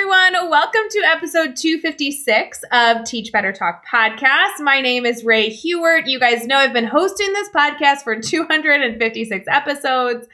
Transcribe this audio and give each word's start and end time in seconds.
Everyone, 0.00 0.48
welcome 0.48 0.88
to 0.88 1.02
episode 1.04 1.56
256 1.56 2.62
of 2.72 3.04
Teach 3.04 3.30
Better 3.32 3.52
Talk 3.52 3.84
podcast. 3.86 4.58
My 4.60 4.80
name 4.80 5.04
is 5.04 5.26
Rae 5.26 5.50
Hughart. 5.50 6.06
You 6.06 6.18
guys 6.18 6.46
know 6.46 6.56
I've 6.56 6.72
been 6.72 6.86
hosting 6.86 7.30
this 7.34 7.50
podcast 7.50 8.02
for 8.02 8.18
256 8.18 9.46
episodes. 9.46 10.26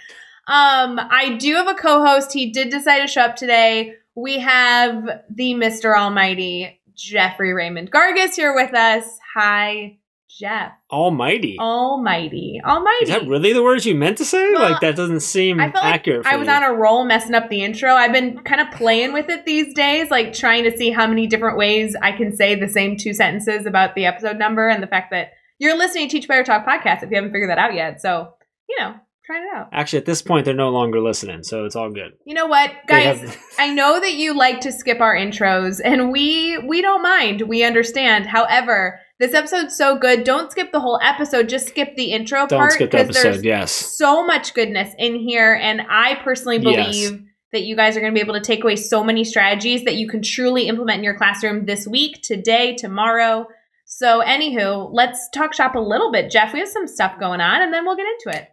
Um, 0.46 1.00
I 1.00 1.36
do 1.40 1.56
have 1.56 1.66
a 1.66 1.74
co-host. 1.74 2.32
He 2.32 2.52
did 2.52 2.70
decide 2.70 3.00
to 3.00 3.08
show 3.08 3.22
up 3.22 3.34
today. 3.34 3.94
We 4.14 4.38
have 4.38 5.24
the 5.30 5.54
Mr. 5.54 5.98
Almighty 5.98 6.80
Jeffrey 6.94 7.52
Raymond 7.52 7.90
Gargas 7.90 8.36
here 8.36 8.54
with 8.54 8.72
us. 8.72 9.18
Hi, 9.34 9.98
Jeff. 10.38 10.72
Almighty. 10.92 11.56
Almighty. 11.58 12.60
Almighty. 12.64 13.04
Is 13.04 13.08
that 13.08 13.26
really 13.26 13.52
the 13.52 13.62
words 13.62 13.86
you 13.86 13.94
meant 13.94 14.18
to 14.18 14.24
say? 14.24 14.52
Well, 14.52 14.70
like 14.70 14.80
that 14.80 14.94
doesn't 14.96 15.20
seem 15.20 15.58
I 15.60 15.66
like 15.66 15.76
accurate. 15.76 16.24
for 16.24 16.28
I 16.32 16.36
was 16.36 16.46
you. 16.46 16.52
on 16.52 16.62
a 16.62 16.72
roll 16.74 17.04
messing 17.04 17.34
up 17.34 17.48
the 17.48 17.62
intro. 17.62 17.92
I've 17.94 18.12
been 18.12 18.38
kind 18.40 18.60
of 18.60 18.70
playing 18.72 19.12
with 19.12 19.28
it 19.30 19.46
these 19.46 19.72
days, 19.74 20.10
like 20.10 20.32
trying 20.32 20.64
to 20.64 20.76
see 20.76 20.90
how 20.90 21.06
many 21.06 21.26
different 21.26 21.56
ways 21.56 21.96
I 22.02 22.12
can 22.12 22.36
say 22.36 22.54
the 22.54 22.68
same 22.68 22.96
two 22.96 23.14
sentences 23.14 23.66
about 23.66 23.94
the 23.94 24.04
episode 24.06 24.36
number 24.38 24.68
and 24.68 24.82
the 24.82 24.86
fact 24.86 25.10
that 25.12 25.30
you're 25.58 25.76
listening 25.76 26.08
to 26.08 26.16
Teach 26.16 26.28
Better 26.28 26.44
Talk 26.44 26.66
podcast 26.66 27.02
if 27.02 27.10
you 27.10 27.16
haven't 27.16 27.32
figured 27.32 27.48
that 27.50 27.58
out 27.58 27.72
yet. 27.74 28.02
So, 28.02 28.34
you 28.68 28.76
know, 28.78 28.94
trying 29.24 29.42
it 29.42 29.56
out. 29.56 29.68
Actually, 29.72 30.00
at 30.00 30.06
this 30.06 30.20
point, 30.22 30.44
they're 30.44 30.54
no 30.54 30.68
longer 30.68 31.00
listening, 31.00 31.42
so 31.44 31.64
it's 31.64 31.74
all 31.76 31.90
good. 31.90 32.12
You 32.26 32.34
know 32.34 32.46
what, 32.46 32.72
guys? 32.86 33.20
have- 33.20 33.38
I 33.58 33.72
know 33.72 33.98
that 34.00 34.14
you 34.14 34.34
like 34.36 34.60
to 34.60 34.72
skip 34.72 35.00
our 35.00 35.16
intros, 35.16 35.80
and 35.82 36.12
we 36.12 36.58
we 36.58 36.82
don't 36.82 37.02
mind. 37.02 37.42
We 37.42 37.64
understand. 37.64 38.26
However, 38.26 39.00
this 39.18 39.32
episode's 39.34 39.74
so 39.76 39.96
good. 39.98 40.24
Don't 40.24 40.50
skip 40.50 40.72
the 40.72 40.80
whole 40.80 41.00
episode. 41.02 41.48
Just 41.48 41.68
skip 41.68 41.96
the 41.96 42.12
intro 42.12 42.46
Don't 42.46 42.58
part 42.58 42.72
skip 42.72 42.90
the 42.90 42.98
episode. 43.00 43.22
there's 43.22 43.44
Yes. 43.44 43.72
so 43.72 44.26
much 44.26 44.52
goodness 44.54 44.92
in 44.98 45.14
here 45.18 45.54
and 45.54 45.80
i 45.88 46.16
personally 46.22 46.58
believe 46.58 47.12
Yes. 47.12 47.20
that 47.52 47.62
you 47.62 47.76
guys 47.76 47.96
are 47.96 48.00
going 48.00 48.12
to 48.12 48.14
be 48.18 48.20
able 48.22 48.34
to 48.34 48.40
take 48.44 48.62
away 48.62 48.76
so 48.76 49.02
many 49.02 49.24
strategies 49.24 49.84
that 49.84 49.94
you 49.96 50.08
can 50.08 50.20
truly 50.22 50.68
implement 50.68 50.98
in 50.98 51.04
your 51.04 51.16
classroom 51.16 51.64
this 51.66 51.86
week 51.86 52.20
today 52.22 52.74
tomorrow 52.76 53.46
so 53.86 54.20
anywho 54.22 54.88
let's 54.92 55.28
talk 55.32 55.54
shop 55.54 55.74
a 55.76 55.80
little 55.80 56.10
bit 56.12 56.30
jeff 56.30 56.52
we 56.52 56.58
have 56.58 56.68
some 56.68 56.86
stuff 56.88 57.18
going 57.20 57.40
on 57.40 57.62
and 57.62 57.72
then 57.72 57.84
we'll 57.86 57.96
get 57.96 58.06
into 58.06 58.36
it 58.38 58.48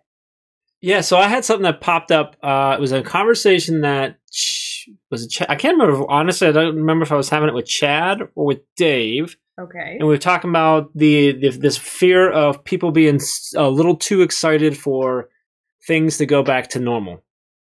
Yeah, 0.81 1.02
so 1.02 1.17
I 1.17 1.27
had 1.27 1.44
something 1.45 1.64
that 1.64 1.80
popped 1.81 2.11
up. 2.11 2.36
Uh, 2.44 2.75
it 2.77 2.81
was 2.81 2.92
a 2.92 3.02
conversation 3.02 3.81
that 3.81 4.17
was 5.09 5.23
it 5.25 5.30
Ch- 5.31 5.42
I 5.50 5.55
can't 5.55 5.77
remember. 5.80 6.05
Honestly, 6.09 6.48
I 6.48 6.52
don't 6.52 6.75
remember 6.75 7.03
if 7.03 7.11
I 7.11 7.16
was 7.16 7.30
having 7.30 7.48
it 7.50 7.55
with 7.55 7.66
Chad 7.66 8.22
or 8.36 8.45
with 8.45 8.59
Dave, 8.75 9.38
okay 9.59 9.98
and 10.00 10.08
we 10.08 10.14
were 10.14 10.18
talking 10.18 10.50
about 10.50 10.90
the, 10.96 11.32
the 11.34 11.50
this 11.50 11.78
fear 11.78 12.30
of 12.32 12.64
people 12.64 12.92
being 12.92 13.20
a 13.56 13.70
little 13.70 13.95
too 13.95 14.22
excited 14.22 14.78
for 14.78 15.30
things 15.88 16.18
to 16.18 16.26
go 16.26 16.44
back 16.44 16.70
to 16.70 16.80
normal, 16.80 17.23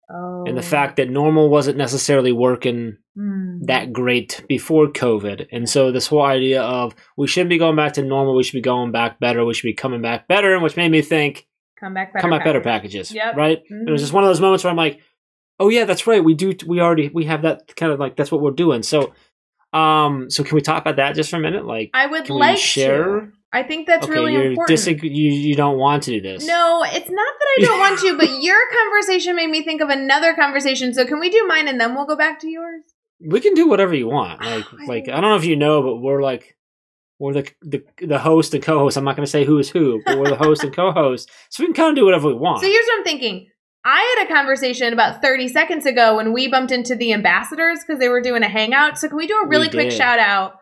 oh 0.09 0.43
and 0.47 0.57
the 0.57 0.61
fact 0.61 0.95
that 0.97 1.09
normal 1.09 1.49
wasn't 1.49 1.77
necessarily 1.77 2.31
working 2.31 2.97
Hmm. 3.17 3.59
that 3.61 3.93
great 3.93 4.43
before 4.49 4.87
COVID. 4.87 5.47
And 5.49 5.69
so 5.69 5.93
this 5.93 6.07
whole 6.07 6.21
idea 6.25 6.61
of 6.61 6.93
we 7.15 7.27
shouldn't 7.27 7.49
be 7.49 7.57
going 7.57 7.77
back 7.77 7.93
to 7.93 8.03
normal, 8.03 8.35
we 8.35 8.43
should 8.43 8.57
be 8.57 8.61
going 8.61 8.91
back 8.91 9.21
better, 9.21 9.45
we 9.45 9.53
should 9.53 9.67
be 9.69 9.73
coming 9.73 10.01
back 10.01 10.27
better, 10.27 10.53
and 10.53 10.61
which 10.61 10.75
made 10.75 10.91
me 10.91 11.01
think 11.01 11.47
come 11.79 11.93
back 11.93 12.11
better 12.11 12.21
come 12.21 12.31
back 12.31 12.43
better 12.43 12.59
package. 12.59 12.91
packages. 12.91 13.13
Yep. 13.13 13.35
Right? 13.37 13.63
Mhm. 13.71 13.87
It 13.87 13.91
was 13.91 14.01
just 14.01 14.11
one 14.11 14.25
of 14.25 14.29
those 14.29 14.41
moments 14.41 14.65
where 14.65 14.71
I'm 14.71 14.75
like, 14.75 14.99
oh 15.61 15.69
yeah, 15.69 15.85
that's 15.85 16.05
right. 16.07 16.21
We 16.21 16.33
do. 16.33 16.53
We 16.67 16.81
already 16.81 17.07
we 17.07 17.23
have 17.23 17.43
that 17.43 17.73
kind 17.77 17.93
of 17.93 18.01
like 18.01 18.17
that's 18.17 18.33
what 18.33 18.41
we're 18.41 18.51
doing. 18.51 18.83
So, 18.83 19.13
um, 19.75 20.29
so 20.29 20.43
can 20.43 20.55
we 20.55 20.61
talk 20.61 20.81
about 20.81 20.95
that 20.95 21.15
just 21.15 21.29
for 21.29 21.37
a 21.37 21.39
minute? 21.39 21.65
Like, 21.65 21.91
i 21.93 22.07
would 22.07 22.29
like 22.29 22.57
share? 22.57 23.03
to 23.03 23.31
i 23.51 23.63
think 23.63 23.87
that's 23.87 24.05
okay, 24.05 24.13
really 24.13 24.35
important 24.35 24.79
disag- 24.79 25.03
you 25.03 25.31
you 25.31 25.55
don't 25.55 25.77
want 25.77 26.03
to 26.03 26.11
do 26.11 26.21
this. 26.21 26.45
No, 26.45 26.83
it's 26.85 27.09
not 27.09 27.33
that 27.39 27.47
I 27.57 27.61
don't 27.61 27.79
want 27.79 27.99
to, 27.99 28.17
but 28.17 28.29
your 28.41 28.59
conversation 28.71 29.35
made 29.35 29.49
me 29.49 29.63
think 29.63 29.81
of 29.81 29.89
another 29.89 30.33
conversation. 30.35 30.93
So 30.93 31.05
can 31.05 31.19
we 31.19 31.29
do 31.29 31.45
mine 31.47 31.67
and 31.67 31.79
then 31.79 31.95
we'll 31.95 32.05
go 32.05 32.15
back 32.15 32.39
to 32.41 32.47
yours? 32.47 32.83
we 33.19 33.39
can 33.39 33.53
do 33.53 33.67
whatever 33.67 33.95
you 33.95 34.07
want. 34.07 34.41
Like, 34.41 34.65
I 34.81 34.85
like 34.85 35.09
I 35.09 35.21
don't 35.21 35.29
know 35.31 35.35
if 35.35 35.45
you 35.45 35.55
know, 35.55 35.81
but 35.81 35.97
we're 35.97 36.21
like. 36.21 36.55
We're 37.17 37.31
the, 37.31 37.49
the 37.61 37.81
the 38.05 38.19
host 38.19 38.53
and 38.53 38.61
co-host. 38.61 38.97
I'm 38.97 39.05
not 39.05 39.15
going 39.15 39.25
to 39.25 39.31
say 39.31 39.45
who 39.45 39.57
is 39.57 39.69
who, 39.69 40.01
but 40.05 40.19
we're 40.19 40.27
the 40.27 40.35
host 40.35 40.65
and 40.65 40.75
co-host, 40.75 41.31
so 41.49 41.63
we 41.63 41.67
can 41.67 41.73
kind 41.73 41.89
of 41.91 41.95
do 41.95 42.03
whatever 42.03 42.27
we 42.27 42.33
want. 42.33 42.59
So 42.59 42.67
here's 42.67 42.85
what 42.87 42.97
I'm 42.97 43.03
thinking. 43.05 43.47
I 43.87 44.15
had 44.17 44.25
a 44.27 44.33
conversation 44.33 44.91
about 44.93 45.21
30 45.21 45.47
seconds 45.49 45.85
ago 45.85 46.15
when 46.17 46.33
we 46.33 46.47
bumped 46.47 46.71
into 46.71 46.95
the 46.95 47.13
ambassadors 47.13 47.79
because 47.85 47.99
they 47.99 48.09
were 48.09 48.19
doing 48.21 48.41
a 48.41 48.49
hangout. 48.49 48.97
So 48.97 49.07
can 49.07 49.17
we 49.17 49.27
do 49.27 49.39
a 49.43 49.47
really 49.47 49.67
We 49.67 49.71
quick 49.73 49.89
did. 49.91 49.97
shout 49.97 50.17
out? 50.17 50.55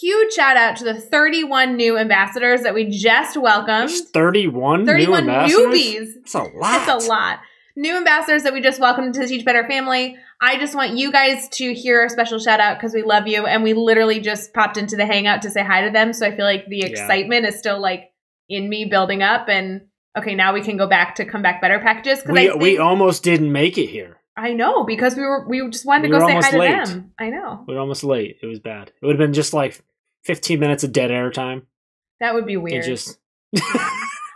Huge 0.00 0.34
shout 0.34 0.58
out 0.58 0.76
to 0.76 0.84
the 0.84 0.92
31 0.94 1.76
new 1.76 1.96
ambassadors 1.96 2.60
that 2.62 2.74
we 2.74 2.90
just 2.90 3.36
welcomed. 3.38 3.88
There's 3.88 4.10
31, 4.10 4.84
31 4.84 5.24
new 5.24 5.32
newbies. 5.32 6.08
That's 6.16 6.34
a 6.34 6.42
lot. 6.42 6.88
It's 6.88 7.04
a 7.06 7.08
lot. 7.08 7.38
New 7.76 7.96
ambassadors 7.96 8.42
that 8.42 8.52
we 8.52 8.60
just 8.60 8.78
welcomed 8.80 9.14
to 9.14 9.20
the 9.20 9.26
Teach 9.26 9.44
Better 9.44 9.66
family. 9.66 10.16
I 10.42 10.58
just 10.58 10.74
want 10.74 10.96
you 10.98 11.10
guys 11.10 11.48
to 11.50 11.72
hear 11.72 12.04
a 12.04 12.10
special 12.10 12.38
shout 12.38 12.60
out 12.60 12.76
because 12.78 12.92
we 12.92 13.02
love 13.02 13.26
you. 13.26 13.46
And 13.46 13.62
we 13.62 13.72
literally 13.72 14.20
just 14.20 14.52
popped 14.52 14.76
into 14.76 14.96
the 14.96 15.06
hangout 15.06 15.40
to 15.42 15.50
say 15.50 15.62
hi 15.64 15.82
to 15.86 15.90
them. 15.90 16.12
So 16.12 16.26
I 16.26 16.36
feel 16.36 16.44
like 16.44 16.66
the 16.66 16.78
Yeah. 16.80 16.86
excitement 16.88 17.46
is 17.46 17.58
still 17.58 17.80
like 17.80 18.10
in 18.50 18.68
me 18.68 18.84
building 18.84 19.22
up. 19.22 19.48
And 19.48 19.82
okay, 20.16 20.34
now 20.34 20.52
we 20.52 20.62
can 20.62 20.76
go 20.76 20.86
back 20.86 21.14
to 21.16 21.24
come 21.24 21.42
back 21.42 21.60
better 21.60 21.78
packages. 21.78 22.20
Because 22.20 22.34
We 22.34 22.48
think, 22.48 22.60
we 22.60 22.78
almost 22.78 23.22
didn't 23.22 23.52
make 23.52 23.78
it 23.78 23.86
here. 23.86 24.18
I 24.36 24.52
know 24.52 24.84
because 24.84 25.16
we 25.16 25.22
were 25.22 25.46
we 25.48 25.66
just 25.70 25.86
wanted 25.86 26.02
to 26.04 26.08
go 26.10 26.18
say 26.20 26.34
hi 26.34 26.34
almost 26.34 26.50
to 26.50 26.58
them. 26.94 27.12
I 27.18 27.30
know. 27.30 27.64
We 27.66 27.74
were 27.74 27.80
almost 27.80 28.04
late. 28.04 28.38
It 28.42 28.46
was 28.46 28.60
bad. 28.60 28.88
It 29.00 29.06
would 29.06 29.18
have 29.18 29.26
been 29.26 29.32
just 29.32 29.54
like 29.54 29.82
15 30.24 30.60
minutes 30.60 30.84
of 30.84 30.92
dead 30.92 31.10
air 31.10 31.30
time. 31.30 31.66
That 32.20 32.34
would 32.34 32.46
be 32.46 32.54
It 32.54 32.62
weird. 32.62 32.84
just 32.84 33.18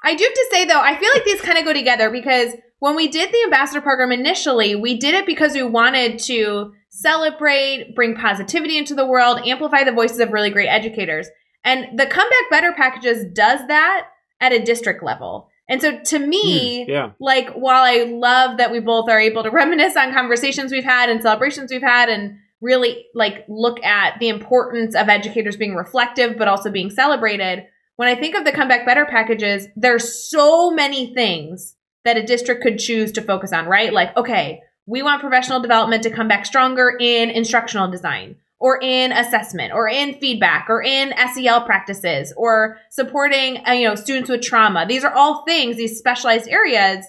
I 0.02 0.14
do 0.14 0.24
have 0.24 0.32
to 0.34 0.48
say 0.50 0.64
though, 0.64 0.80
I 0.80 0.96
feel 0.98 1.10
like 1.12 1.24
these 1.24 1.42
kind 1.42 1.58
of 1.58 1.64
go 1.64 1.74
together 1.74 2.10
because 2.10 2.54
when 2.78 2.97
we 2.97 3.08
did 3.08 3.30
the 3.30 3.42
ambassador 3.44 3.82
program 3.82 4.10
initially, 4.10 4.74
we 4.74 4.97
did 4.97 5.14
it 5.14 5.26
because 5.26 5.52
we 5.52 5.62
wanted 5.62 6.18
to 6.20 6.72
celebrate, 6.88 7.94
bring 7.94 8.14
positivity 8.16 8.78
into 8.78 8.94
the 8.94 9.06
world, 9.06 9.41
amplify 9.47 9.84
the 9.84 9.92
voices 9.92 10.18
of 10.18 10.32
really 10.32 10.50
great 10.50 10.68
educators. 10.68 11.28
And 11.62 11.98
the 11.98 12.06
Comeback 12.06 12.50
Better 12.50 12.72
packages 12.72 13.26
does 13.34 13.60
that 13.68 14.06
at 14.41 14.52
a 14.52 14.64
district 14.64 15.02
level. 15.02 15.50
And 15.70 15.81
so 15.81 15.98
to 15.98 16.19
me, 16.19 16.84
Hmm, 16.84 16.91
yeah. 16.91 17.10
like 17.20 17.50
while 17.53 17.82
I 17.82 18.03
love 18.03 18.58
that 18.58 18.72
we 18.72 18.81
both 18.81 19.08
are 19.08 19.20
able 19.20 19.44
to 19.44 19.50
reminisce 19.50 19.97
on 19.97 20.12
conversations 20.12 20.72
we've 20.72 20.84
had 20.84 21.08
and 21.08 21.22
celebrations 21.22 21.70
we've 21.70 21.81
had 21.81 22.08
and 22.08 22.36
really 22.60 23.06
like 23.14 23.44
look 23.48 23.82
at 23.84 24.19
the 24.20 24.28
importance 24.28 24.94
of 24.94 25.09
educators 25.09 25.56
being 25.56 25.75
reflective 25.75 26.36
but 26.36 26.48
also 26.48 26.70
being 26.70 26.91
celebrated, 26.91 27.64
when 27.97 28.09
I 28.09 28.16
think 28.16 28.34
of 28.34 28.44
the 28.44 28.53
Comeback 28.53 28.84
Better 28.84 29.06
packages, 29.06 29.69
there's 29.76 30.28
so 30.28 30.70
many 30.70 31.14
things 31.14 31.76
that 32.04 32.16
a 32.16 32.26
district 32.26 32.62
could 32.62 32.78
choose 32.78 33.12
to 33.12 33.22
focus 33.22 33.53
on, 33.53 33.66
right? 33.66 33.92
Like, 33.92 34.16
okay, 34.16 34.62
we 34.86 35.03
want 35.03 35.20
professional 35.20 35.60
development 35.60 36.03
to 36.03 36.10
come 36.10 36.26
back 36.26 36.44
stronger 36.47 36.97
in 36.98 37.30
instructional 37.30 37.91
design 37.91 38.36
or 38.60 38.78
in 38.82 39.10
assessment 39.10 39.72
or 39.72 39.88
in 39.88 40.15
feedback 40.21 40.66
or 40.69 40.82
in 40.82 41.12
SEL 41.34 41.65
practices 41.65 42.32
or 42.37 42.76
supporting 42.91 43.66
uh, 43.66 43.72
you 43.72 43.88
know 43.88 43.94
students 43.94 44.31
with 44.31 44.43
trauma. 44.43 44.87
These 44.87 45.03
are 45.03 45.12
all 45.12 45.44
things, 45.44 45.76
these 45.76 45.98
specialized 45.98 46.48
areas 46.48 47.04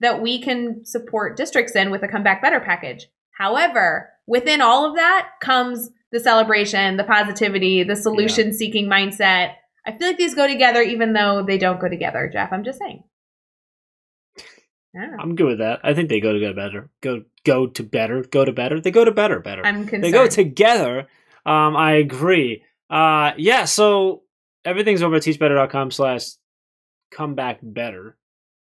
that 0.00 0.20
we 0.20 0.42
can 0.42 0.84
support 0.84 1.36
districts 1.36 1.74
in 1.74 1.90
with 1.90 2.02
a 2.02 2.08
comeback 2.08 2.42
better 2.42 2.60
package. 2.60 3.06
However, 3.38 4.10
within 4.26 4.60
all 4.60 4.84
of 4.84 4.96
that 4.96 5.30
comes 5.40 5.90
the 6.12 6.20
celebration, 6.20 6.96
the 6.96 7.04
positivity, 7.04 7.82
the 7.82 7.96
solution 7.96 8.52
seeking 8.52 8.88
mindset. 8.88 9.54
I 9.86 9.92
feel 9.92 10.08
like 10.08 10.18
these 10.18 10.34
go 10.34 10.46
together 10.46 10.82
even 10.82 11.12
though 11.12 11.44
they 11.46 11.58
don't 11.58 11.80
go 11.80 11.88
together, 11.88 12.28
Jeff. 12.32 12.52
I'm 12.52 12.64
just 12.64 12.78
saying. 12.78 13.04
Know. 14.96 15.16
I'm 15.20 15.36
good 15.36 15.46
with 15.46 15.58
that. 15.58 15.80
I 15.84 15.92
think 15.94 16.08
they 16.08 16.20
go 16.20 16.32
to 16.32 16.40
go 16.40 16.52
better. 16.54 16.88
Go 17.02 17.22
go 17.44 17.66
to 17.66 17.82
better. 17.82 18.22
Go 18.22 18.44
to 18.44 18.52
better. 18.52 18.80
They 18.80 18.90
go 18.90 19.04
to 19.04 19.12
better. 19.12 19.40
Better. 19.40 19.64
I'm 19.64 19.82
concerned. 19.82 20.04
they 20.04 20.10
go 20.10 20.26
together. 20.26 21.00
Um, 21.44 21.76
I 21.76 21.92
agree. 21.96 22.64
Uh, 22.88 23.32
yeah. 23.36 23.66
So 23.66 24.22
everything's 24.64 25.02
over 25.02 25.16
at 25.16 25.22
teachbetter.com 25.22 25.90
slash 25.90 26.22
come 27.10 27.34
back 27.34 27.58
better. 27.62 28.16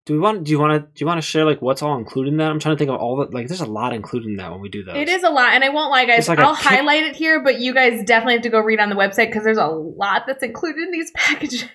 Do 0.07 0.15
we 0.15 0.19
want? 0.21 0.45
Do 0.45 0.51
you 0.51 0.59
want 0.59 0.73
to? 0.83 0.89
Do 0.89 1.01
you 1.03 1.07
want 1.07 1.19
to 1.19 1.23
share 1.23 1.45
like 1.45 1.63
what's 1.63 1.81
all 1.83 1.97
included 1.97 2.33
in 2.33 2.39
that? 2.39 2.51
I'm 2.51 2.59
trying 2.59 2.75
to 2.75 2.79
think 2.79 2.91
of 2.91 2.97
all 2.97 3.19
that. 3.19 3.33
Like, 3.33 3.47
there's 3.47 3.61
a 3.61 3.67
lot 3.67 3.93
included 3.93 4.31
in 4.31 4.37
that 4.37 4.51
when 4.51 4.61
we 4.61 4.69
do 4.69 4.83
that. 4.85 4.97
It 4.97 5.09
is 5.09 5.23
a 5.23 5.31
lot, 5.31 5.53
and 5.53 5.63
I 5.63 5.69
won't 5.69 5.93
lie, 5.93 6.07
guys. 6.07 6.29
Like 6.29 6.41
I'll 6.41 6.57
kick- 6.57 6.65
highlight 6.65 7.05
it 7.05 7.15
here, 7.15 7.41
but 7.45 7.61
you 7.61 7.73
guys 7.73 8.03
definitely 8.05 8.33
have 8.35 8.43
to 8.43 8.49
go 8.49 8.59
read 8.59 8.81
on 8.81 8.89
the 8.89 8.97
website 8.97 9.29
because 9.29 9.45
there's 9.45 9.59
a 9.59 9.67
lot 9.67 10.23
that's 10.27 10.43
included 10.43 10.83
in 10.83 10.91
these 10.91 11.11
packages. 11.15 11.67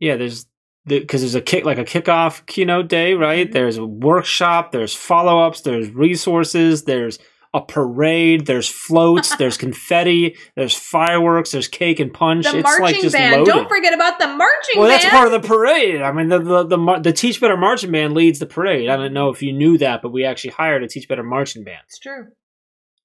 Yeah, 0.00 0.16
there's 0.16 0.44
because 0.86 1.20
there's 1.20 1.34
a 1.34 1.40
kick 1.40 1.64
like 1.64 1.78
a 1.78 1.84
kickoff 1.84 2.44
keynote 2.46 2.88
day, 2.88 3.14
right? 3.14 3.48
Mhm. 3.48 3.52
There's 3.52 3.76
a 3.78 3.86
workshop, 3.86 4.72
there's 4.72 4.94
follow 4.94 5.40
ups, 5.40 5.60
there's 5.60 5.90
resources, 5.90 6.84
there's 6.84 7.18
a 7.54 7.60
parade. 7.60 8.46
There's 8.46 8.66
floats. 8.68 9.36
there's 9.36 9.58
confetti. 9.58 10.36
There's 10.56 10.74
fireworks. 10.74 11.50
There's 11.50 11.68
cake 11.68 12.00
and 12.00 12.12
punch. 12.12 12.50
The 12.50 12.58
it's 12.58 12.62
marching 12.64 12.82
like 12.82 13.00
just 13.00 13.14
band. 13.14 13.32
loaded. 13.36 13.50
Don't 13.50 13.68
forget 13.68 13.92
about 13.92 14.18
the 14.18 14.26
marching 14.28 14.78
well, 14.80 14.88
band. 14.88 15.02
that's 15.02 15.10
part 15.12 15.26
of 15.26 15.32
the 15.32 15.46
parade. 15.46 16.00
I 16.00 16.12
mean, 16.12 16.28
the 16.28 16.38
the 16.38 16.64
the, 16.64 16.78
mar- 16.78 17.00
the 17.00 17.12
Teach 17.12 17.40
Better 17.40 17.56
marching 17.58 17.92
band 17.92 18.14
leads 18.14 18.38
the 18.38 18.46
parade. 18.46 18.88
I 18.88 18.96
don't 18.96 19.12
know 19.12 19.28
if 19.28 19.42
you 19.42 19.52
knew 19.52 19.76
that, 19.78 20.00
but 20.00 20.12
we 20.12 20.24
actually 20.24 20.52
hired 20.52 20.82
a 20.82 20.88
Teach 20.88 21.06
Better 21.08 21.22
marching 21.22 21.62
band. 21.62 21.80
it's 21.86 21.98
true. 21.98 22.28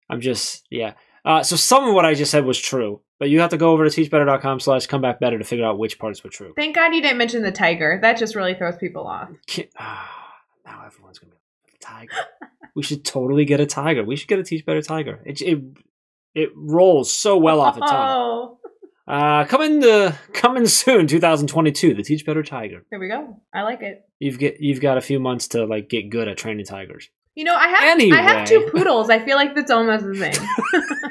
I'm 0.09 0.21
just 0.21 0.65
yeah. 0.69 0.93
Uh, 1.27 1.43
so 1.43 1.57
some 1.57 1.83
of 1.87 1.93
what 1.93 2.05
I 2.05 2.13
just 2.13 2.31
said 2.31 2.45
was 2.45 2.57
true, 2.57 3.01
but 3.19 3.29
you 3.29 3.41
have 3.41 3.49
to 3.49 3.57
go 3.57 3.71
over 3.71 3.87
to 3.87 4.01
teachbetter.com 4.01 4.61
slash 4.61 4.87
come 4.87 5.01
back 5.01 5.19
better 5.19 5.37
to 5.37 5.43
figure 5.43 5.65
out 5.65 5.77
which 5.77 5.99
parts 5.99 6.23
were 6.23 6.29
true. 6.29 6.53
Thank 6.55 6.73
God 6.75 6.95
you 6.95 7.01
didn't 7.01 7.17
mention 7.17 7.43
the 7.43 7.51
tiger. 7.51 7.99
That 8.01 8.17
just 8.17 8.33
really 8.33 8.53
throws 8.53 8.77
people 8.77 9.05
off. 9.05 9.29
Ah, 9.77 10.09
now 10.65 10.85
everyone's 10.85 11.19
gonna 11.19 11.33
be 11.33 11.37
like, 11.65 11.75
a 11.75 11.85
tiger. 11.85 12.27
we 12.75 12.81
should 12.83 13.03
totally 13.03 13.43
get 13.43 13.59
a 13.59 13.65
tiger. 13.65 14.05
We 14.05 14.15
should 14.15 14.29
get 14.29 14.39
a 14.39 14.43
Teach 14.43 14.65
Better 14.65 14.81
tiger. 14.81 15.19
It 15.25 15.41
it 15.41 15.61
it 16.33 16.49
rolls 16.55 17.11
so 17.11 17.37
well 17.37 17.59
off 17.59 17.75
the 17.75 17.81
tongue. 17.81 17.89
Oh, 17.91 18.59
Uh, 19.07 19.45
coming 19.45 19.81
to 19.81 20.17
coming 20.33 20.65
soon, 20.67 21.07
2022, 21.07 21.93
the 21.93 22.03
Teach 22.03 22.25
Better 22.25 22.43
tiger. 22.43 22.85
there 22.89 22.99
we 22.99 23.09
go. 23.09 23.41
I 23.53 23.63
like 23.63 23.81
it. 23.81 24.03
You've 24.19 24.39
get 24.39 24.61
you've 24.61 24.79
got 24.81 24.97
a 24.97 25.01
few 25.01 25.19
months 25.19 25.49
to 25.49 25.65
like 25.65 25.89
get 25.89 26.09
good 26.09 26.27
at 26.27 26.37
training 26.37 26.65
tigers. 26.65 27.09
You 27.37 27.43
know, 27.43 27.53
I 27.53 27.67
have 27.67 28.01
I 28.01 28.21
have 28.21 28.47
two 28.47 28.67
poodles. 28.73 29.11
I 29.11 29.23
feel 29.23 29.35
like 29.35 29.53
that's 29.53 29.69
almost 29.69 30.03
the 30.03 30.15
same. 30.15 30.47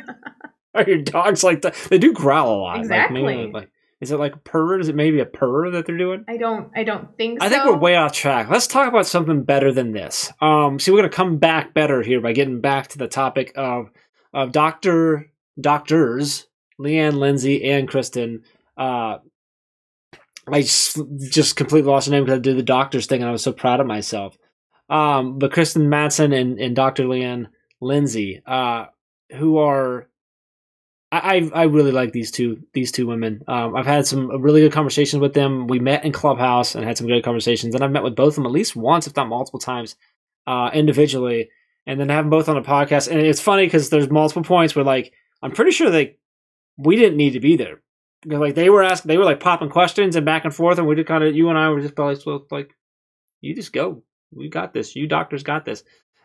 Are 0.74 0.82
your 0.82 1.00
dogs 1.00 1.44
like 1.44 1.62
that? 1.62 1.76
They 1.88 1.98
do 1.98 2.12
growl 2.12 2.52
a 2.52 2.58
lot. 2.58 2.72
Like, 2.72 2.80
Exactly. 2.80 3.22
maybe, 3.22 3.52
like, 3.52 3.70
is 4.00 4.10
it 4.10 4.18
like 4.18 4.34
a 4.34 4.38
purr? 4.38 4.80
Is 4.80 4.88
it 4.88 4.96
maybe 4.96 5.20
a 5.20 5.24
purr 5.24 5.70
that 5.70 5.86
they're 5.86 5.96
doing? 5.96 6.24
I 6.26 6.36
don't 6.36 6.72
I 6.74 6.82
don't 6.82 7.16
think 7.16 7.40
I 7.40 7.46
so. 7.48 7.54
think 7.54 7.64
we're 7.64 7.78
way 7.78 7.94
off 7.94 8.12
track. 8.12 8.50
Let's 8.50 8.66
talk 8.66 8.88
about 8.88 9.06
something 9.06 9.44
better 9.44 9.70
than 9.72 9.92
this. 9.92 10.32
Um, 10.40 10.80
so 10.80 10.92
we're 10.92 10.98
gonna 10.98 11.10
come 11.10 11.38
back 11.38 11.72
better 11.74 12.02
here 12.02 12.20
by 12.20 12.32
getting 12.32 12.60
back 12.60 12.88
to 12.88 12.98
the 12.98 13.06
topic 13.06 13.52
of 13.54 13.90
of 14.34 14.50
doctor 14.50 15.30
doctors 15.60 16.48
Leanne, 16.80 17.18
Lindsay, 17.18 17.70
and 17.70 17.86
Kristen. 17.86 18.42
Uh, 18.76 19.18
I 20.48 20.62
just, 20.62 20.98
just 21.30 21.54
completely 21.54 21.88
lost 21.88 22.08
her 22.08 22.10
name 22.12 22.24
because 22.24 22.38
I 22.38 22.42
did 22.42 22.58
the 22.58 22.64
doctors 22.64 23.06
thing 23.06 23.20
and 23.22 23.28
I 23.28 23.32
was 23.32 23.44
so 23.44 23.52
proud 23.52 23.78
of 23.78 23.86
myself. 23.86 24.36
Um, 24.88 25.38
but 25.38 25.52
Kristen 25.52 25.88
Mattson 25.88 26.38
and, 26.38 26.60
and 26.60 26.76
Dr. 26.76 27.04
Leanne 27.04 27.48
Lindsay, 27.80 28.42
uh, 28.46 28.86
who 29.32 29.58
are 29.58 30.08
I, 31.12 31.48
I 31.54 31.62
really 31.64 31.92
like 31.92 32.12
these 32.12 32.30
two 32.30 32.62
these 32.72 32.90
two 32.90 33.06
women. 33.06 33.42
Um, 33.46 33.76
I've 33.76 33.86
had 33.86 34.06
some 34.06 34.42
really 34.42 34.60
good 34.60 34.72
conversations 34.72 35.20
with 35.20 35.34
them. 35.34 35.66
We 35.68 35.78
met 35.78 36.04
in 36.04 36.12
Clubhouse 36.12 36.74
and 36.74 36.84
had 36.84 36.98
some 36.98 37.06
good 37.06 37.22
conversations, 37.22 37.74
and 37.74 37.84
I've 37.84 37.92
met 37.92 38.02
with 38.02 38.16
both 38.16 38.30
of 38.30 38.34
them 38.36 38.46
at 38.46 38.52
least 38.52 38.74
once, 38.74 39.06
if 39.06 39.14
not 39.14 39.28
multiple 39.28 39.60
times, 39.60 39.96
uh, 40.46 40.70
individually, 40.74 41.50
and 41.86 42.00
then 42.00 42.08
have 42.08 42.24
them 42.24 42.30
both 42.30 42.48
on 42.48 42.56
a 42.56 42.62
podcast. 42.62 43.08
And 43.08 43.20
it's 43.20 43.40
funny 43.40 43.66
because 43.66 43.88
there's 43.88 44.10
multiple 44.10 44.42
points 44.42 44.74
where 44.74 44.84
like 44.84 45.12
I'm 45.42 45.52
pretty 45.52 45.70
sure 45.70 45.90
they 45.90 46.16
we 46.76 46.96
didn't 46.96 47.16
need 47.16 47.32
to 47.32 47.40
be 47.40 47.56
there. 47.56 47.82
Like 48.24 48.56
they 48.56 48.68
were 48.68 48.82
asking, 48.82 49.08
they 49.08 49.18
were 49.18 49.24
like 49.24 49.40
popping 49.40 49.70
questions 49.70 50.16
and 50.16 50.26
back 50.26 50.44
and 50.44 50.54
forth, 50.54 50.78
and 50.78 50.88
we 50.88 50.96
just 50.96 51.06
kind 51.06 51.22
of 51.22 51.36
you 51.36 51.48
and 51.48 51.58
I 51.58 51.68
were 51.68 51.80
just 51.80 51.96
so, 51.96 52.46
like, 52.50 52.70
you 53.40 53.54
just 53.54 53.72
go, 53.72 54.02
we 54.32 54.48
got 54.48 54.72
this, 54.72 54.96
you 54.96 55.06
doctors 55.06 55.42
got 55.42 55.64
this. 55.64 55.82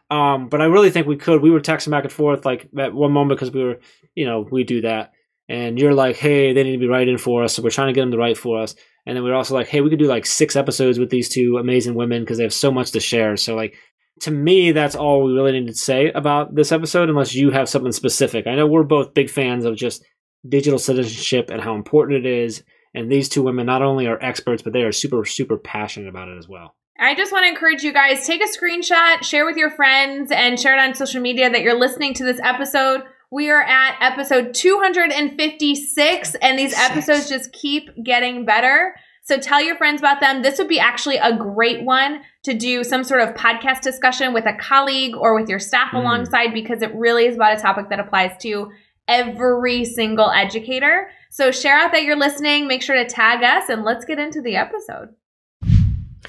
Um, 0.09 0.50
but 0.50 0.62
I 0.62 0.65
really 0.65 0.89
think 0.92 1.07
we 1.07 1.15
could. 1.15 1.42
We 1.42 1.51
were 1.51 1.62
texting 1.62 1.92
back 1.92 2.03
and 2.03 2.12
forth 2.12 2.45
like 2.45 2.69
at 2.77 2.94
one 2.94 3.13
moment 3.13 3.39
because 3.39 3.53
we 3.53 3.63
were, 3.63 3.80
you 4.13 4.25
know, 4.25 4.45
we 4.51 4.63
do 4.63 4.81
that. 4.81 5.13
And 5.48 5.80
you're 5.80 5.94
like, 5.94 6.15
hey, 6.15 6.53
they 6.53 6.63
need 6.63 6.74
to 6.74 6.77
be 6.77 6.88
writing 6.88 7.18
for 7.18 7.44
us, 7.44 7.56
so 7.56 7.62
we're 7.62 7.71
trying 7.71 7.88
to 7.88 7.94
get 7.94 8.01
them 8.01 8.12
to 8.12 8.18
write 8.18 8.38
for 8.38 8.62
us. 8.62 8.75
And 9.06 9.15
then 9.15 9.24
we 9.24 9.31
are 9.31 9.36
also 9.36 9.53
like, 9.53 9.68
hey, 9.68 9.81
we 9.81 9.89
could 9.89 10.00
do 10.00 10.06
like 10.06 10.25
six 10.25 10.56
episodes 10.56 11.00
with 11.00 11.09
these 11.09 11.27
two 11.27 11.57
amazing 11.57 11.95
women 11.95 12.21
because 12.21 12.38
they 12.38 12.44
have 12.44 12.53
so 12.53 12.71
much 12.71 12.92
to 12.92 13.00
share. 13.00 13.36
So 13.36 13.56
like, 13.56 13.75
to 14.21 14.31
me, 14.31 14.71
that's 14.71 14.95
all 14.95 15.24
we 15.24 15.33
really 15.33 15.51
need 15.51 15.68
to 15.68 15.74
say 15.74 16.12
about 16.12 16.56
this 16.56 16.71
episode, 16.71 17.09
unless 17.09 17.33
you 17.33 17.50
have 17.50 17.68
something 17.68 17.92
specific. 17.92 18.48
I 18.48 18.56
know 18.56 18.68
we're 18.68 18.83
both 18.83 19.13
big 19.13 19.30
fans 19.30 19.65
of 19.65 19.75
just 19.75 20.06
digital 20.48 20.80
citizenship 20.80 21.50
and 21.50 21.62
how 21.62 21.75
important 21.75 22.25
it 22.25 22.30
is. 22.30 22.63
And 22.94 23.12
these 23.12 23.30
two 23.30 23.42
women 23.42 23.65
not 23.65 23.81
only 23.81 24.07
are 24.07 24.21
experts, 24.21 24.62
but 24.62 24.74
they 24.74 24.83
are 24.83 24.92
super, 24.92 25.25
super 25.25 25.57
passionate 25.57 26.09
about 26.09 26.27
it 26.27 26.38
as 26.38 26.48
well. 26.48 26.75
I 27.03 27.15
just 27.15 27.31
want 27.31 27.45
to 27.45 27.50
encourage 27.50 27.81
you 27.81 27.92
guys 27.92 28.27
take 28.27 28.44
a 28.44 28.48
screenshot, 28.48 29.24
share 29.24 29.44
with 29.44 29.57
your 29.57 29.71
friends, 29.71 30.31
and 30.31 30.59
share 30.59 30.77
it 30.77 30.80
on 30.80 30.94
social 30.94 31.19
media 31.19 31.50
that 31.50 31.63
you're 31.63 31.80
listening 31.80 32.13
to 32.13 32.24
this 32.24 32.39
episode. 32.44 33.01
We 33.31 33.50
are 33.50 33.63
at 33.63 33.98
episode 34.01 34.53
256, 34.53 36.36
and 36.36 36.59
these 36.59 36.77
episodes 36.77 37.27
just 37.27 37.51
keep 37.53 37.89
getting 38.03 38.45
better. 38.45 38.95
So 39.24 39.39
tell 39.39 39.59
your 39.59 39.75
friends 39.77 40.00
about 40.00 40.19
them. 40.19 40.44
This 40.44 40.59
would 40.59 40.68
be 40.68 40.80
actually 40.80 41.18
a 41.18 41.36
great 41.36 41.83
one 41.83 42.21
to 42.44 42.53
do 42.53 42.83
some 42.83 43.03
sort 43.03 43.21
of 43.21 43.33
podcast 43.33 43.81
discussion 43.81 44.31
with 44.31 44.45
a 44.45 44.53
colleague 44.53 45.15
or 45.15 45.33
with 45.33 45.50
your 45.50 45.59
staff 45.59 45.94
Mm. 45.94 46.01
alongside 46.01 46.53
because 46.53 46.83
it 46.83 46.94
really 46.94 47.25
is 47.25 47.36
about 47.36 47.57
a 47.57 47.62
topic 47.62 47.89
that 47.89 48.00
applies 48.00 48.38
to 48.42 48.71
every 49.07 49.86
single 49.86 50.30
educator. 50.30 51.09
So 51.31 51.50
share 51.50 51.77
out 51.77 51.94
that 51.94 52.03
you're 52.03 52.15
listening, 52.15 52.68
make 52.68 52.83
sure 52.83 52.95
to 52.95 53.06
tag 53.06 53.42
us, 53.44 53.69
and 53.69 53.83
let's 53.83 54.06
get 54.06 54.19
into 54.19 54.42
the 54.42 54.56
episode. 54.56 55.15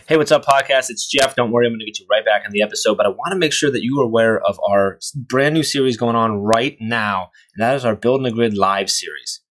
Hey, 0.08 0.16
what's 0.16 0.32
up, 0.32 0.44
podcast? 0.44 0.90
It's 0.90 1.06
Jeff. 1.08 1.36
Don't 1.36 1.52
worry, 1.52 1.64
I'm 1.64 1.72
going 1.72 1.78
to 1.78 1.86
get 1.86 2.00
you 2.00 2.06
right 2.10 2.24
back 2.24 2.44
in 2.44 2.50
the 2.50 2.60
episode, 2.60 2.96
but 2.96 3.06
I 3.06 3.10
want 3.10 3.30
to 3.30 3.38
make 3.38 3.52
sure 3.52 3.70
that 3.70 3.84
you 3.84 4.00
are 4.00 4.04
aware 4.04 4.40
of 4.40 4.58
our 4.68 4.98
brand 5.14 5.54
new 5.54 5.62
series 5.62 5.96
going 5.96 6.16
on 6.16 6.38
right 6.38 6.76
now, 6.80 7.30
and 7.54 7.62
that 7.62 7.76
is 7.76 7.84
our 7.84 7.94
Building 7.94 8.26
a 8.26 8.32
Grid 8.32 8.58
live 8.58 8.90
series. 8.90 9.42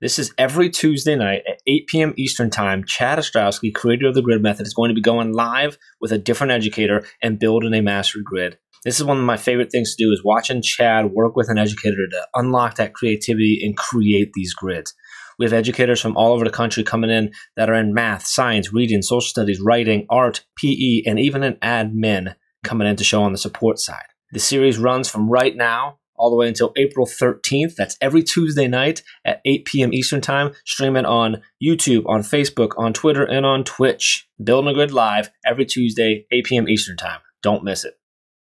This 0.00 0.16
is 0.20 0.32
every 0.38 0.70
Tuesday 0.70 1.16
night 1.16 1.42
at 1.48 1.60
8 1.66 1.88
p.m. 1.88 2.14
Eastern 2.16 2.50
Time. 2.50 2.84
Chad 2.84 3.18
Ostrowski, 3.18 3.74
creator 3.74 4.06
of 4.06 4.14
the 4.14 4.22
Grid 4.22 4.42
Method, 4.42 4.64
is 4.64 4.74
going 4.74 4.90
to 4.90 4.94
be 4.94 5.00
going 5.00 5.32
live 5.32 5.76
with 6.00 6.12
a 6.12 6.18
different 6.18 6.52
educator 6.52 7.04
and 7.20 7.40
building 7.40 7.74
a 7.74 7.82
mastery 7.82 8.22
grid. 8.24 8.58
This 8.84 9.00
is 9.00 9.04
one 9.04 9.18
of 9.18 9.24
my 9.24 9.36
favorite 9.36 9.72
things 9.72 9.94
to 9.94 10.04
do 10.04 10.12
is 10.12 10.22
watching 10.24 10.62
Chad 10.62 11.10
work 11.10 11.34
with 11.34 11.50
an 11.50 11.58
educator 11.58 12.06
to 12.10 12.26
unlock 12.34 12.76
that 12.76 12.94
creativity 12.94 13.60
and 13.62 13.76
create 13.76 14.30
these 14.34 14.54
grids. 14.54 14.94
We 15.40 15.46
have 15.46 15.54
educators 15.54 16.02
from 16.02 16.18
all 16.18 16.34
over 16.34 16.44
the 16.44 16.50
country 16.50 16.84
coming 16.84 17.08
in 17.08 17.32
that 17.56 17.70
are 17.70 17.74
in 17.74 17.94
math, 17.94 18.26
science, 18.26 18.74
reading, 18.74 19.00
social 19.00 19.22
studies, 19.22 19.58
writing, 19.58 20.04
art, 20.10 20.44
PE, 20.58 21.04
and 21.06 21.18
even 21.18 21.42
an 21.42 21.54
admin 21.62 22.34
coming 22.62 22.86
in 22.86 22.96
to 22.96 23.04
show 23.04 23.22
on 23.22 23.32
the 23.32 23.38
support 23.38 23.78
side. 23.78 24.04
The 24.32 24.38
series 24.38 24.76
runs 24.76 25.08
from 25.08 25.30
right 25.30 25.56
now 25.56 25.98
all 26.14 26.28
the 26.28 26.36
way 26.36 26.46
until 26.46 26.74
April 26.76 27.06
13th. 27.06 27.74
That's 27.74 27.96
every 28.02 28.22
Tuesday 28.22 28.68
night 28.68 29.02
at 29.24 29.40
8 29.46 29.64
p.m. 29.64 29.94
Eastern 29.94 30.20
Time. 30.20 30.52
Stream 30.66 30.94
it 30.94 31.06
on 31.06 31.40
YouTube, 31.64 32.04
on 32.04 32.20
Facebook, 32.20 32.72
on 32.76 32.92
Twitter, 32.92 33.24
and 33.24 33.46
on 33.46 33.64
Twitch. 33.64 34.28
Building 34.44 34.70
a 34.70 34.74
Grid 34.74 34.92
Live 34.92 35.30
every 35.46 35.64
Tuesday, 35.64 36.26
8 36.30 36.44
p.m. 36.44 36.68
Eastern 36.68 36.98
Time. 36.98 37.20
Don't 37.42 37.64
miss 37.64 37.86
it. 37.86 37.94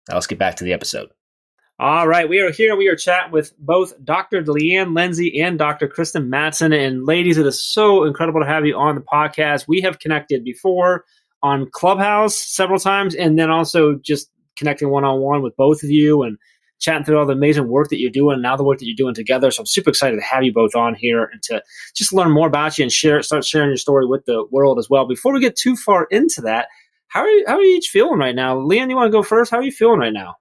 Now 0.08 0.16
let's 0.16 0.26
get 0.26 0.40
back 0.40 0.56
to 0.56 0.64
the 0.64 0.72
episode. 0.72 1.10
All 1.82 2.06
right, 2.06 2.28
we 2.28 2.40
are 2.40 2.52
here. 2.52 2.76
We 2.76 2.88
are 2.88 2.94
chatting 2.94 3.32
with 3.32 3.56
both 3.58 3.94
Dr. 4.04 4.42
Leanne 4.42 4.94
Lindsay 4.94 5.40
and 5.40 5.58
Dr. 5.58 5.88
Kristen 5.88 6.30
Mattson. 6.30 6.78
And 6.78 7.06
ladies, 7.06 7.38
it 7.38 7.46
is 7.46 7.66
so 7.66 8.04
incredible 8.04 8.42
to 8.42 8.46
have 8.46 8.66
you 8.66 8.76
on 8.76 8.96
the 8.96 9.00
podcast. 9.00 9.64
We 9.66 9.80
have 9.80 9.98
connected 9.98 10.44
before 10.44 11.06
on 11.42 11.70
Clubhouse 11.72 12.36
several 12.36 12.78
times, 12.78 13.14
and 13.14 13.38
then 13.38 13.48
also 13.48 13.94
just 13.94 14.30
connecting 14.58 14.90
one 14.90 15.04
on 15.04 15.20
one 15.20 15.40
with 15.40 15.56
both 15.56 15.82
of 15.82 15.88
you 15.88 16.22
and 16.22 16.36
chatting 16.80 17.06
through 17.06 17.18
all 17.18 17.24
the 17.24 17.32
amazing 17.32 17.68
work 17.68 17.88
that 17.88 17.98
you're 17.98 18.10
doing, 18.10 18.34
and 18.34 18.42
now 18.42 18.58
the 18.58 18.62
work 18.62 18.78
that 18.80 18.84
you're 18.84 18.94
doing 18.94 19.14
together. 19.14 19.50
So 19.50 19.62
I'm 19.62 19.66
super 19.66 19.88
excited 19.88 20.16
to 20.16 20.22
have 20.22 20.42
you 20.44 20.52
both 20.52 20.74
on 20.74 20.94
here 20.94 21.30
and 21.32 21.42
to 21.44 21.62
just 21.96 22.12
learn 22.12 22.30
more 22.30 22.46
about 22.46 22.76
you 22.76 22.82
and 22.82 22.92
share, 22.92 23.22
start 23.22 23.42
sharing 23.42 23.70
your 23.70 23.78
story 23.78 24.04
with 24.04 24.26
the 24.26 24.44
world 24.50 24.78
as 24.78 24.90
well. 24.90 25.08
Before 25.08 25.32
we 25.32 25.40
get 25.40 25.56
too 25.56 25.76
far 25.76 26.06
into 26.10 26.42
that, 26.42 26.68
how 27.08 27.20
are 27.20 27.28
you? 27.30 27.44
How 27.48 27.54
are 27.54 27.62
you 27.62 27.78
each 27.78 27.88
feeling 27.88 28.18
right 28.18 28.34
now? 28.34 28.56
Leanne, 28.56 28.90
you 28.90 28.96
want 28.96 29.06
to 29.06 29.16
go 29.16 29.22
first? 29.22 29.50
How 29.50 29.56
are 29.56 29.62
you 29.62 29.72
feeling 29.72 30.00
right 30.00 30.12
now? 30.12 30.34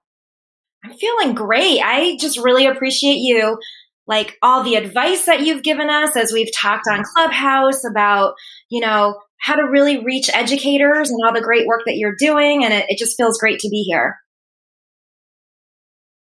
I'm 0.84 0.94
feeling 0.94 1.34
great. 1.34 1.80
I 1.82 2.16
just 2.18 2.38
really 2.38 2.66
appreciate 2.66 3.18
you, 3.18 3.58
like 4.06 4.36
all 4.42 4.62
the 4.62 4.76
advice 4.76 5.26
that 5.26 5.40
you've 5.42 5.62
given 5.62 5.90
us 5.90 6.16
as 6.16 6.32
we've 6.32 6.52
talked 6.56 6.86
on 6.90 7.04
Clubhouse 7.14 7.84
about, 7.84 8.34
you 8.70 8.80
know, 8.80 9.18
how 9.40 9.54
to 9.56 9.62
really 9.62 10.04
reach 10.04 10.30
educators 10.32 11.10
and 11.10 11.18
all 11.24 11.32
the 11.32 11.40
great 11.40 11.66
work 11.66 11.82
that 11.86 11.96
you're 11.96 12.16
doing. 12.18 12.64
And 12.64 12.74
it, 12.74 12.86
it 12.88 12.98
just 12.98 13.16
feels 13.16 13.38
great 13.38 13.60
to 13.60 13.68
be 13.68 13.82
here. 13.82 14.16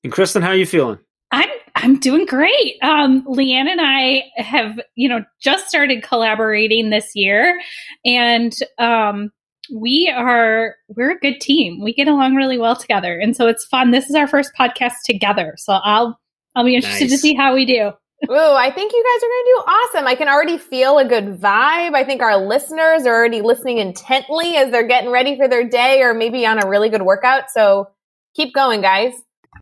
And 0.03 0.13
Kristen, 0.13 0.41
how 0.41 0.49
are 0.49 0.55
you 0.55 0.65
feeling? 0.65 0.99
I'm 1.31 1.49
I'm 1.75 1.99
doing 1.99 2.25
great. 2.25 2.77
Um, 2.81 3.23
Leanne 3.25 3.67
and 3.67 3.79
I 3.81 4.23
have, 4.37 4.79
you 4.95 5.07
know, 5.07 5.23
just 5.41 5.67
started 5.67 6.03
collaborating 6.03 6.89
this 6.89 7.11
year, 7.15 7.59
and 8.05 8.53
um, 8.77 9.31
we 9.73 10.11
are 10.15 10.75
we're 10.89 11.11
a 11.11 11.19
good 11.19 11.39
team. 11.39 11.81
We 11.83 11.93
get 11.93 12.07
along 12.07 12.35
really 12.35 12.57
well 12.57 12.75
together, 12.75 13.17
and 13.17 13.35
so 13.35 13.47
it's 13.47 13.65
fun. 13.65 13.91
This 13.91 14.09
is 14.09 14.15
our 14.15 14.27
first 14.27 14.51
podcast 14.57 14.93
together, 15.05 15.55
so 15.57 15.73
I'll 15.73 16.19
I'll 16.55 16.65
be 16.65 16.75
interested 16.75 17.09
to 17.09 17.17
see 17.17 17.33
how 17.33 17.53
we 17.53 17.65
do. 17.65 17.91
Ooh, 18.29 18.53
I 18.53 18.69
think 18.69 18.91
you 18.91 19.03
guys 19.03 19.23
are 19.23 19.29
going 19.29 19.45
to 19.45 19.53
do 19.55 19.71
awesome. 19.71 20.07
I 20.07 20.15
can 20.15 20.27
already 20.27 20.57
feel 20.57 20.97
a 20.97 21.05
good 21.05 21.39
vibe. 21.39 21.93
I 21.93 22.03
think 22.03 22.21
our 22.21 22.37
listeners 22.37 23.05
are 23.05 23.15
already 23.15 23.41
listening 23.41 23.77
intently 23.77 24.57
as 24.57 24.71
they're 24.71 24.87
getting 24.87 25.09
ready 25.09 25.37
for 25.37 25.47
their 25.47 25.67
day 25.67 26.01
or 26.01 26.13
maybe 26.13 26.45
on 26.45 26.61
a 26.61 26.67
really 26.67 26.89
good 26.89 27.03
workout. 27.03 27.49
So 27.49 27.87
keep 28.35 28.53
going, 28.53 28.81
guys. 28.81 29.13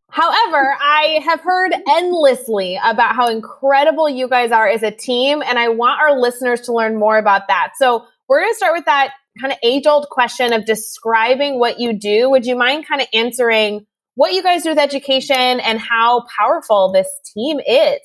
However, 0.09 0.75
I 0.81 1.21
have 1.23 1.41
heard 1.41 1.73
endlessly 1.87 2.79
about 2.83 3.15
how 3.15 3.29
incredible 3.29 4.09
you 4.09 4.27
guys 4.27 4.51
are 4.51 4.67
as 4.67 4.81
a 4.81 4.91
team, 4.91 5.43
and 5.45 5.59
I 5.59 5.69
want 5.69 6.01
our 6.01 6.19
listeners 6.19 6.61
to 6.61 6.73
learn 6.73 6.97
more 6.97 7.17
about 7.17 7.47
that. 7.49 7.73
So 7.77 8.05
we're 8.27 8.41
going 8.41 8.53
to 8.53 8.57
start 8.57 8.73
with 8.73 8.85
that 8.85 9.13
kind 9.39 9.53
of 9.53 9.60
age 9.63 9.86
old 9.88 10.08
question 10.10 10.53
of 10.53 10.65
describing 10.65 11.60
what 11.60 11.79
you 11.79 11.94
do. 11.98 12.29
Would 12.29 12.46
you 12.46 12.56
mind 12.56 12.88
kind 12.88 13.01
of 13.01 13.08
answering 13.13 13.86
what 14.17 14.34
you 14.34 14.41
guys 14.41 14.63
do 14.63 14.70
with 14.70 14.79
education 14.79 15.60
and 15.60 15.79
how 15.79 16.25
powerful 16.39 16.91
this 16.91 17.08
team 17.36 17.60
is. 17.60 18.00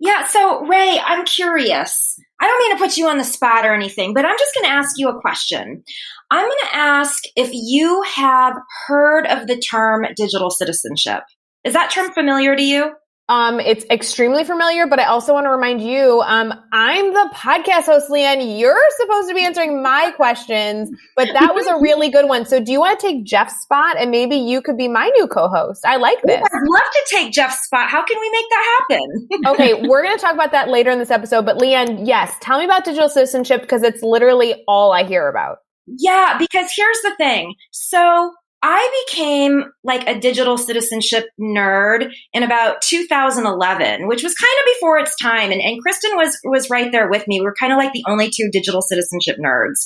Yeah, 0.00 0.26
so 0.26 0.64
Rae, 0.64 0.98
I'm 1.04 1.26
curious. 1.26 2.18
I 2.40 2.46
don't 2.46 2.58
mean 2.58 2.72
to 2.72 2.82
put 2.82 2.96
you 2.96 3.06
on 3.06 3.18
the 3.18 3.24
spot 3.24 3.66
or 3.66 3.74
anything, 3.74 4.14
but 4.14 4.24
I'm 4.24 4.36
just 4.38 4.54
going 4.54 4.64
to 4.64 4.72
ask 4.72 4.94
you 4.96 5.10
a 5.10 5.20
question. 5.20 5.84
I'm 6.30 6.44
going 6.44 6.58
to 6.62 6.76
ask 6.76 7.22
if 7.36 7.50
you 7.52 8.02
have 8.16 8.54
heard 8.86 9.26
of 9.26 9.46
the 9.46 9.58
term 9.58 10.06
digital 10.16 10.50
citizenship. 10.50 11.22
Is 11.62 11.74
that 11.74 11.90
term 11.90 12.10
familiar 12.12 12.56
to 12.56 12.62
you? 12.62 12.92
Um, 13.28 13.58
it's 13.58 13.86
extremely 13.90 14.44
familiar, 14.44 14.86
but 14.86 14.98
I 14.98 15.04
also 15.04 15.32
want 15.32 15.46
to 15.46 15.50
remind 15.50 15.80
you, 15.80 16.20
um, 16.26 16.52
I'm 16.72 17.12
the 17.12 17.30
podcast 17.34 17.86
host, 17.86 18.10
Leanne. 18.10 18.58
You're 18.58 18.76
supposed 19.00 19.28
to 19.30 19.34
be 19.34 19.42
answering 19.42 19.82
my 19.82 20.12
questions, 20.14 20.90
but 21.16 21.28
that 21.32 21.54
was 21.54 21.66
a 21.66 21.76
really 21.80 22.10
good 22.10 22.28
one. 22.28 22.44
So 22.44 22.60
do 22.60 22.70
you 22.70 22.80
want 22.80 23.00
to 23.00 23.06
take 23.06 23.24
Jeff's 23.24 23.62
spot 23.62 23.96
and 23.98 24.10
maybe 24.10 24.36
you 24.36 24.60
could 24.60 24.76
be 24.76 24.88
my 24.88 25.08
new 25.16 25.26
co-host? 25.26 25.86
I 25.86 25.96
like 25.96 26.20
this. 26.22 26.36
I'd 26.36 26.68
love 26.68 26.82
to 26.82 27.06
take 27.10 27.32
Jeff's 27.32 27.64
spot. 27.64 27.88
How 27.88 28.04
can 28.04 28.20
we 28.20 28.30
make 28.30 28.44
that 28.50 28.84
happen? 28.90 29.28
okay, 29.46 29.88
we're 29.88 30.02
going 30.02 30.16
to 30.16 30.20
talk 30.20 30.34
about 30.34 30.52
that 30.52 30.68
later 30.68 30.90
in 30.90 30.98
this 30.98 31.10
episode, 31.10 31.46
but 31.46 31.56
Leanne, 31.56 32.06
yes, 32.06 32.34
tell 32.42 32.58
me 32.58 32.66
about 32.66 32.84
digital 32.84 33.08
citizenship 33.08 33.62
because 33.62 33.82
it's 33.82 34.02
literally 34.02 34.62
all 34.68 34.92
I 34.92 35.02
hear 35.04 35.28
about. 35.28 35.58
Yeah, 35.86 36.36
because 36.38 36.70
here's 36.76 37.00
the 37.02 37.14
thing. 37.16 37.54
So 37.70 38.34
I 38.66 39.04
became 39.06 39.64
like 39.84 40.08
a 40.08 40.18
digital 40.18 40.56
citizenship 40.56 41.26
nerd 41.38 42.10
in 42.32 42.42
about 42.42 42.80
2011, 42.80 44.08
which 44.08 44.22
was 44.22 44.34
kind 44.34 44.52
of 44.58 44.74
before 44.74 44.98
its 44.98 45.14
time. 45.20 45.52
And, 45.52 45.60
and 45.60 45.82
Kristen 45.82 46.16
was, 46.16 46.38
was 46.44 46.70
right 46.70 46.90
there 46.90 47.10
with 47.10 47.28
me. 47.28 47.42
We 47.42 47.46
are 47.46 47.54
kind 47.60 47.74
of 47.74 47.76
like 47.76 47.92
the 47.92 48.04
only 48.08 48.30
two 48.30 48.48
digital 48.50 48.80
citizenship 48.80 49.36
nerds. 49.38 49.84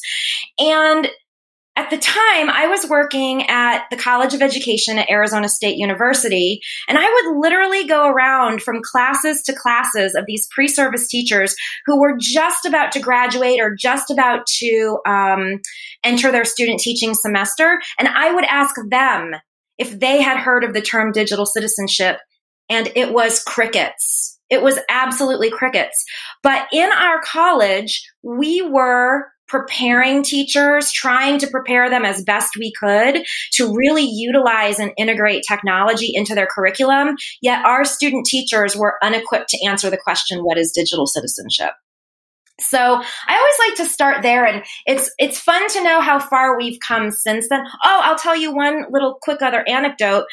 And 0.60 1.10
at 1.78 1.90
the 1.90 1.96
time, 1.96 2.50
I 2.50 2.66
was 2.66 2.88
working 2.88 3.48
at 3.48 3.84
the 3.88 3.96
College 3.96 4.34
of 4.34 4.42
Education 4.42 4.98
at 4.98 5.08
Arizona 5.08 5.48
State 5.48 5.76
University, 5.76 6.60
and 6.88 6.98
I 6.98 7.08
would 7.08 7.38
literally 7.38 7.86
go 7.86 8.08
around 8.08 8.62
from 8.62 8.82
classes 8.82 9.42
to 9.42 9.54
classes 9.54 10.16
of 10.16 10.24
these 10.26 10.48
pre 10.52 10.66
service 10.66 11.06
teachers 11.06 11.54
who 11.86 12.00
were 12.00 12.16
just 12.18 12.66
about 12.66 12.90
to 12.92 13.00
graduate 13.00 13.60
or 13.60 13.76
just 13.78 14.10
about 14.10 14.44
to 14.58 14.98
um, 15.06 15.60
enter 16.02 16.32
their 16.32 16.44
student 16.44 16.80
teaching 16.80 17.14
semester. 17.14 17.78
And 17.96 18.08
I 18.08 18.34
would 18.34 18.46
ask 18.46 18.74
them 18.90 19.36
if 19.78 20.00
they 20.00 20.20
had 20.20 20.38
heard 20.38 20.64
of 20.64 20.74
the 20.74 20.82
term 20.82 21.12
digital 21.12 21.46
citizenship, 21.46 22.18
and 22.68 22.90
it 22.96 23.12
was 23.12 23.40
crickets. 23.44 24.36
It 24.50 24.62
was 24.62 24.80
absolutely 24.88 25.50
crickets. 25.50 26.04
But 26.42 26.66
in 26.72 26.90
our 26.90 27.20
college, 27.22 28.04
we 28.24 28.62
were 28.62 29.26
preparing 29.48 30.22
teachers, 30.22 30.92
trying 30.92 31.38
to 31.38 31.46
prepare 31.46 31.90
them 31.90 32.04
as 32.04 32.22
best 32.22 32.56
we 32.56 32.72
could 32.72 33.24
to 33.52 33.74
really 33.74 34.04
utilize 34.04 34.78
and 34.78 34.92
integrate 34.96 35.42
technology 35.48 36.10
into 36.14 36.34
their 36.34 36.46
curriculum. 36.46 37.16
Yet 37.40 37.64
our 37.64 37.84
student 37.84 38.26
teachers 38.26 38.76
were 38.76 38.98
unequipped 39.02 39.48
to 39.50 39.66
answer 39.66 39.90
the 39.90 39.96
question, 39.96 40.40
what 40.40 40.58
is 40.58 40.72
digital 40.72 41.06
citizenship? 41.06 41.72
So 42.60 42.78
I 42.78 43.36
always 43.36 43.68
like 43.68 43.76
to 43.76 43.92
start 43.92 44.22
there 44.22 44.44
and 44.44 44.64
it's 44.84 45.12
it's 45.18 45.38
fun 45.38 45.68
to 45.68 45.82
know 45.84 46.00
how 46.00 46.18
far 46.18 46.58
we've 46.58 46.80
come 46.86 47.12
since 47.12 47.48
then. 47.48 47.64
Oh, 47.84 48.00
I'll 48.02 48.18
tell 48.18 48.36
you 48.36 48.52
one 48.52 48.86
little 48.90 49.18
quick 49.22 49.42
other 49.42 49.64
anecdote. 49.68 50.24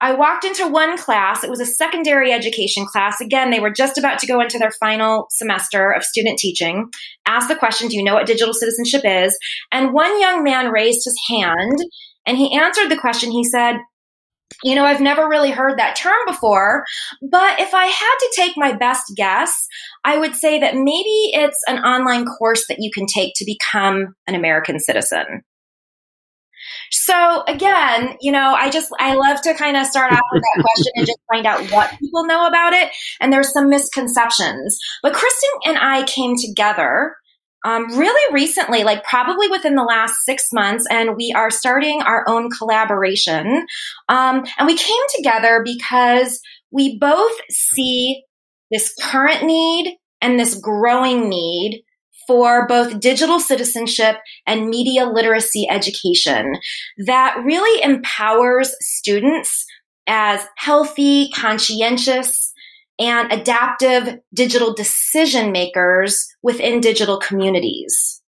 I 0.00 0.12
walked 0.12 0.44
into 0.44 0.68
one 0.68 0.98
class. 0.98 1.42
It 1.42 1.48
was 1.48 1.60
a 1.60 1.66
secondary 1.66 2.30
education 2.30 2.84
class. 2.84 3.20
Again, 3.20 3.50
they 3.50 3.60
were 3.60 3.70
just 3.70 3.96
about 3.96 4.18
to 4.18 4.26
go 4.26 4.40
into 4.40 4.58
their 4.58 4.70
final 4.72 5.26
semester 5.30 5.90
of 5.90 6.04
student 6.04 6.38
teaching. 6.38 6.90
Asked 7.26 7.48
the 7.48 7.56
question, 7.56 7.88
Do 7.88 7.96
you 7.96 8.04
know 8.04 8.14
what 8.14 8.26
digital 8.26 8.52
citizenship 8.52 9.02
is? 9.04 9.36
And 9.72 9.94
one 9.94 10.20
young 10.20 10.42
man 10.42 10.70
raised 10.70 11.04
his 11.04 11.18
hand 11.28 11.78
and 12.26 12.36
he 12.36 12.58
answered 12.58 12.90
the 12.90 12.98
question. 12.98 13.30
He 13.30 13.44
said, 13.44 13.76
you 14.62 14.74
know, 14.74 14.84
I've 14.84 15.00
never 15.00 15.28
really 15.28 15.50
heard 15.50 15.78
that 15.78 15.96
term 15.96 16.18
before, 16.26 16.84
but 17.20 17.58
if 17.58 17.74
I 17.74 17.86
had 17.86 18.16
to 18.20 18.32
take 18.36 18.52
my 18.56 18.72
best 18.72 19.12
guess, 19.16 19.66
I 20.04 20.18
would 20.18 20.34
say 20.34 20.60
that 20.60 20.74
maybe 20.74 21.30
it's 21.32 21.60
an 21.66 21.78
online 21.78 22.24
course 22.26 22.64
that 22.68 22.78
you 22.78 22.90
can 22.94 23.06
take 23.06 23.32
to 23.36 23.44
become 23.44 24.14
an 24.26 24.34
American 24.34 24.78
citizen. 24.78 25.42
So 26.90 27.42
again, 27.48 28.16
you 28.20 28.32
know, 28.32 28.54
I 28.54 28.70
just 28.70 28.90
I 28.98 29.14
love 29.14 29.40
to 29.42 29.54
kind 29.54 29.76
of 29.76 29.86
start 29.86 30.12
off 30.12 30.24
with 30.32 30.42
that 30.42 30.62
question 30.62 30.92
and 30.96 31.06
just 31.06 31.18
find 31.32 31.46
out 31.46 31.70
what 31.72 31.90
people 31.98 32.26
know 32.26 32.46
about 32.46 32.72
it. 32.72 32.90
And 33.20 33.32
there's 33.32 33.52
some 33.52 33.68
misconceptions. 33.68 34.78
But 35.02 35.14
Kristen 35.14 35.50
and 35.66 35.78
I 35.78 36.04
came 36.04 36.34
together 36.36 37.16
um, 37.64 37.98
really 37.98 38.32
recently, 38.32 38.84
like 38.84 39.02
probably 39.02 39.48
within 39.48 39.74
the 39.74 39.82
last 39.82 40.14
six 40.24 40.46
months, 40.52 40.86
and 40.88 41.16
we 41.16 41.32
are 41.34 41.50
starting 41.50 42.00
our 42.02 42.24
own 42.28 42.48
collaboration. 42.50 43.66
Um, 44.08 44.44
and 44.56 44.66
we 44.66 44.76
came 44.76 45.02
together 45.16 45.62
because 45.64 46.40
we 46.70 46.96
both 46.98 47.32
see 47.50 48.22
this 48.70 48.94
current 49.00 49.44
need 49.44 49.96
and 50.20 50.38
this 50.38 50.54
growing 50.54 51.28
need 51.28 51.82
for 52.26 52.66
both 52.66 53.00
digital 53.00 53.40
citizenship 53.40 54.16
and 54.46 54.68
media 54.68 55.06
literacy 55.06 55.66
education 55.70 56.54
that 57.06 57.36
really 57.44 57.82
empowers 57.82 58.74
students 58.80 59.64
as 60.06 60.46
healthy, 60.56 61.30
conscientious, 61.30 62.52
and 62.98 63.30
adaptive 63.32 64.18
digital 64.32 64.72
decision 64.72 65.52
makers 65.52 66.26
within 66.42 66.80
digital 66.80 67.18
communities. 67.18 68.22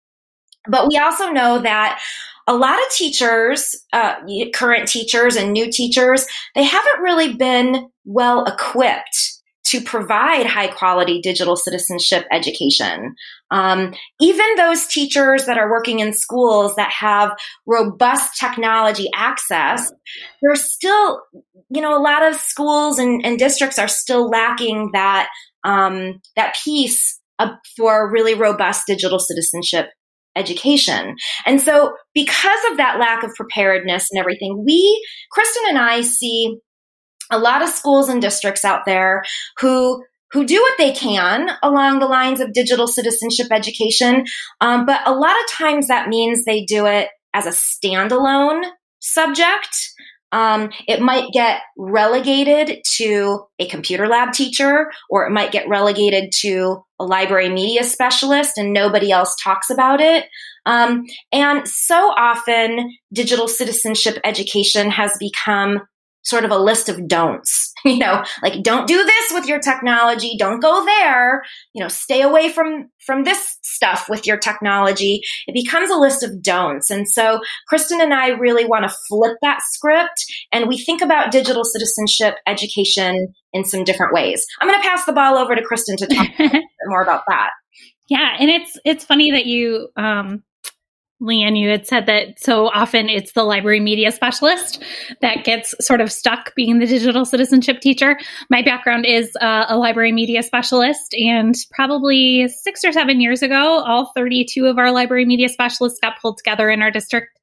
But 0.68 0.88
we 0.88 0.98
also 0.98 1.30
know 1.30 1.60
that 1.62 2.02
a 2.48 2.56
lot 2.56 2.78
of 2.80 2.92
teachers, 2.92 3.76
uh, 3.94 4.16
current 4.54 4.88
teachers 4.88 5.36
and 5.36 5.52
new 5.52 5.72
teachers, 5.72 6.26
they 6.56 6.64
haven't 6.64 7.02
really 7.02 7.34
been 7.34 7.90
well 8.06 8.46
equipped 8.46 9.35
to 9.76 9.84
provide 9.84 10.46
high 10.46 10.68
quality 10.68 11.20
digital 11.22 11.58
citizenship 11.58 12.26
education. 12.32 13.16
Um, 13.52 13.94
even 14.22 14.46
those 14.56 14.88
teachers 14.88 15.46
that 15.46 15.58
are 15.58 15.70
working 15.70 16.00
in 16.00 16.14
schools 16.14 16.76
that 16.76 16.92
have 16.92 17.36
robust 17.66 18.40
technology 18.40 19.10
access, 19.14 19.92
there's 20.42 20.72
still, 20.72 21.22
you 21.70 21.82
know, 21.82 21.98
a 21.98 22.02
lot 22.02 22.24
of 22.24 22.36
schools 22.40 23.00
and, 23.00 23.26
and 23.26 23.38
districts 23.38 23.78
are 23.78 23.88
still 23.88 24.30
lacking 24.30 24.92
that 24.94 25.30
um, 25.66 26.22
that 26.36 26.56
piece 26.64 27.20
for 27.76 28.10
really 28.10 28.34
robust 28.34 28.84
digital 28.88 29.20
citizenship 29.20 29.90
education. 30.38 31.16
And 31.46 31.60
so, 31.60 31.94
because 32.14 32.60
of 32.72 32.78
that 32.78 33.00
lack 33.00 33.24
of 33.24 33.34
preparedness 33.36 34.08
and 34.12 34.20
everything, 34.20 34.64
we, 34.66 35.06
Kristen 35.32 35.64
and 35.70 35.78
I, 35.78 36.02
see 36.02 36.58
a 37.32 37.40
lot 37.40 37.62
of 37.62 37.70
schools 37.70 38.10
and 38.10 38.22
districts 38.22 38.66
out 38.66 38.86
there 38.86 39.24
who 39.60 40.04
who 40.32 40.46
do 40.46 40.60
what 40.62 40.78
they 40.78 40.92
can 40.92 41.50
along 41.64 42.00
the 42.00 42.08
lines 42.08 42.42
of 42.42 42.52
digital 42.52 42.88
citizenship 42.88 43.48
education, 43.52 44.26
um, 44.60 44.86
but 44.86 45.00
a 45.06 45.14
lot 45.14 45.32
of 45.32 45.52
times 45.52 45.88
that 45.88 46.10
means 46.10 46.44
they 46.44 46.66
do 46.66 46.86
it 46.86 47.10
as 47.34 47.46
a 47.46 47.52
standalone 47.52 48.64
subject. 49.00 49.94
Um, 50.32 50.72
it 50.88 51.00
might 51.00 51.32
get 51.32 51.62
relegated 51.78 52.82
to 52.98 53.46
a 53.60 53.68
computer 53.68 54.08
lab 54.08 54.34
teacher, 54.34 54.92
or 55.10 55.26
it 55.26 55.32
might 55.32 55.54
get 55.54 55.70
relegated 55.70 56.32
to 56.42 56.84
a 57.00 57.06
library 57.06 57.48
media 57.48 57.84
specialist, 57.86 58.58
and 58.58 58.74
nobody 58.74 59.12
else 59.12 59.36
talks 59.42 59.70
about 59.70 60.02
it. 60.02 60.26
Um, 60.66 61.06
and 61.32 61.66
so 61.68 61.96
often, 61.96 62.92
digital 63.14 63.48
citizenship 63.48 64.18
education 64.26 64.90
has 64.90 65.16
become 65.20 65.82
sort 66.26 66.44
of 66.44 66.52
a 66.52 66.58
list 66.58 66.90
of 66.90 67.08
don'ts. 67.08 67.72
You 67.86 68.00
know, 68.00 68.24
like 68.42 68.64
don't 68.64 68.88
do 68.88 69.04
this 69.04 69.32
with 69.32 69.46
your 69.46 69.60
technology, 69.60 70.38
don't 70.40 70.60
go 70.60 70.84
there, 70.84 71.44
you 71.76 71.84
know, 71.84 71.88
stay 71.88 72.24
away 72.24 72.52
from 72.52 72.90
from 73.06 73.26
this 73.26 73.60
stuff 73.62 74.08
with 74.10 74.26
your 74.26 74.38
technology. 74.38 75.22
It 75.46 75.54
becomes 75.54 75.92
a 75.92 75.96
list 75.96 76.24
of 76.24 76.42
don'ts. 76.42 76.90
And 76.90 77.08
so 77.08 77.42
Kristen 77.68 78.02
and 78.02 78.12
I 78.12 78.30
really 78.30 78.66
want 78.66 78.90
to 78.90 78.96
flip 79.08 79.38
that 79.44 79.60
script 79.62 80.26
and 80.52 80.68
we 80.68 80.80
think 80.80 81.04
about 81.04 81.32
digital 81.32 81.64
citizenship 81.64 82.38
education 82.48 83.28
in 83.54 83.64
some 83.64 83.84
different 83.84 84.14
ways. 84.14 84.44
I'm 84.60 84.68
going 84.68 84.82
to 84.82 84.88
pass 84.88 85.06
the 85.06 85.14
ball 85.14 85.38
over 85.38 85.56
to 85.56 85.62
Kristen 85.62 85.96
to 85.98 86.08
talk 86.08 86.28
more 86.88 87.04
about 87.04 87.22
that. 87.28 87.52
Yeah, 88.10 88.36
and 88.40 88.50
it's 88.50 88.78
it's 88.84 89.06
funny 89.06 89.30
that 89.32 89.46
you 89.46 89.90
um 89.96 90.44
Leanne, 91.26 91.58
you 91.58 91.70
had 91.70 91.88
said 91.88 92.06
that 92.06 92.40
so 92.40 92.68
often 92.68 93.10
it's 93.10 93.34
the 93.34 93.44
library 93.44 93.80
media 93.80 94.12
specialist 94.12 94.82
that 95.22 95.44
gets 95.44 95.74
sort 95.82 96.02
of 96.02 96.12
stuck 96.12 96.54
being 96.56 96.80
the 96.80 96.86
digital 96.86 97.26
citizenship 97.26 97.82
teacher. 97.82 98.18
My 98.50 98.62
background 98.62 99.06
is 99.06 99.36
uh, 99.42 99.66
a 99.68 99.78
library 99.78 100.12
media 100.12 100.44
specialist, 100.44 101.14
and 101.16 101.56
probably 101.72 102.48
six 102.48 102.84
or 102.84 102.92
seven 102.92 103.20
years 103.20 103.42
ago, 103.42 103.84
all 103.86 104.12
32 104.16 104.66
of 104.66 104.78
our 104.78 104.92
library 104.92 105.26
media 105.26 105.50
specialists 105.50 106.00
got 106.00 106.20
pulled 106.22 106.38
together 106.38 106.70
in 106.70 106.82
our 106.82 106.92
district 106.92 107.35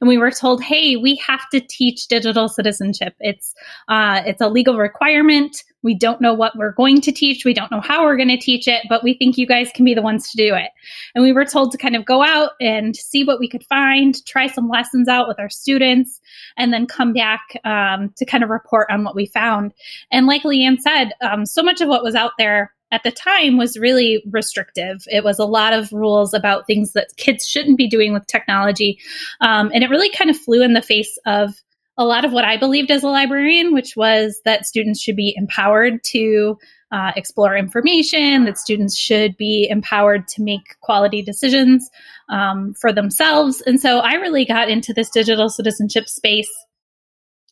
and 0.00 0.08
we 0.08 0.18
were 0.18 0.30
told, 0.30 0.62
"Hey, 0.62 0.96
we 0.96 1.16
have 1.16 1.48
to 1.52 1.60
teach 1.60 2.08
digital 2.08 2.48
citizenship. 2.48 3.14
It's 3.20 3.54
uh, 3.88 4.22
it's 4.26 4.40
a 4.40 4.48
legal 4.48 4.76
requirement. 4.76 5.62
We 5.82 5.94
don't 5.94 6.20
know 6.20 6.34
what 6.34 6.56
we're 6.56 6.72
going 6.72 7.00
to 7.00 7.12
teach. 7.12 7.44
We 7.44 7.54
don't 7.54 7.70
know 7.70 7.80
how 7.80 8.04
we're 8.04 8.16
going 8.16 8.28
to 8.28 8.36
teach 8.36 8.68
it, 8.68 8.82
but 8.88 9.02
we 9.02 9.14
think 9.14 9.38
you 9.38 9.46
guys 9.46 9.70
can 9.74 9.84
be 9.84 9.94
the 9.94 10.02
ones 10.02 10.30
to 10.30 10.36
do 10.36 10.54
it." 10.54 10.70
And 11.14 11.24
we 11.24 11.32
were 11.32 11.44
told 11.44 11.72
to 11.72 11.78
kind 11.78 11.96
of 11.96 12.04
go 12.04 12.22
out 12.22 12.52
and 12.60 12.96
see 12.96 13.24
what 13.24 13.40
we 13.40 13.48
could 13.48 13.64
find, 13.64 14.24
try 14.26 14.46
some 14.46 14.68
lessons 14.68 15.08
out 15.08 15.28
with 15.28 15.38
our 15.38 15.50
students, 15.50 16.20
and 16.56 16.72
then 16.72 16.86
come 16.86 17.12
back 17.12 17.40
um, 17.64 18.12
to 18.16 18.24
kind 18.24 18.44
of 18.44 18.50
report 18.50 18.88
on 18.90 19.04
what 19.04 19.14
we 19.14 19.26
found. 19.26 19.72
And 20.10 20.26
like 20.26 20.42
Leanne 20.42 20.80
said, 20.80 21.12
um, 21.20 21.46
so 21.46 21.62
much 21.62 21.80
of 21.80 21.88
what 21.88 22.04
was 22.04 22.14
out 22.14 22.32
there 22.38 22.72
at 22.92 23.02
the 23.02 23.10
time 23.10 23.56
was 23.56 23.78
really 23.78 24.22
restrictive. 24.30 25.04
It 25.06 25.24
was 25.24 25.38
a 25.38 25.44
lot 25.44 25.72
of 25.72 25.92
rules 25.92 26.34
about 26.34 26.66
things 26.66 26.92
that 26.92 27.16
kids 27.16 27.46
shouldn't 27.46 27.78
be 27.78 27.88
doing 27.88 28.12
with 28.12 28.26
technology. 28.26 28.98
Um, 29.40 29.70
and 29.72 29.84
it 29.84 29.90
really 29.90 30.10
kind 30.10 30.30
of 30.30 30.36
flew 30.36 30.62
in 30.62 30.74
the 30.74 30.82
face 30.82 31.18
of 31.26 31.54
a 31.96 32.04
lot 32.04 32.24
of 32.24 32.32
what 32.32 32.44
I 32.44 32.56
believed 32.56 32.90
as 32.90 33.02
a 33.02 33.08
librarian, 33.08 33.74
which 33.74 33.94
was 33.96 34.40
that 34.44 34.66
students 34.66 35.00
should 35.00 35.16
be 35.16 35.34
empowered 35.36 36.02
to 36.04 36.56
uh, 36.92 37.12
explore 37.14 37.56
information, 37.56 38.44
that 38.46 38.58
students 38.58 38.98
should 38.98 39.36
be 39.36 39.68
empowered 39.70 40.26
to 40.28 40.42
make 40.42 40.80
quality 40.80 41.22
decisions 41.22 41.88
um, 42.28 42.74
for 42.80 42.92
themselves. 42.92 43.60
And 43.60 43.80
so 43.80 43.98
I 43.98 44.14
really 44.14 44.44
got 44.44 44.68
into 44.68 44.92
this 44.92 45.10
digital 45.10 45.48
citizenship 45.48 46.08
space 46.08 46.50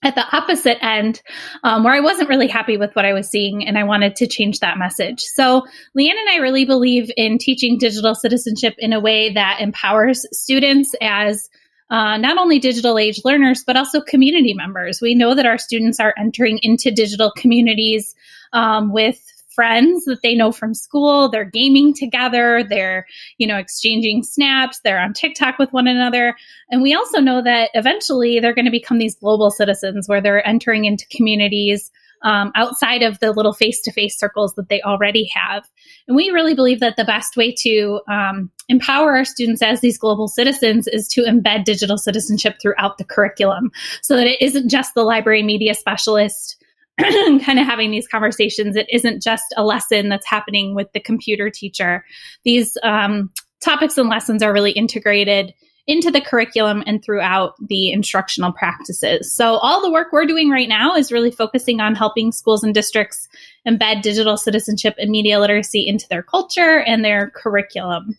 at 0.03 0.15
the 0.15 0.25
opposite 0.37 0.83
end 0.85 1.21
um, 1.65 1.83
where 1.83 1.95
I 1.95 2.01
wasn't 2.01 2.29
really 2.29 2.47
happy 2.47 2.77
with 2.77 2.95
what 2.95 3.05
I 3.05 3.13
was 3.13 3.29
seeing 3.29 3.67
and 3.67 3.77
I 3.77 3.85
wanted 3.85 4.17
to 4.17 4.27
change 4.27 4.61
that 4.61 4.79
message. 4.79 5.21
So, 5.21 5.63
Leanne 5.97 6.11
and 6.11 6.31
I 6.31 6.37
really 6.37 6.65
believe 6.65 7.11
in 7.17 7.39
teaching 7.39 7.79
digital 7.79 8.15
citizenship 8.15 8.75
in 8.79 8.93
a 8.93 9.01
way 9.01 9.33
that 9.33 9.61
empowers 9.61 10.25
students 10.33 10.95
as 11.01 11.49
uh, 11.91 12.19
not 12.19 12.39
only 12.39 12.59
digital 12.59 12.99
age 12.99 13.23
learners, 13.25 13.65
but 13.65 13.77
also 13.77 14.01
community 14.01 14.55
members. 14.55 15.01
We 15.01 15.15
know 15.15 15.35
that 15.35 15.47
our 15.47 15.59
students 15.59 15.99
are 15.99 16.15
entering 16.19 16.59
into 16.63 16.91
digital 16.91 17.33
communities 17.35 18.15
um, 18.53 18.93
with 18.93 19.21
friends 19.59 20.05
that 20.05 20.23
they 20.23 20.37
know 20.37 20.53
from 20.53 20.73
school. 20.73 21.29
They're 21.29 21.45
gaming 21.45 21.93
together. 21.93 22.63
They're, 22.63 23.09
you 23.39 23.47
know, 23.49 23.57
exchanging 23.57 24.23
snaps. 24.23 24.79
They're 24.85 25.01
on 25.01 25.15
TikTok 25.15 25.59
with 25.59 25.73
one 25.73 25.89
another. 25.89 26.37
And 26.71 26.81
we 26.81 26.95
also 26.95 27.19
know 27.19 27.43
that 27.43 27.71
eventually 27.75 28.39
they're 28.39 28.55
going 28.55 28.67
to 28.67 28.71
become 28.71 28.99
these 28.99 29.17
global 29.17 29.51
citizens 29.51 30.09
where 30.09 30.21
they're 30.21 30.47
entering 30.47 30.85
into 30.85 31.09
communities 31.09 31.91
um, 32.23 32.53
outside 32.55 33.03
of 33.03 33.19
the 33.19 33.33
little 33.33 33.53
face 33.53 33.81
to 33.83 33.91
face 33.91 34.17
circles 34.17 34.55
that 34.55 34.69
they 34.69 34.81
already 34.83 35.29
have. 35.35 35.69
And 36.07 36.17
we 36.17 36.31
really 36.31 36.55
believe 36.55 36.79
that 36.79 36.97
the 36.97 37.05
best 37.05 37.37
way 37.37 37.53
to 37.63 38.01
um, 38.09 38.53
empower 38.69 39.17
our 39.17 39.25
students 39.25 39.61
as 39.61 39.81
these 39.81 39.99
global 39.99 40.29
citizens 40.29 40.87
is 40.87 41.09
to 41.09 41.23
embed 41.23 41.65
digital 41.65 41.99
citizenship 41.99 42.59
throughout 42.63 42.99
the 42.99 43.05
curriculum 43.05 43.73
so 44.03 44.15
that 44.15 44.29
it 44.29 44.41
isn't 44.41 44.69
just 44.69 44.95
the 44.95 45.03
library 45.03 45.43
media 45.43 45.75
specialist 45.75 46.58
kind 47.45 47.59
of 47.59 47.67
having 47.67 47.91
these 47.91 48.09
conversations. 48.09 48.77
It 48.77 48.87
isn't 48.91 49.23
just 49.23 49.55
a 49.57 49.65
lesson 49.65 50.09
that's 50.09 50.27
happening 50.27 50.75
with 50.75 50.93
the 50.93 51.01
computer 51.01 51.51
teacher. 51.51 52.05
These 52.45 52.77
um, 52.83 53.31
topics 53.63 53.97
and 53.99 54.09
lessons 54.09 54.43
are 54.43 54.53
really 54.53 54.73
integrated 54.73 55.55
into 55.87 56.11
the 56.11 56.21
curriculum 56.21 56.85
and 56.87 57.03
throughout 57.03 57.55
the 57.67 57.91
instructional 57.91 58.53
practices. 58.53 59.35
So, 59.35 59.57
all 59.57 59.81
the 59.81 59.91
work 59.91 60.09
we're 60.13 60.27
doing 60.27 60.51
right 60.51 60.69
now 60.69 60.95
is 60.95 61.11
really 61.11 61.31
focusing 61.31 61.81
on 61.81 61.95
helping 61.95 62.31
schools 62.31 62.63
and 62.63 62.75
districts 62.75 63.27
embed 63.67 64.03
digital 64.03 64.37
citizenship 64.37 64.95
and 64.99 65.11
media 65.11 65.41
literacy 65.41 65.87
into 65.87 66.07
their 66.09 66.23
culture 66.23 66.81
and 66.81 67.05
their 67.05 67.31
curriculum 67.31 68.19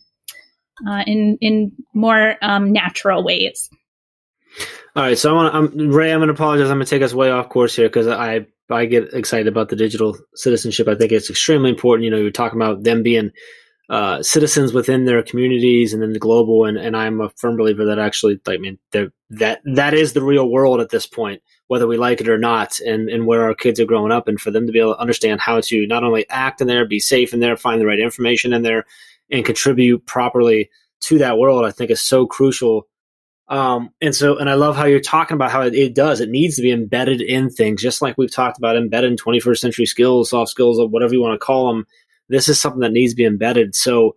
uh, 0.88 1.04
in 1.06 1.38
in 1.40 1.72
more 1.94 2.36
um, 2.42 2.72
natural 2.72 3.22
ways. 3.22 3.70
All 4.96 5.04
right, 5.04 5.16
so 5.16 5.30
I 5.30 5.32
want 5.34 5.54
I'm 5.54 5.92
Ray. 5.92 6.12
I'm 6.12 6.18
going 6.18 6.26
to 6.28 6.34
apologize. 6.34 6.70
I'm 6.70 6.78
going 6.78 6.86
to 6.86 6.90
take 6.90 7.02
us 7.02 7.14
way 7.14 7.30
off 7.30 7.48
course 7.48 7.76
here 7.76 7.88
because 7.88 8.08
I 8.08 8.46
I 8.70 8.86
get 8.86 9.12
excited 9.12 9.48
about 9.48 9.68
the 9.68 9.76
digital 9.76 10.16
citizenship. 10.34 10.88
I 10.88 10.94
think 10.94 11.12
it's 11.12 11.30
extremely 11.30 11.70
important. 11.70 12.04
You 12.04 12.10
know, 12.10 12.18
you're 12.18 12.30
talking 12.30 12.60
about 12.60 12.82
them 12.82 13.02
being 13.02 13.32
uh, 13.90 14.22
citizens 14.22 14.72
within 14.72 15.04
their 15.04 15.22
communities 15.22 15.92
and 15.92 16.00
then 16.00 16.12
the 16.12 16.20
global, 16.20 16.64
and, 16.64 16.78
and 16.78 16.96
I'm 16.96 17.20
a 17.20 17.30
firm 17.30 17.56
believer 17.56 17.86
that 17.86 17.98
actually, 17.98 18.40
I 18.46 18.56
mean, 18.56 18.78
that 18.92 19.60
that 19.64 19.94
is 19.94 20.12
the 20.12 20.22
real 20.22 20.48
world 20.48 20.80
at 20.80 20.90
this 20.90 21.06
point, 21.06 21.42
whether 21.66 21.88
we 21.88 21.96
like 21.96 22.20
it 22.20 22.28
or 22.28 22.38
not, 22.38 22.78
and 22.78 23.08
and 23.08 23.26
where 23.26 23.44
our 23.44 23.54
kids 23.54 23.80
are 23.80 23.86
growing 23.86 24.12
up, 24.12 24.28
and 24.28 24.40
for 24.40 24.52
them 24.52 24.66
to 24.66 24.72
be 24.72 24.78
able 24.78 24.94
to 24.94 25.00
understand 25.00 25.40
how 25.40 25.60
to 25.60 25.86
not 25.88 26.04
only 26.04 26.28
act 26.30 26.60
in 26.60 26.68
there, 26.68 26.86
be 26.86 27.00
safe 27.00 27.34
in 27.34 27.40
there, 27.40 27.56
find 27.56 27.80
the 27.80 27.86
right 27.86 27.98
information 27.98 28.52
in 28.52 28.62
there, 28.62 28.84
and 29.30 29.44
contribute 29.44 30.06
properly 30.06 30.70
to 31.00 31.18
that 31.18 31.38
world, 31.38 31.64
I 31.64 31.72
think 31.72 31.90
is 31.90 32.00
so 32.00 32.26
crucial 32.26 32.86
um, 33.50 33.90
and 34.00 34.14
so, 34.14 34.38
and 34.38 34.48
I 34.48 34.54
love 34.54 34.76
how 34.76 34.86
you're 34.86 35.00
talking 35.00 35.34
about 35.34 35.50
how 35.50 35.62
it, 35.62 35.74
it, 35.74 35.92
does. 35.92 36.20
It 36.20 36.30
needs 36.30 36.54
to 36.56 36.62
be 36.62 36.70
embedded 36.70 37.20
in 37.20 37.50
things, 37.50 37.82
just 37.82 38.00
like 38.00 38.16
we've 38.16 38.30
talked 38.30 38.58
about 38.58 38.76
embedded 38.76 39.10
in 39.10 39.16
21st 39.16 39.58
century 39.58 39.86
skills, 39.86 40.30
soft 40.30 40.52
skills, 40.52 40.78
or 40.78 40.86
whatever 40.86 41.12
you 41.12 41.20
want 41.20 41.38
to 41.38 41.44
call 41.44 41.72
them. 41.72 41.84
This 42.28 42.48
is 42.48 42.60
something 42.60 42.82
that 42.82 42.92
needs 42.92 43.12
to 43.12 43.16
be 43.16 43.24
embedded. 43.24 43.74
So, 43.74 44.14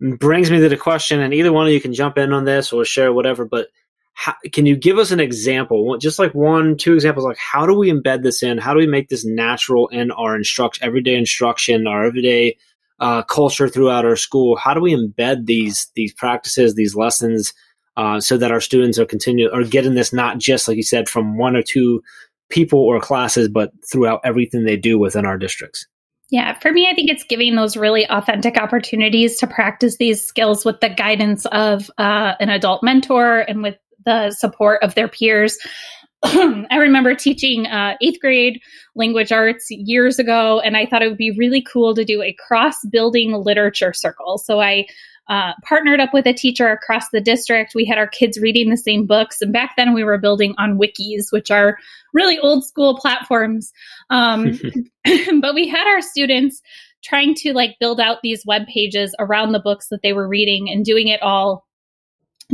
brings 0.00 0.50
me 0.50 0.60
to 0.60 0.68
the 0.68 0.76
question, 0.76 1.20
and 1.20 1.32
either 1.32 1.50
one 1.50 1.66
of 1.66 1.72
you 1.72 1.80
can 1.80 1.94
jump 1.94 2.18
in 2.18 2.34
on 2.34 2.44
this 2.44 2.74
or 2.74 2.84
share 2.84 3.10
whatever. 3.10 3.46
But 3.46 3.68
how, 4.12 4.34
can 4.52 4.66
you 4.66 4.76
give 4.76 4.98
us 4.98 5.12
an 5.12 5.20
example, 5.20 5.96
just 5.96 6.18
like 6.18 6.34
one, 6.34 6.76
two 6.76 6.92
examples, 6.92 7.24
like 7.24 7.38
how 7.38 7.64
do 7.64 7.74
we 7.74 7.90
embed 7.90 8.22
this 8.22 8.42
in? 8.42 8.58
How 8.58 8.74
do 8.74 8.80
we 8.80 8.86
make 8.86 9.08
this 9.08 9.24
natural 9.24 9.88
in 9.88 10.10
our 10.10 10.36
instruction, 10.36 10.84
everyday 10.84 11.14
instruction, 11.14 11.86
our 11.86 12.04
everyday 12.04 12.58
uh, 13.00 13.22
culture 13.22 13.68
throughout 13.68 14.04
our 14.04 14.16
school? 14.16 14.56
How 14.56 14.74
do 14.74 14.82
we 14.82 14.94
embed 14.94 15.46
these 15.46 15.90
these 15.94 16.12
practices, 16.12 16.74
these 16.74 16.94
lessons? 16.94 17.54
Uh, 17.96 18.20
so 18.20 18.36
that 18.36 18.50
our 18.50 18.60
students 18.60 18.98
are 18.98 19.06
continue 19.06 19.50
are 19.52 19.64
getting 19.64 19.94
this 19.94 20.12
not 20.12 20.38
just 20.38 20.68
like 20.68 20.76
you 20.76 20.82
said 20.82 21.08
from 21.08 21.36
one 21.36 21.56
or 21.56 21.62
two 21.62 22.02
people 22.50 22.78
or 22.78 23.00
classes, 23.00 23.48
but 23.48 23.72
throughout 23.90 24.20
everything 24.24 24.64
they 24.64 24.76
do 24.76 24.98
within 24.98 25.26
our 25.26 25.38
districts. 25.38 25.86
Yeah, 26.30 26.58
for 26.60 26.72
me, 26.72 26.88
I 26.90 26.94
think 26.94 27.10
it's 27.10 27.24
giving 27.24 27.56
those 27.56 27.76
really 27.76 28.08
authentic 28.08 28.56
opportunities 28.56 29.36
to 29.38 29.46
practice 29.46 29.98
these 29.98 30.24
skills 30.24 30.64
with 30.64 30.80
the 30.80 30.88
guidance 30.88 31.44
of 31.46 31.90
uh, 31.98 32.34
an 32.40 32.48
adult 32.48 32.82
mentor 32.82 33.40
and 33.40 33.62
with 33.62 33.76
the 34.06 34.30
support 34.30 34.82
of 34.82 34.94
their 34.94 35.08
peers. 35.08 35.58
I 36.24 36.76
remember 36.76 37.14
teaching 37.14 37.66
uh, 37.66 37.96
eighth 38.00 38.20
grade 38.20 38.62
language 38.94 39.30
arts 39.30 39.66
years 39.70 40.18
ago, 40.18 40.60
and 40.60 40.76
I 40.76 40.86
thought 40.86 41.02
it 41.02 41.08
would 41.08 41.18
be 41.18 41.36
really 41.36 41.62
cool 41.62 41.94
to 41.94 42.04
do 42.04 42.22
a 42.22 42.34
cross 42.46 42.76
building 42.90 43.32
literature 43.32 43.92
circle. 43.92 44.38
So 44.38 44.60
I 44.60 44.86
uh, 45.32 45.54
partnered 45.64 45.98
up 45.98 46.12
with 46.12 46.26
a 46.26 46.34
teacher 46.34 46.68
across 46.68 47.08
the 47.08 47.20
district. 47.20 47.74
We 47.74 47.86
had 47.86 47.96
our 47.96 48.06
kids 48.06 48.38
reading 48.38 48.68
the 48.68 48.76
same 48.76 49.06
books. 49.06 49.40
And 49.40 49.50
back 49.50 49.76
then 49.78 49.94
we 49.94 50.04
were 50.04 50.18
building 50.18 50.54
on 50.58 50.78
wikis, 50.78 51.32
which 51.32 51.50
are 51.50 51.78
really 52.12 52.38
old 52.38 52.66
school 52.66 52.98
platforms. 52.98 53.72
Um, 54.10 54.60
but 55.40 55.54
we 55.54 55.66
had 55.68 55.86
our 55.86 56.02
students 56.02 56.60
trying 57.02 57.34
to 57.36 57.54
like 57.54 57.76
build 57.80 57.98
out 57.98 58.18
these 58.22 58.44
web 58.44 58.66
pages 58.66 59.14
around 59.18 59.52
the 59.52 59.58
books 59.58 59.88
that 59.88 60.00
they 60.02 60.12
were 60.12 60.28
reading 60.28 60.68
and 60.68 60.84
doing 60.84 61.08
it 61.08 61.22
all 61.22 61.66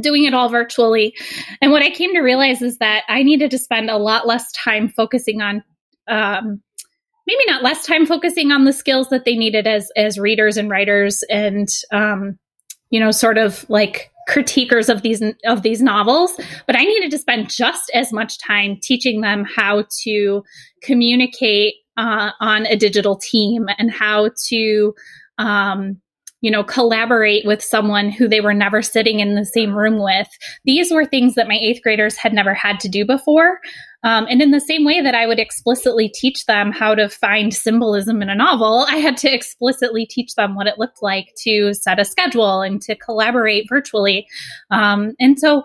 doing 0.01 0.23
it 0.25 0.33
all 0.33 0.49
virtually. 0.49 1.13
And 1.61 1.73
what 1.73 1.83
I 1.83 1.91
came 1.91 2.15
to 2.15 2.21
realize 2.21 2.63
is 2.63 2.79
that 2.79 3.03
I 3.09 3.25
needed 3.25 3.51
to 3.51 3.59
spend 3.59 3.91
a 3.91 3.97
lot 3.97 4.29
less 4.29 4.53
time 4.53 4.89
focusing 4.89 5.41
on 5.43 5.65
um, 6.07 6.63
maybe 7.27 7.43
not 7.49 7.65
less 7.65 7.85
time 7.85 8.07
focusing 8.07 8.53
on 8.53 8.65
the 8.65 8.73
skills 8.73 9.09
that 9.09 9.25
they 9.25 9.35
needed 9.35 9.67
as 9.67 9.91
as 9.97 10.17
readers 10.17 10.57
and 10.57 10.71
writers 10.71 11.25
and 11.29 11.67
um, 11.91 12.39
you 12.91 13.01
know, 13.01 13.11
sort 13.11 13.39
of 13.39 13.69
like 13.69 14.11
critiquers 14.29 14.93
of 14.93 15.03
these 15.03 15.23
of 15.47 15.63
these 15.63 15.81
novels, 15.83 16.39
but 16.67 16.77
I 16.77 16.85
needed 16.85 17.11
to 17.13 17.19
spend 17.19 17.51
just 17.51 17.91
as 17.95 18.13
much 18.13 18.39
time 18.39 18.79
teaching 18.83 19.23
them 19.23 19.45
how 19.45 19.85
to 20.03 20.43
communicate 20.83 21.75
uh, 21.97 22.31
on 22.41 22.67
a 22.67 22.77
digital 22.77 23.17
team 23.17 23.67
and 23.79 23.91
how 23.91 24.31
to 24.49 24.95
um, 25.39 26.01
you 26.41 26.51
know, 26.51 26.63
collaborate 26.63 27.45
with 27.47 27.63
someone 27.63 28.11
who 28.11 28.29
they 28.29 28.41
were 28.41 28.55
never 28.55 28.81
sitting 28.81 29.21
in 29.21 29.35
the 29.35 29.45
same 29.45 29.77
room 29.77 29.99
with. 29.99 30.29
These 30.65 30.93
were 30.93 31.05
things 31.05 31.35
that 31.35 31.49
my 31.49 31.59
eighth 31.61 31.83
graders 31.83 32.17
had 32.17 32.33
never 32.33 32.55
had 32.55 32.79
to 32.81 32.89
do 32.89 33.05
before. 33.05 33.59
Um, 34.05 34.27
and 34.31 34.41
in 34.41 34.53
the 34.53 34.61
same 34.61 34.85
way 34.85 35.01
that 35.01 35.17
I 35.17 35.27
would 35.27 35.41
explicitly 35.41 36.09
teach 36.09 36.47
them 36.47 36.71
how 36.71 36.95
to 36.95 37.09
find 37.09 37.53
symbolism 37.53 38.23
in 38.23 38.31
a 38.31 38.35
novel, 38.35 38.87
I 38.89 38.97
had 38.97 39.17
to 39.19 39.35
explicitly 39.35 40.07
teach 40.07 40.35
them 40.37 40.55
what 40.55 40.69
it 40.69 40.79
looked 40.79 41.03
like 41.03 41.35
to 41.45 41.75
set 41.75 41.99
a 41.99 42.05
schedule 42.05 42.61
and 42.61 42.81
to 42.83 42.95
collaborate 42.95 43.69
virtually. 43.69 44.29
Um, 44.71 45.15
and 45.19 45.39
so, 45.39 45.65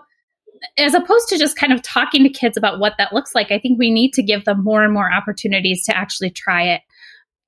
as 0.78 0.94
opposed 0.94 1.28
to 1.28 1.38
just 1.38 1.56
kind 1.56 1.72
of 1.72 1.82
talking 1.82 2.22
to 2.22 2.28
kids 2.28 2.56
about 2.56 2.80
what 2.80 2.94
that 2.96 3.12
looks 3.12 3.34
like, 3.34 3.52
I 3.52 3.58
think 3.58 3.78
we 3.78 3.90
need 3.90 4.12
to 4.14 4.22
give 4.22 4.46
them 4.46 4.64
more 4.64 4.82
and 4.82 4.94
more 4.94 5.12
opportunities 5.12 5.84
to 5.84 5.96
actually 5.96 6.30
try 6.30 6.62
it 6.62 6.80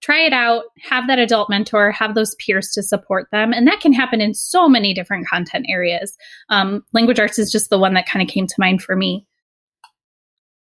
try 0.02 0.20
it 0.20 0.32
out, 0.32 0.64
have 0.82 1.06
that 1.06 1.18
adult 1.18 1.48
mentor, 1.50 1.90
have 1.90 2.14
those 2.14 2.34
peers 2.36 2.70
to 2.72 2.82
support 2.82 3.28
them. 3.32 3.52
And 3.52 3.66
that 3.66 3.80
can 3.80 3.92
happen 3.92 4.20
in 4.20 4.34
so 4.34 4.68
many 4.68 4.94
different 4.94 5.26
content 5.26 5.66
areas. 5.68 6.16
Um, 6.48 6.84
language 6.92 7.18
arts 7.18 7.38
is 7.38 7.50
just 7.50 7.70
the 7.70 7.78
one 7.78 7.94
that 7.94 8.08
kind 8.08 8.22
of 8.22 8.32
came 8.32 8.46
to 8.46 8.54
mind 8.58 8.82
for 8.82 8.96
me. 8.96 9.26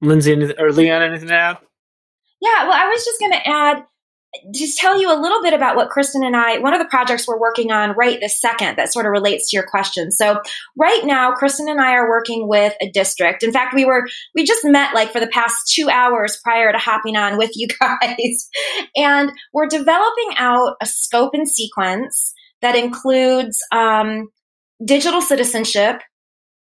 Lindsay 0.02 0.32
or 0.32 0.70
Leanne, 0.70 1.02
anything 1.02 1.28
to 1.28 1.34
add? 1.34 1.58
Yeah, 2.40 2.64
well, 2.64 2.72
I 2.72 2.86
was 2.86 3.04
just 3.04 3.20
going 3.20 3.32
to 3.32 3.48
add 3.48 3.84
just 4.52 4.78
tell 4.78 5.00
you 5.00 5.12
a 5.12 5.18
little 5.20 5.42
bit 5.42 5.52
about 5.52 5.74
what 5.74 5.90
Kristen 5.90 6.22
and 6.22 6.36
I, 6.36 6.58
one 6.58 6.72
of 6.72 6.78
the 6.78 6.88
projects 6.88 7.26
we're 7.26 7.40
working 7.40 7.72
on 7.72 7.96
right 7.96 8.20
this 8.20 8.40
second 8.40 8.76
that 8.76 8.92
sort 8.92 9.06
of 9.06 9.10
relates 9.10 9.50
to 9.50 9.56
your 9.56 9.66
question. 9.66 10.12
So 10.12 10.40
right 10.76 11.02
now, 11.04 11.32
Kristen 11.32 11.68
and 11.68 11.80
I 11.80 11.94
are 11.94 12.08
working 12.08 12.46
with 12.48 12.74
a 12.80 12.90
district. 12.90 13.42
In 13.42 13.52
fact, 13.52 13.74
we 13.74 13.84
were, 13.84 14.06
we 14.34 14.44
just 14.44 14.64
met 14.64 14.94
like 14.94 15.10
for 15.10 15.18
the 15.20 15.26
past 15.26 15.72
two 15.74 15.88
hours 15.90 16.38
prior 16.44 16.70
to 16.70 16.78
hopping 16.78 17.16
on 17.16 17.38
with 17.38 17.50
you 17.54 17.66
guys. 17.80 18.48
and 18.96 19.32
we're 19.52 19.66
developing 19.66 20.30
out 20.38 20.76
a 20.80 20.86
scope 20.86 21.34
and 21.34 21.48
sequence 21.48 22.32
that 22.62 22.76
includes 22.76 23.58
um, 23.72 24.28
digital 24.84 25.20
citizenship, 25.20 26.02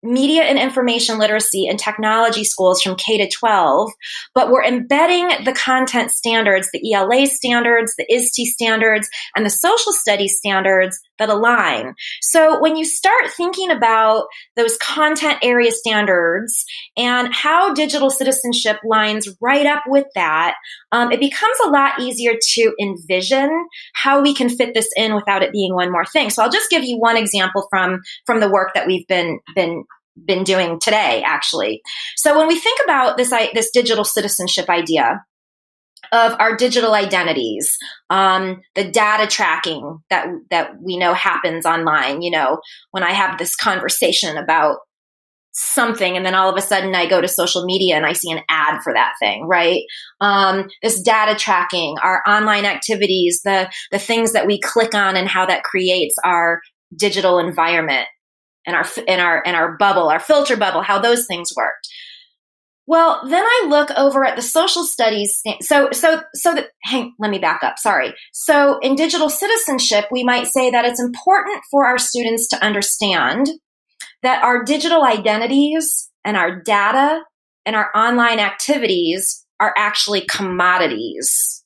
media 0.01 0.43
and 0.43 0.57
information 0.57 1.17
literacy 1.17 1.67
and 1.67 1.77
technology 1.77 2.43
schools 2.43 2.81
from 2.81 2.95
K 2.95 3.17
to 3.17 3.29
12, 3.29 3.91
but 4.33 4.49
we're 4.49 4.63
embedding 4.63 5.43
the 5.43 5.53
content 5.53 6.11
standards, 6.11 6.69
the 6.71 6.93
ELA 6.93 7.27
standards, 7.27 7.93
the 7.97 8.05
ISTE 8.13 8.45
standards, 8.45 9.09
and 9.35 9.45
the 9.45 9.49
social 9.49 9.91
studies 9.91 10.37
standards 10.37 10.99
that 11.17 11.29
align. 11.29 11.93
So 12.21 12.59
when 12.61 12.77
you 12.77 12.85
start 12.85 13.29
thinking 13.35 13.69
about 13.71 14.27
those 14.55 14.77
content 14.77 15.39
area 15.43 15.71
standards 15.71 16.65
and 16.97 17.33
how 17.33 17.73
digital 17.73 18.09
citizenship 18.09 18.77
lines 18.83 19.27
right 19.41 19.65
up 19.65 19.83
with 19.85 20.05
that, 20.15 20.55
um, 20.91 21.11
it 21.11 21.19
becomes 21.19 21.57
a 21.65 21.69
lot 21.69 21.99
easier 21.99 22.33
to 22.41 22.73
envision 22.81 23.67
how 23.93 24.21
we 24.21 24.33
can 24.33 24.49
fit 24.49 24.73
this 24.73 24.89
in 24.95 25.13
without 25.13 25.43
it 25.43 25.51
being 25.51 25.73
one 25.73 25.91
more 25.91 26.05
thing. 26.05 26.29
So 26.29 26.41
I'll 26.41 26.51
just 26.51 26.69
give 26.69 26.83
you 26.83 26.97
one 26.97 27.17
example 27.17 27.67
from 27.69 28.01
from 28.25 28.39
the 28.39 28.49
work 28.49 28.73
that 28.73 28.87
we've 28.87 29.07
been 29.07 29.39
been 29.55 29.83
been 30.25 30.43
doing 30.43 30.79
today, 30.79 31.23
actually. 31.25 31.81
So 32.15 32.37
when 32.37 32.47
we 32.47 32.59
think 32.59 32.79
about 32.83 33.17
this, 33.17 33.29
this 33.53 33.71
digital 33.71 34.03
citizenship 34.03 34.69
idea, 34.69 35.21
of 36.11 36.35
our 36.39 36.55
digital 36.55 36.93
identities, 36.93 37.77
um, 38.09 38.61
the 38.75 38.89
data 38.89 39.27
tracking 39.27 39.99
that 40.09 40.27
that 40.49 40.71
we 40.81 40.97
know 40.97 41.13
happens 41.13 41.65
online. 41.65 42.21
You 42.21 42.31
know, 42.31 42.59
when 42.91 43.03
I 43.03 43.11
have 43.11 43.37
this 43.37 43.55
conversation 43.55 44.37
about 44.37 44.77
something, 45.51 46.15
and 46.15 46.25
then 46.25 46.35
all 46.35 46.49
of 46.49 46.57
a 46.57 46.65
sudden 46.65 46.95
I 46.95 47.07
go 47.07 47.21
to 47.21 47.27
social 47.27 47.65
media 47.65 47.95
and 47.95 48.05
I 48.05 48.13
see 48.13 48.31
an 48.31 48.41
ad 48.49 48.81
for 48.83 48.93
that 48.93 49.13
thing, 49.19 49.45
right? 49.47 49.81
Um, 50.21 50.67
this 50.81 51.01
data 51.01 51.35
tracking, 51.35 51.97
our 52.01 52.23
online 52.27 52.65
activities, 52.65 53.41
the 53.43 53.69
the 53.91 53.99
things 53.99 54.33
that 54.33 54.47
we 54.47 54.59
click 54.59 54.93
on, 54.93 55.15
and 55.15 55.27
how 55.27 55.45
that 55.45 55.63
creates 55.63 56.15
our 56.23 56.61
digital 56.95 57.39
environment 57.39 58.07
and 58.69 58.77
our 58.77 58.85
and 59.07 59.19
our 59.19 59.43
and 59.45 59.55
our 59.55 59.77
bubble, 59.77 60.09
our 60.09 60.19
filter 60.19 60.55
bubble, 60.55 60.81
how 60.81 60.99
those 60.99 61.25
things 61.25 61.51
worked. 61.57 61.87
Well, 62.85 63.21
then 63.27 63.43
I 63.45 63.65
look 63.67 63.91
over 63.91 64.25
at 64.25 64.35
the 64.35 64.41
social 64.41 64.83
studies. 64.83 65.43
So, 65.61 65.89
so, 65.91 66.23
so 66.33 66.55
that, 66.55 66.69
hang, 66.81 67.13
let 67.19 67.29
me 67.29 67.37
back 67.37 67.61
up. 67.61 67.77
Sorry. 67.77 68.15
So 68.33 68.79
in 68.79 68.95
digital 68.95 69.29
citizenship, 69.29 70.05
we 70.09 70.23
might 70.23 70.47
say 70.47 70.71
that 70.71 70.85
it's 70.85 70.99
important 70.99 71.61
for 71.69 71.85
our 71.85 71.99
students 71.99 72.47
to 72.47 72.65
understand 72.65 73.47
that 74.23 74.43
our 74.43 74.63
digital 74.63 75.03
identities 75.03 76.09
and 76.25 76.35
our 76.35 76.63
data 76.63 77.21
and 77.63 77.75
our 77.75 77.95
online 77.95 78.39
activities 78.39 79.45
are 79.59 79.75
actually 79.77 80.21
commodities. 80.21 81.63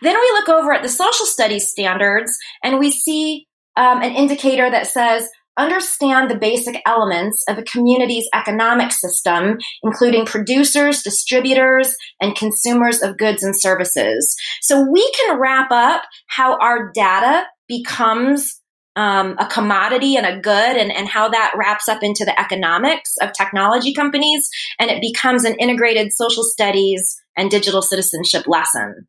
Then 0.00 0.14
we 0.14 0.30
look 0.34 0.48
over 0.48 0.72
at 0.72 0.84
the 0.84 0.88
social 0.88 1.26
studies 1.26 1.68
standards 1.68 2.38
and 2.62 2.78
we 2.78 2.92
see 2.92 3.48
um, 3.76 4.00
an 4.00 4.12
indicator 4.12 4.70
that 4.70 4.86
says 4.86 5.28
understand 5.60 6.30
the 6.30 6.38
basic 6.38 6.80
elements 6.86 7.44
of 7.48 7.58
a 7.58 7.62
community's 7.62 8.28
economic 8.34 8.92
system, 8.92 9.58
including 9.82 10.26
producers, 10.26 11.02
distributors, 11.02 11.94
and 12.20 12.36
consumers 12.36 13.02
of 13.02 13.18
goods 13.18 13.42
and 13.42 13.58
services. 13.58 14.36
So 14.62 14.86
we 14.90 15.10
can 15.12 15.38
wrap 15.38 15.70
up 15.70 16.02
how 16.26 16.58
our 16.58 16.90
data 16.92 17.44
becomes 17.68 18.60
um, 18.96 19.36
a 19.38 19.46
commodity 19.46 20.16
and 20.16 20.26
a 20.26 20.40
good 20.40 20.76
and, 20.76 20.90
and 20.90 21.08
how 21.08 21.28
that 21.28 21.54
wraps 21.56 21.88
up 21.88 22.02
into 22.02 22.24
the 22.24 22.38
economics 22.38 23.14
of 23.22 23.32
technology 23.32 23.94
companies 23.94 24.48
and 24.78 24.90
it 24.90 25.00
becomes 25.00 25.44
an 25.44 25.54
integrated 25.60 26.12
social 26.12 26.42
studies 26.42 27.16
and 27.36 27.50
digital 27.50 27.82
citizenship 27.82 28.46
lesson. 28.48 29.06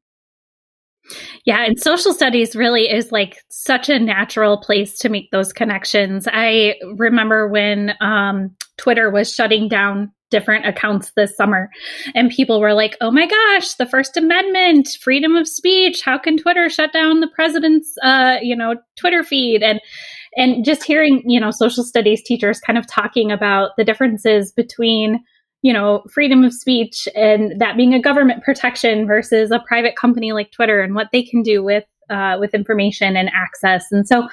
Yeah, 1.45 1.65
and 1.65 1.79
social 1.79 2.13
studies 2.13 2.55
really 2.55 2.89
is 2.89 3.11
like 3.11 3.37
such 3.49 3.89
a 3.89 3.99
natural 3.99 4.57
place 4.57 4.97
to 4.99 5.09
make 5.09 5.31
those 5.31 5.53
connections. 5.53 6.27
I 6.31 6.75
remember 6.95 7.47
when 7.47 7.93
um, 8.01 8.55
Twitter 8.77 9.09
was 9.09 9.33
shutting 9.33 9.67
down 9.67 10.11
different 10.31 10.65
accounts 10.65 11.11
this 11.15 11.35
summer 11.35 11.69
and 12.15 12.31
people 12.31 12.61
were 12.61 12.73
like 12.73 12.95
oh 13.01 13.11
my 13.11 13.27
gosh 13.27 13.73
the 13.73 13.85
first 13.85 14.15
amendment 14.15 14.87
freedom 15.01 15.35
of 15.35 15.45
speech 15.45 16.01
how 16.03 16.17
can 16.17 16.37
twitter 16.37 16.69
shut 16.69 16.93
down 16.93 17.19
the 17.19 17.27
president's 17.35 17.93
uh, 18.01 18.37
you 18.41 18.55
know 18.55 18.75
twitter 18.97 19.23
feed 19.23 19.61
and 19.61 19.81
and 20.37 20.63
just 20.63 20.83
hearing 20.83 21.21
you 21.25 21.37
know 21.37 21.51
social 21.51 21.83
studies 21.83 22.23
teachers 22.23 22.61
kind 22.61 22.79
of 22.79 22.87
talking 22.87 23.29
about 23.29 23.71
the 23.77 23.83
differences 23.83 24.53
between 24.53 25.21
you 25.61 25.71
know, 25.71 26.03
freedom 26.11 26.43
of 26.43 26.53
speech 26.53 27.07
and 27.15 27.59
that 27.59 27.77
being 27.77 27.93
a 27.93 28.01
government 28.01 28.43
protection 28.43 29.05
versus 29.05 29.51
a 29.51 29.59
private 29.67 29.95
company 29.95 30.31
like 30.31 30.51
Twitter 30.51 30.81
and 30.81 30.95
what 30.95 31.09
they 31.11 31.23
can 31.23 31.43
do 31.43 31.63
with 31.63 31.83
uh, 32.09 32.37
with 32.39 32.53
information 32.53 33.15
and 33.15 33.29
access. 33.33 33.85
And 33.91 34.05
so 34.05 34.27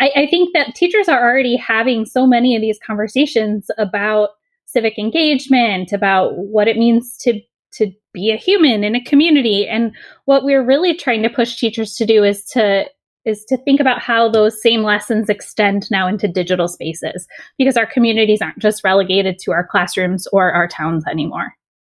I, 0.00 0.10
I 0.14 0.26
think 0.26 0.52
that 0.52 0.74
teachers 0.74 1.08
are 1.08 1.22
already 1.22 1.56
having 1.56 2.04
so 2.04 2.26
many 2.26 2.54
of 2.54 2.60
these 2.60 2.78
conversations 2.86 3.70
about 3.78 4.30
civic 4.66 4.98
engagement, 4.98 5.92
about 5.92 6.36
what 6.36 6.68
it 6.68 6.76
means 6.76 7.16
to 7.18 7.40
to 7.74 7.90
be 8.12 8.30
a 8.30 8.36
human 8.36 8.84
in 8.84 8.94
a 8.94 9.04
community. 9.04 9.66
And 9.66 9.92
what 10.26 10.44
we're 10.44 10.64
really 10.64 10.94
trying 10.94 11.22
to 11.22 11.30
push 11.30 11.56
teachers 11.56 11.94
to 11.94 12.04
do 12.04 12.22
is 12.22 12.44
to 12.46 12.84
is 13.24 13.44
to 13.44 13.56
think 13.58 13.80
about 13.80 14.00
how 14.00 14.28
those 14.28 14.60
same 14.60 14.82
lessons 14.82 15.28
extend 15.28 15.90
now 15.90 16.06
into 16.06 16.26
digital 16.28 16.68
spaces 16.68 17.26
because 17.58 17.76
our 17.76 17.86
communities 17.86 18.42
aren't 18.42 18.58
just 18.58 18.84
relegated 18.84 19.38
to 19.38 19.52
our 19.52 19.66
classrooms 19.66 20.26
or 20.32 20.52
our 20.52 20.66
towns 20.68 21.04
anymore. 21.06 21.54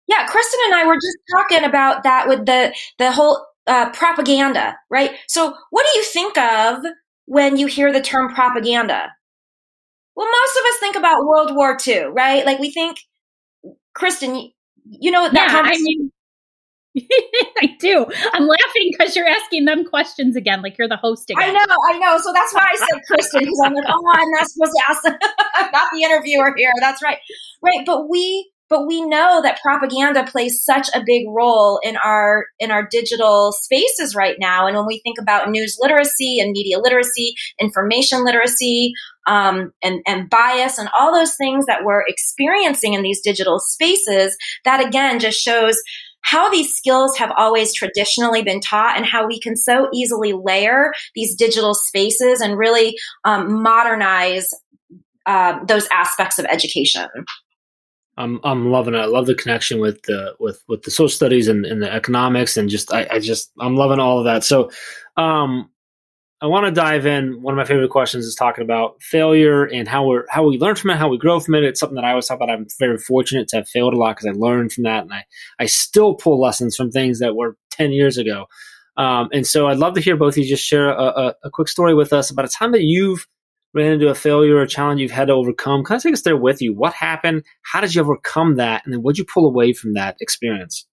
Yeah, 0.08 0.26
Kristen 0.28 0.60
and 0.66 0.76
I 0.76 0.86
were 0.86 0.96
just 0.96 1.18
talking 1.32 1.64
about 1.64 2.04
that 2.04 2.28
with 2.28 2.46
the 2.46 2.74
the 3.00 3.12
whole 3.12 3.46
uh, 3.68 3.90
propaganda, 3.92 4.78
right? 4.90 5.12
So, 5.28 5.56
what 5.70 5.86
do 5.92 5.98
you 5.98 6.04
think 6.04 6.38
of 6.38 6.84
when 7.26 7.58
you 7.58 7.68
hear 7.68 7.94
the 7.94 8.02
term 8.02 8.34
propaganda? 8.34 9.12
Well, 10.16 10.28
most 10.28 10.58
of 10.58 10.66
us 10.66 10.80
think 10.80 10.96
about 10.96 11.26
World 11.26 11.56
War 11.56 11.78
II, 11.88 12.06
right? 12.08 12.46
Like 12.46 12.60
we 12.60 12.70
think, 12.70 12.98
Kristen, 13.96 14.36
you, 14.36 14.50
you 14.86 15.12
know 15.12 15.30
that 15.30 15.34
yeah, 15.34 15.62
I 15.64 15.78
mean, 15.80 16.12
I 17.62 17.76
do. 17.80 18.06
I'm 18.34 18.48
laughing 18.48 18.92
because 18.92 19.16
you're 19.16 19.28
asking 19.28 19.66
them 19.66 19.84
questions 19.86 20.36
again, 20.36 20.62
like 20.62 20.78
you're 20.78 20.88
the 20.88 20.98
host 20.98 21.30
again. 21.30 21.50
I 21.50 21.52
know, 21.52 21.76
I 21.90 21.98
know. 21.98 22.18
So 22.20 22.32
that's 22.34 22.54
why 22.54 22.72
I 22.72 22.76
said 22.76 23.02
Kristen, 23.08 23.40
because 23.42 23.62
I'm 23.66 23.74
like, 23.74 23.86
oh, 23.88 24.04
I'm 24.14 24.30
not 24.32 24.48
supposed 24.48 24.74
to 24.74 24.84
ask. 24.90 25.02
I'm 25.56 25.72
not 25.74 25.92
the 25.92 26.04
interviewer 26.04 26.54
here. 26.56 26.72
That's 26.80 27.02
right, 27.02 27.18
right. 27.64 27.84
But 27.86 28.10
we, 28.10 28.52
but 28.70 28.88
we 28.88 29.02
know 29.02 29.42
that 29.42 29.60
propaganda 29.62 30.24
plays 30.24 30.64
such 30.64 30.88
a 30.96 31.04
big 31.06 31.26
role 31.30 31.80
in 31.84 31.98
our 31.98 32.46
in 32.60 32.70
our 32.70 32.88
digital 32.90 33.52
spaces 33.52 34.16
right 34.16 34.38
now. 34.40 34.68
And 34.68 34.76
when 34.76 34.86
we 34.86 35.02
think 35.04 35.18
about 35.20 35.50
news 35.50 35.78
literacy 35.80 36.40
and 36.40 36.52
media 36.52 36.80
literacy, 36.80 37.34
information 37.60 38.24
literacy, 38.24 38.94
um, 39.28 39.72
and 39.82 40.02
and 40.08 40.30
bias, 40.30 40.78
and 40.78 40.90
all 41.00 41.12
those 41.12 41.36
things 41.36 41.66
that 41.66 41.84
we're 41.84 42.04
experiencing 42.08 42.94
in 42.94 43.02
these 43.02 43.22
digital 43.22 43.60
spaces, 43.60 44.38
that 44.66 44.86
again 44.86 45.20
just 45.20 45.40
shows 45.40 45.76
how 46.24 46.50
these 46.50 46.76
skills 46.76 47.18
have 47.18 47.32
always 47.38 47.74
traditionally 47.74 48.42
been 48.42 48.60
taught 48.60 48.98
and 48.98 49.06
how 49.06 49.28
we 49.28 49.40
can 49.40 49.56
so 49.56 49.90
easily 49.94 50.34
layer 50.34 50.92
these 51.16 51.36
digital 51.36 51.74
spaces 51.74 52.42
and 52.42 52.58
really 52.58 52.96
um, 53.24 53.62
modernize 53.62 54.50
uh, 55.26 55.64
those 55.66 55.88
aspects 55.94 56.40
of 56.40 56.46
education. 56.46 57.08
I'm 58.18 58.40
I'm 58.44 58.70
loving 58.70 58.94
it. 58.94 59.00
I 59.00 59.06
love 59.06 59.26
the 59.26 59.36
connection 59.36 59.80
with 59.80 60.04
the 60.04 60.36
with 60.40 60.64
with 60.68 60.84
the 60.84 60.92
social 60.92 61.10
studies 61.10 61.48
and, 61.48 61.66
and 61.66 61.82
the 61.82 61.92
economics 61.92 62.58
and 62.58 62.70
just 62.70 62.94
I, 62.94 63.08
I 63.10 63.20
just 63.20 63.52
I'm 63.60 63.76
loving 63.76 64.00
all 64.00 64.20
of 64.20 64.26
that. 64.26 64.44
So 64.44 64.70
um 65.18 65.70
I 66.44 66.48
want 66.48 66.66
to 66.66 66.72
dive 66.72 67.06
in. 67.06 67.42
One 67.42 67.54
of 67.54 67.58
my 67.58 67.64
favorite 67.64 67.90
questions 67.90 68.26
is 68.26 68.36
talking 68.36 68.66
about 68.66 69.02
failure 69.02 69.64
and 69.64 69.88
how 69.88 70.06
we 70.06 70.20
how 70.30 70.46
we 70.46 70.58
learn 70.58 70.76
from 70.76 70.90
it, 70.90 70.98
how 70.98 71.08
we 71.08 71.18
grow 71.18 71.40
from 71.40 71.56
it. 71.56 71.64
It's 71.64 71.80
something 71.80 71.96
that 71.96 72.04
I 72.04 72.10
always 72.10 72.28
talk 72.28 72.36
about. 72.36 72.50
I'm 72.50 72.68
very 72.80 72.98
fortunate 72.98 73.48
to 73.48 73.58
have 73.58 73.70
failed 73.70 73.94
a 73.94 73.98
lot 73.98 74.18
because 74.18 74.28
I 74.28 74.38
learned 74.38 74.74
from 74.74 74.84
that, 74.84 75.04
and 75.04 75.14
I 75.14 75.24
I 75.58 75.68
still 75.68 76.16
pull 76.16 76.42
lessons 76.42 76.76
from 76.76 76.92
things 76.92 77.20
that 77.20 77.38
were 77.38 77.56
ten 77.72 77.94
years 77.94 78.18
ago. 78.18 78.48
Um, 78.98 79.30
and 79.32 79.48
so 79.48 79.68
I'd 79.68 79.78
love 79.78 79.94
to 79.94 80.02
hear 80.02 80.18
both 80.18 80.34
of 80.34 80.40
you 80.40 80.50
just 80.50 80.66
share 80.66 80.90
a, 80.90 81.02
a, 81.02 81.36
a, 81.46 81.50
quick 81.50 81.68
story 81.68 81.96
with 81.96 82.14
us 82.14 82.30
about 82.30 82.46
a 82.46 82.50
time 82.50 82.74
that 82.74 82.84
you've 82.84 83.26
ran 83.74 83.94
into 83.94 84.10
a 84.10 84.14
failure 84.14 84.58
or 84.58 84.62
a 84.62 84.68
challenge 84.68 85.02
you've 85.02 85.10
had 85.10 85.30
to 85.30 85.34
overcome. 85.34 85.84
Kind 85.84 85.98
of 85.98 86.04
take 86.04 86.14
us 86.14 86.22
there 86.22 86.38
with 86.38 86.62
you. 86.62 86.76
What 86.76 86.94
happened? 86.94 87.44
How 87.64 87.82
did 87.82 87.96
you 87.96 88.02
overcome 88.02 88.58
that? 88.58 88.84
And 88.86 88.94
then 88.94 89.02
what 89.02 89.16
did 89.16 89.20
you 89.20 89.26
pull 89.34 89.48
away 89.48 89.74
from 89.74 89.94
that 89.94 90.18
experience? 90.20 90.86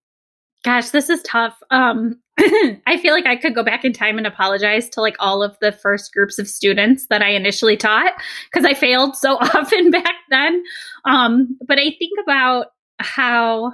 Gosh, 0.65 0.91
this 0.91 1.11
is 1.11 1.23
tough. 1.23 1.59
Um, 1.71 2.21
I 2.87 2.99
feel 3.01 3.13
like 3.13 3.27
I 3.27 3.37
could 3.37 3.55
go 3.55 3.63
back 3.63 3.85
in 3.85 3.93
time 3.93 4.19
and 4.19 4.27
apologize 4.27 4.89
to 4.91 5.01
like 5.01 5.17
all 5.19 5.43
of 5.43 5.57
the 5.61 5.73
first 5.73 6.13
groups 6.13 6.39
of 6.39 6.49
students 6.49 7.07
that 7.11 7.23
I 7.23 7.31
initially 7.31 7.77
taught 7.77 8.13
because 8.51 8.65
I 8.65 8.75
failed 8.75 9.17
so 9.17 9.37
often 9.41 9.91
back 9.91 10.15
then. 10.31 10.63
Um, 11.05 11.59
but 11.67 11.79
I 11.79 11.95
think 11.99 12.19
about 12.23 12.67
how 12.99 13.73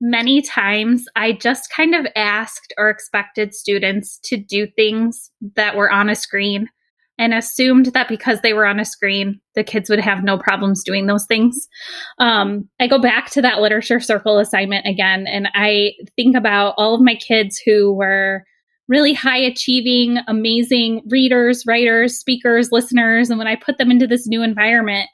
many 0.00 0.42
times 0.42 1.04
I 1.14 1.32
just 1.32 1.70
kind 1.70 1.94
of 1.94 2.06
asked 2.16 2.72
or 2.78 2.88
expected 2.88 3.54
students 3.54 4.18
to 4.24 4.36
do 4.36 4.66
things 4.66 5.30
that 5.56 5.76
were 5.76 5.90
on 5.90 6.08
a 6.08 6.14
screen 6.14 6.68
and 7.20 7.34
assumed 7.34 7.86
that 7.86 8.08
because 8.08 8.40
they 8.40 8.54
were 8.54 8.64
on 8.64 8.80
a 8.80 8.84
screen, 8.84 9.38
the 9.54 9.62
kids 9.62 9.90
would 9.90 10.00
have 10.00 10.24
no 10.24 10.38
problems 10.38 10.82
doing 10.82 11.06
those 11.06 11.26
things. 11.26 11.68
Um, 12.18 12.66
I 12.80 12.86
go 12.86 12.98
back 12.98 13.28
to 13.32 13.42
that 13.42 13.60
literature 13.60 14.00
circle 14.00 14.38
assignment 14.38 14.86
again, 14.86 15.26
and 15.26 15.46
I 15.54 15.92
think 16.16 16.34
about 16.34 16.74
all 16.78 16.94
of 16.94 17.02
my 17.02 17.14
kids 17.14 17.60
who 17.64 17.92
were 17.92 18.42
really 18.88 19.12
high 19.12 19.36
achieving, 19.36 20.18
amazing 20.28 21.02
readers, 21.10 21.62
writers, 21.66 22.18
speakers, 22.18 22.72
listeners. 22.72 23.28
And 23.28 23.38
when 23.38 23.46
I 23.46 23.54
put 23.54 23.76
them 23.76 23.90
into 23.90 24.06
this 24.06 24.26
new 24.26 24.42
environment, 24.42 25.08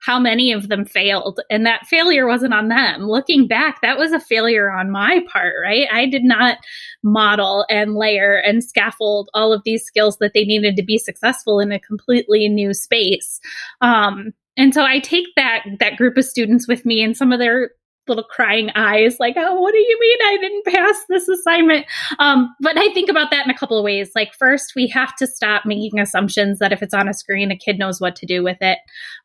how 0.00 0.18
many 0.18 0.52
of 0.52 0.68
them 0.68 0.84
failed. 0.84 1.40
And 1.50 1.66
that 1.66 1.86
failure 1.86 2.26
wasn't 2.26 2.54
on 2.54 2.68
them. 2.68 3.02
Looking 3.02 3.46
back, 3.46 3.80
that 3.82 3.98
was 3.98 4.12
a 4.12 4.20
failure 4.20 4.70
on 4.70 4.90
my 4.90 5.20
part, 5.30 5.54
right? 5.62 5.86
I 5.92 6.06
did 6.06 6.24
not 6.24 6.58
model 7.02 7.66
and 7.68 7.94
layer 7.94 8.36
and 8.36 8.64
scaffold 8.64 9.28
all 9.34 9.52
of 9.52 9.62
these 9.64 9.84
skills 9.84 10.16
that 10.18 10.32
they 10.34 10.44
needed 10.44 10.76
to 10.76 10.82
be 10.82 10.98
successful 10.98 11.60
in 11.60 11.70
a 11.70 11.78
completely 11.78 12.48
new 12.48 12.72
space. 12.72 13.40
Um, 13.80 14.32
and 14.56 14.74
so 14.74 14.84
I 14.84 14.98
take 14.98 15.26
that 15.36 15.64
that 15.78 15.96
group 15.96 16.16
of 16.16 16.24
students 16.24 16.66
with 16.66 16.84
me 16.84 17.02
and 17.02 17.16
some 17.16 17.32
of 17.32 17.38
their 17.38 17.70
little 18.08 18.24
crying 18.24 18.70
eyes 18.74 19.18
like 19.20 19.34
oh 19.36 19.60
what 19.60 19.70
do 19.70 19.78
you 19.78 19.98
mean 20.00 20.18
i 20.24 20.36
didn't 20.40 20.64
pass 20.66 20.96
this 21.08 21.28
assignment 21.28 21.86
um, 22.18 22.52
but 22.60 22.76
i 22.76 22.92
think 22.92 23.08
about 23.08 23.30
that 23.30 23.44
in 23.44 23.50
a 23.50 23.56
couple 23.56 23.78
of 23.78 23.84
ways 23.84 24.10
like 24.16 24.34
first 24.34 24.72
we 24.74 24.88
have 24.88 25.14
to 25.14 25.28
stop 25.28 25.64
making 25.64 26.00
assumptions 26.00 26.58
that 26.58 26.72
if 26.72 26.82
it's 26.82 26.94
on 26.94 27.08
a 27.08 27.14
screen 27.14 27.52
a 27.52 27.56
kid 27.56 27.78
knows 27.78 28.00
what 28.00 28.16
to 28.16 28.26
do 28.26 28.42
with 28.42 28.56
it 28.60 28.78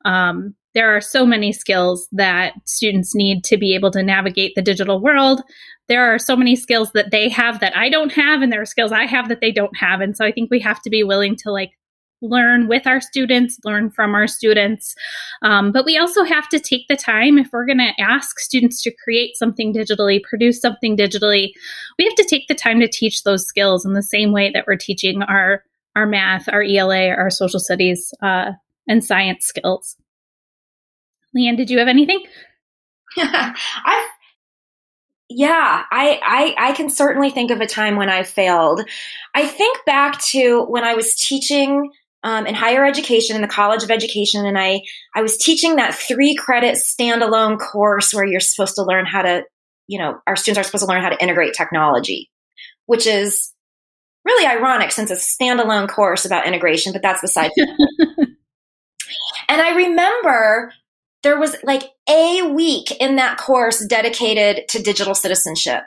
um, 0.03 0.53
there 0.75 0.95
are 0.95 1.01
so 1.01 1.25
many 1.25 1.51
skills 1.51 2.07
that 2.11 2.53
students 2.65 3.15
need 3.15 3.43
to 3.45 3.57
be 3.57 3.73
able 3.73 3.89
to 3.91 4.03
navigate 4.03 4.53
the 4.55 4.61
digital 4.61 5.01
world. 5.01 5.41
There 5.87 6.13
are 6.13 6.19
so 6.19 6.35
many 6.35 6.55
skills 6.55 6.91
that 6.93 7.11
they 7.11 7.29
have 7.29 7.61
that 7.61 7.75
I 7.75 7.89
don't 7.89 8.11
have, 8.11 8.41
and 8.41 8.51
there 8.51 8.61
are 8.61 8.65
skills 8.65 8.91
I 8.91 9.05
have 9.05 9.29
that 9.29 9.39
they 9.39 9.51
don't 9.51 9.75
have. 9.77 10.01
And 10.01 10.15
so 10.15 10.25
I 10.25 10.31
think 10.31 10.51
we 10.51 10.59
have 10.59 10.81
to 10.81 10.89
be 10.89 11.03
willing 11.03 11.35
to 11.37 11.51
like 11.51 11.71
learn 12.21 12.67
with 12.67 12.87
our 12.87 12.99
students, 12.99 13.57
learn 13.63 13.89
from 13.89 14.15
our 14.15 14.27
students. 14.27 14.95
Um, 15.41 15.71
but 15.71 15.85
we 15.85 15.97
also 15.97 16.23
have 16.23 16.49
to 16.49 16.59
take 16.59 16.87
the 16.87 16.97
time, 16.97 17.37
if 17.37 17.49
we're 17.51 17.65
going 17.65 17.77
to 17.77 18.01
ask 18.01 18.39
students 18.39 18.81
to 18.83 18.93
create 19.03 19.35
something 19.37 19.73
digitally, 19.73 20.21
produce 20.23 20.59
something 20.59 20.97
digitally, 20.97 21.51
we 21.97 22.05
have 22.05 22.15
to 22.15 22.25
take 22.25 22.47
the 22.47 22.55
time 22.55 22.79
to 22.79 22.87
teach 22.87 23.23
those 23.23 23.45
skills 23.45 23.85
in 23.85 23.93
the 23.93 24.03
same 24.03 24.31
way 24.31 24.49
that 24.53 24.65
we're 24.67 24.75
teaching 24.75 25.21
our, 25.23 25.63
our 25.95 26.05
math, 26.05 26.49
our 26.49 26.63
ELA, 26.63 27.09
our 27.09 27.29
social 27.29 27.59
studies, 27.59 28.13
uh, 28.21 28.51
and 28.87 29.03
science 29.03 29.45
skills. 29.45 29.95
Leanne, 31.35 31.57
did 31.57 31.69
you 31.69 31.79
have 31.79 31.87
anything? 31.87 32.23
I 33.17 34.07
yeah, 35.29 35.83
I, 35.91 36.19
I 36.23 36.69
I 36.69 36.71
can 36.73 36.89
certainly 36.89 37.31
think 37.31 37.49
of 37.49 37.59
a 37.59 37.65
time 37.67 37.95
when 37.95 38.09
I 38.09 38.23
failed. 38.23 38.81
I 39.33 39.47
think 39.47 39.83
back 39.85 40.21
to 40.25 40.63
when 40.65 40.83
I 40.83 40.93
was 40.93 41.15
teaching 41.15 41.91
um, 42.23 42.45
in 42.45 42.53
higher 42.53 42.85
education 42.85 43.35
in 43.35 43.41
the 43.41 43.47
College 43.47 43.83
of 43.83 43.89
Education, 43.89 44.45
and 44.45 44.57
I 44.57 44.81
I 45.15 45.21
was 45.23 45.37
teaching 45.37 45.77
that 45.77 45.95
three 45.95 46.35
credit 46.35 46.75
standalone 46.75 47.59
course 47.59 48.13
where 48.13 48.25
you're 48.25 48.39
supposed 48.39 48.75
to 48.75 48.83
learn 48.83 49.07
how 49.07 49.23
to, 49.23 49.43
you 49.87 49.97
know, 49.97 50.19
our 50.27 50.35
students 50.35 50.59
are 50.59 50.63
supposed 50.63 50.83
to 50.83 50.89
learn 50.89 51.01
how 51.01 51.09
to 51.09 51.21
integrate 51.21 51.55
technology, 51.55 52.29
which 52.85 53.07
is 53.07 53.51
really 54.25 54.45
ironic 54.45 54.91
since 54.91 55.09
it's 55.09 55.39
a 55.39 55.43
standalone 55.43 55.87
course 55.87 56.25
about 56.25 56.45
integration, 56.45 56.93
but 56.93 57.01
that's 57.01 57.21
the 57.21 57.27
side. 57.27 57.51
and 57.57 58.37
I 59.49 59.75
remember 59.75 60.71
there 61.25 61.39
was 61.39 61.55
like 61.63 61.83
a 62.07 62.43
week 62.43 62.91
in 63.01 63.15
that 63.15 63.39
course 63.39 63.83
dedicated 63.87 64.67
to 64.69 64.81
digital 64.81 65.15
citizenship. 65.15 65.81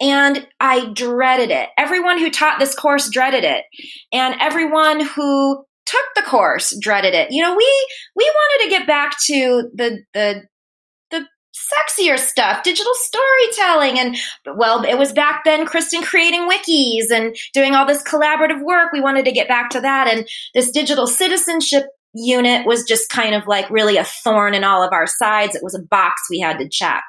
And 0.00 0.48
I 0.58 0.92
dreaded 0.92 1.52
it. 1.52 1.68
Everyone 1.78 2.18
who 2.18 2.28
taught 2.28 2.58
this 2.58 2.74
course 2.74 3.08
dreaded 3.08 3.44
it. 3.44 3.64
And 4.12 4.34
everyone 4.40 4.98
who 4.98 5.64
took 5.86 6.04
the 6.16 6.22
course 6.22 6.76
dreaded 6.80 7.14
it. 7.14 7.28
You 7.30 7.42
know, 7.42 7.54
we 7.54 7.88
we 8.16 8.24
wanted 8.34 8.64
to 8.64 8.70
get 8.70 8.86
back 8.88 9.16
to 9.26 9.70
the 9.74 10.02
the 10.12 10.42
the 11.12 11.26
sexier 11.54 12.18
stuff, 12.18 12.64
digital 12.64 12.92
storytelling 12.94 14.00
and 14.00 14.16
well, 14.56 14.82
it 14.82 14.98
was 14.98 15.12
back 15.12 15.44
then 15.44 15.66
Kristen 15.66 16.02
creating 16.02 16.50
wikis 16.50 17.12
and 17.12 17.36
doing 17.52 17.76
all 17.76 17.86
this 17.86 18.02
collaborative 18.02 18.60
work. 18.60 18.92
We 18.92 19.00
wanted 19.00 19.26
to 19.26 19.32
get 19.32 19.46
back 19.46 19.70
to 19.70 19.80
that 19.82 20.08
and 20.08 20.28
this 20.52 20.72
digital 20.72 21.06
citizenship 21.06 21.84
unit 22.14 22.66
was 22.66 22.84
just 22.84 23.10
kind 23.10 23.34
of 23.34 23.46
like 23.46 23.68
really 23.70 23.96
a 23.96 24.04
thorn 24.04 24.54
in 24.54 24.64
all 24.64 24.82
of 24.82 24.92
our 24.92 25.06
sides. 25.06 25.54
It 25.54 25.62
was 25.62 25.74
a 25.74 25.82
box 25.82 26.22
we 26.30 26.40
had 26.40 26.58
to 26.58 26.68
check. 26.68 27.04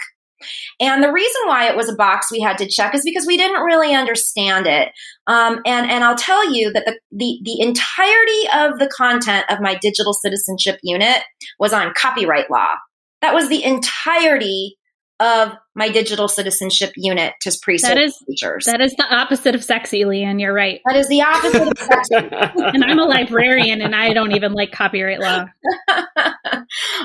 And 0.80 1.04
the 1.04 1.12
reason 1.12 1.42
why 1.46 1.70
it 1.70 1.78
was 1.78 1.90
a 1.90 1.96
box 1.96 2.32
we 2.32 2.40
had 2.40 2.58
to 2.58 2.68
check 2.68 2.94
is 2.94 3.04
because 3.04 3.26
we 3.26 3.38
didn't 3.38 3.64
really 3.64 3.94
understand 3.94 4.68
it. 4.68 4.90
Um, 5.28 5.62
and 5.66 5.90
and 5.90 6.04
I'll 6.04 6.18
tell 6.18 6.54
you 6.54 6.72
that 6.74 6.86
the, 6.86 7.00
the 7.12 7.40
the 7.44 7.62
entirety 7.62 8.44
of 8.54 8.80
the 8.80 8.92
content 8.96 9.46
of 9.50 9.62
my 9.62 9.76
digital 9.76 10.14
citizenship 10.14 10.80
unit 10.84 11.24
was 11.60 11.74
on 11.74 11.94
copyright 11.96 12.52
law. 12.52 12.74
That 13.22 13.34
was 13.34 13.50
the 13.50 13.64
entirety 13.64 14.78
of 15.20 15.54
my 15.76 15.90
digital 15.90 16.28
citizenship 16.28 16.94
unit 16.96 17.34
to 17.42 17.52
pre 17.62 17.78
that 17.80 17.98
is, 17.98 18.18
features. 18.26 18.66
That 18.66 18.82
is 18.82 18.94
the 18.94 19.06
opposite 19.14 19.56
of 19.56 19.64
sexy, 19.64 20.04
Leanne. 20.04 20.40
You're 20.40 20.54
right. 20.54 20.80
That 20.86 20.96
is 20.96 21.08
the 21.10 21.22
opposite 21.22 21.68
of 21.68 21.78
sexy. 21.78 22.16
and 22.74 22.84
I'm 22.84 22.98
a 22.98 23.04
librarian 23.04 23.82
and 23.82 23.94
I 23.94 24.14
don't 24.14 24.32
even 24.32 24.54
like 24.54 24.72
copyright 24.72 25.20
law. 25.20 25.40
um, 25.90 26.02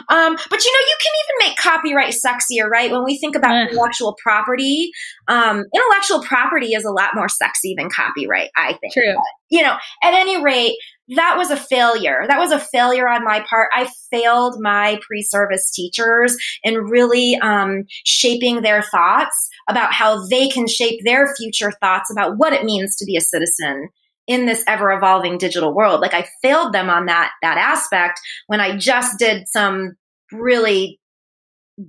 but 0.08 0.64
you 0.64 0.72
know, 0.72 0.84
you 0.86 0.96
can 1.00 1.12
even 1.20 1.36
make 1.40 1.56
copyright 1.56 2.14
sexier, 2.14 2.68
right? 2.68 2.90
When 2.90 3.04
we 3.04 3.18
think 3.18 3.34
about 3.34 3.56
uh. 3.56 3.68
intellectual 3.68 4.16
property, 4.22 4.90
um, 5.28 5.64
intellectual 5.74 6.22
property 6.22 6.74
is 6.74 6.84
a 6.84 6.92
lot 6.92 7.10
more 7.14 7.28
sexy 7.28 7.74
than 7.76 7.88
copyright, 7.90 8.50
I 8.56 8.74
think. 8.74 8.92
True. 8.92 9.14
But, 9.14 9.24
you 9.50 9.62
know, 9.62 9.76
at 10.02 10.14
any 10.14 10.42
rate, 10.42 10.76
that 11.16 11.36
was 11.36 11.50
a 11.50 11.56
failure. 11.56 12.24
That 12.28 12.38
was 12.38 12.52
a 12.52 12.60
failure 12.60 13.08
on 13.08 13.24
my 13.24 13.44
part. 13.48 13.68
I 13.74 13.88
failed 14.10 14.56
my 14.60 15.00
pre 15.06 15.22
service 15.22 15.70
teachers 15.72 16.36
in 16.62 16.76
really 16.76 17.36
um, 17.42 17.84
shaping 18.04 18.59
their 18.60 18.82
thoughts 18.82 19.48
about 19.68 19.92
how 19.92 20.26
they 20.28 20.48
can 20.48 20.66
shape 20.66 21.00
their 21.04 21.34
future 21.36 21.72
thoughts 21.80 22.10
about 22.10 22.38
what 22.38 22.52
it 22.52 22.64
means 22.64 22.96
to 22.96 23.04
be 23.04 23.16
a 23.16 23.20
citizen 23.20 23.88
in 24.26 24.46
this 24.46 24.62
ever 24.66 24.92
evolving 24.92 25.38
digital 25.38 25.74
world. 25.74 26.00
Like 26.00 26.14
I 26.14 26.26
failed 26.42 26.72
them 26.72 26.88
on 26.88 27.06
that 27.06 27.32
that 27.42 27.58
aspect 27.58 28.20
when 28.46 28.60
I 28.60 28.76
just 28.76 29.18
did 29.18 29.48
some 29.48 29.94
really 30.32 31.00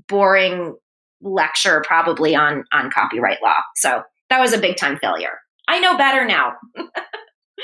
boring 0.07 0.75
lecture 1.21 1.83
probably 1.85 2.35
on 2.35 2.63
on 2.73 2.89
copyright 2.91 3.41
law. 3.43 3.61
So 3.75 4.01
that 4.29 4.39
was 4.39 4.53
a 4.53 4.59
big 4.59 4.77
time 4.77 4.97
failure. 4.97 5.37
I 5.67 5.79
know 5.79 5.97
better 5.97 6.25
now. 6.25 6.53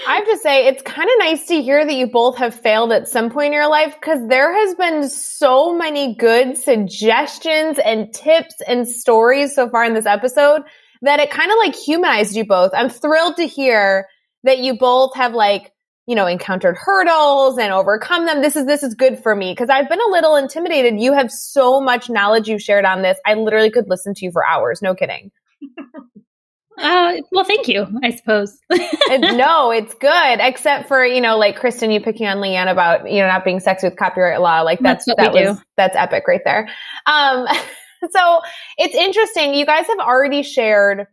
I 0.06 0.16
have 0.16 0.26
to 0.26 0.38
say, 0.38 0.68
it's 0.68 0.82
kind 0.82 1.10
of 1.10 1.16
nice 1.20 1.48
to 1.48 1.62
hear 1.62 1.86
that 1.86 1.94
you 1.94 2.08
both 2.08 2.38
have 2.38 2.54
failed 2.54 2.92
at 2.92 3.08
some 3.08 3.30
point 3.30 3.48
in 3.48 3.54
your 3.54 3.70
life 3.70 3.96
because 4.00 4.20
there 4.28 4.54
has 4.54 4.76
been 4.76 5.10
so 5.10 5.76
many 5.76 6.16
good 6.16 6.58
suggestions 6.58 7.80
and 7.80 8.14
tips 8.14 8.56
and 8.68 8.88
stories 8.88 9.56
so 9.56 9.70
far 9.70 9.86
in 9.86 9.94
this 9.94 10.06
episode 10.06 10.64
that 11.02 11.20
it 11.20 11.32
kind 11.32 11.52
of 11.52 11.58
like 11.58 11.76
humanized 11.76 12.36
you 12.36 12.46
both. 12.46 12.72
I'm 12.74 12.90
thrilled 12.90 13.38
to 13.38 13.48
hear 13.48 14.08
that 14.44 14.60
you 14.60 14.78
both 14.78 15.16
have 15.16 15.34
like, 15.34 15.72
you 16.06 16.16
know, 16.16 16.28
encountered 16.28 16.78
hurdles 16.78 17.58
and 17.58 17.74
overcome 17.74 18.26
them. 18.26 18.42
This 18.42 18.56
is, 18.56 18.66
this 18.66 18.84
is 18.84 18.94
good 18.94 19.20
for 19.20 19.36
me 19.36 19.52
because 19.52 19.70
I've 19.70 19.90
been 19.90 20.02
a 20.02 20.12
little 20.12 20.36
intimidated. 20.36 21.00
You 21.00 21.14
have 21.14 21.32
so 21.32 21.82
much 21.82 22.10
knowledge 22.10 22.48
you've 22.48 22.62
shared 22.62 22.86
on 22.86 23.02
this. 23.02 23.18
I 23.26 23.34
literally 23.34 23.72
could 23.72 23.90
listen 23.90 24.14
to 24.16 24.26
you 24.26 24.32
for 24.32 24.46
hours. 24.46 24.82
No 24.82 24.96
kidding. 24.96 25.32
Uh, 26.78 27.14
well, 27.32 27.44
thank 27.44 27.68
you, 27.68 27.88
I 28.04 28.16
suppose. 28.16 28.60
no, 28.70 29.72
it's 29.72 29.94
good, 29.96 30.40
except 30.40 30.88
for, 30.88 31.04
you 31.04 31.22
know, 31.22 31.38
like 31.38 31.58
Kristen, 31.58 31.90
you 31.90 32.00
picking 32.00 32.28
on 32.28 32.38
Leanne 32.38 32.72
about, 32.72 33.12
you 33.12 33.20
know, 33.20 33.28
not 33.28 33.44
being 33.44 33.60
sexy 33.60 33.88
with 33.88 33.98
copyright 33.98 34.42
law. 34.42 34.62
Like 34.62 34.80
that's, 34.80 35.06
that's 35.06 35.18
that 35.18 35.34
was, 35.34 35.58
do. 35.58 35.64
that's 35.76 35.96
epic 35.96 36.26
right 36.28 36.42
there. 36.46 36.70
Um, 37.08 37.48
so 38.12 38.42
it's 38.78 38.96
interesting. 38.96 39.56
You 39.56 39.66
guys 39.66 39.88
have 39.88 40.00
already 40.00 40.44
shared 40.44 41.08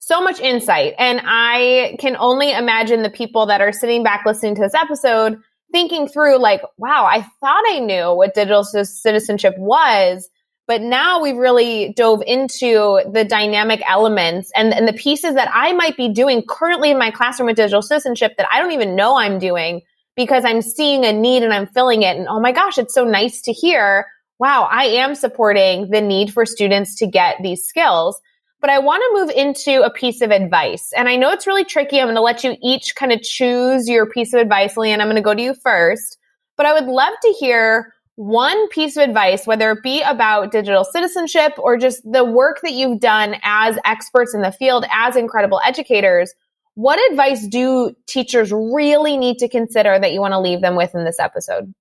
so 0.00 0.20
much 0.20 0.40
insight 0.40 0.94
and 0.98 1.20
I 1.24 1.96
can 2.00 2.16
only 2.16 2.52
imagine 2.52 3.02
the 3.02 3.10
people 3.10 3.46
that 3.46 3.60
are 3.60 3.72
sitting 3.72 4.02
back 4.02 4.24
listening 4.24 4.54
to 4.54 4.62
this 4.62 4.74
episode 4.74 5.38
thinking 5.70 6.08
through 6.08 6.38
like, 6.38 6.62
wow, 6.78 7.04
I 7.04 7.22
thought 7.40 7.64
I 7.68 7.78
knew 7.80 8.14
what 8.14 8.34
digital 8.34 8.64
citizenship 8.64 9.54
was 9.58 10.28
but 10.68 10.82
now 10.82 11.20
we've 11.22 11.36
really 11.36 11.94
dove 11.94 12.22
into 12.26 13.00
the 13.10 13.24
dynamic 13.24 13.82
elements 13.88 14.52
and, 14.54 14.74
and 14.74 14.86
the 14.86 14.92
pieces 14.92 15.34
that 15.34 15.50
I 15.52 15.72
might 15.72 15.96
be 15.96 16.10
doing 16.10 16.42
currently 16.46 16.90
in 16.90 16.98
my 16.98 17.10
classroom 17.10 17.46
with 17.46 17.56
digital 17.56 17.80
citizenship 17.80 18.34
that 18.36 18.46
I 18.52 18.60
don't 18.60 18.72
even 18.72 18.94
know 18.94 19.16
I'm 19.16 19.38
doing 19.38 19.80
because 20.14 20.44
I'm 20.44 20.60
seeing 20.60 21.06
a 21.06 21.12
need 21.12 21.42
and 21.42 21.54
I'm 21.54 21.68
filling 21.68 22.02
it. 22.02 22.18
And 22.18 22.28
oh 22.28 22.38
my 22.38 22.52
gosh, 22.52 22.76
it's 22.76 22.92
so 22.92 23.04
nice 23.04 23.40
to 23.42 23.52
hear. 23.52 24.06
Wow, 24.38 24.68
I 24.70 24.84
am 24.84 25.14
supporting 25.14 25.88
the 25.88 26.02
need 26.02 26.34
for 26.34 26.44
students 26.44 26.96
to 26.96 27.06
get 27.06 27.36
these 27.42 27.64
skills. 27.64 28.20
But 28.60 28.68
I 28.68 28.78
want 28.80 29.02
to 29.02 29.20
move 29.20 29.30
into 29.30 29.82
a 29.82 29.90
piece 29.90 30.20
of 30.20 30.30
advice. 30.30 30.92
And 30.94 31.08
I 31.08 31.16
know 31.16 31.30
it's 31.30 31.46
really 31.46 31.64
tricky. 31.64 31.98
I'm 31.98 32.06
going 32.06 32.16
to 32.16 32.20
let 32.20 32.44
you 32.44 32.56
each 32.62 32.94
kind 32.94 33.12
of 33.12 33.22
choose 33.22 33.88
your 33.88 34.10
piece 34.10 34.34
of 34.34 34.40
advice. 34.40 34.74
Leanne, 34.74 35.00
I'm 35.00 35.06
going 35.06 35.16
to 35.16 35.22
go 35.22 35.34
to 35.34 35.40
you 35.40 35.54
first. 35.54 36.18
But 36.58 36.66
I 36.66 36.74
would 36.74 36.90
love 36.90 37.14
to 37.22 37.34
hear 37.38 37.94
one 38.18 38.66
piece 38.70 38.96
of 38.96 39.04
advice, 39.04 39.46
whether 39.46 39.70
it 39.70 39.82
be 39.84 40.02
about 40.02 40.50
digital 40.50 40.82
citizenship 40.82 41.52
or 41.56 41.76
just 41.76 42.02
the 42.02 42.24
work 42.24 42.58
that 42.64 42.72
you've 42.72 42.98
done 42.98 43.36
as 43.44 43.78
experts 43.84 44.34
in 44.34 44.42
the 44.42 44.50
field, 44.50 44.84
as 44.92 45.14
incredible 45.14 45.60
educators, 45.64 46.34
what 46.74 46.98
advice 47.12 47.46
do 47.46 47.94
teachers 48.08 48.50
really 48.52 49.16
need 49.16 49.38
to 49.38 49.48
consider 49.48 50.00
that 50.00 50.12
you 50.12 50.20
want 50.20 50.32
to 50.32 50.40
leave 50.40 50.60
them 50.62 50.74
with 50.74 50.96
in 50.96 51.04
this 51.04 51.20
episode? 51.20 51.72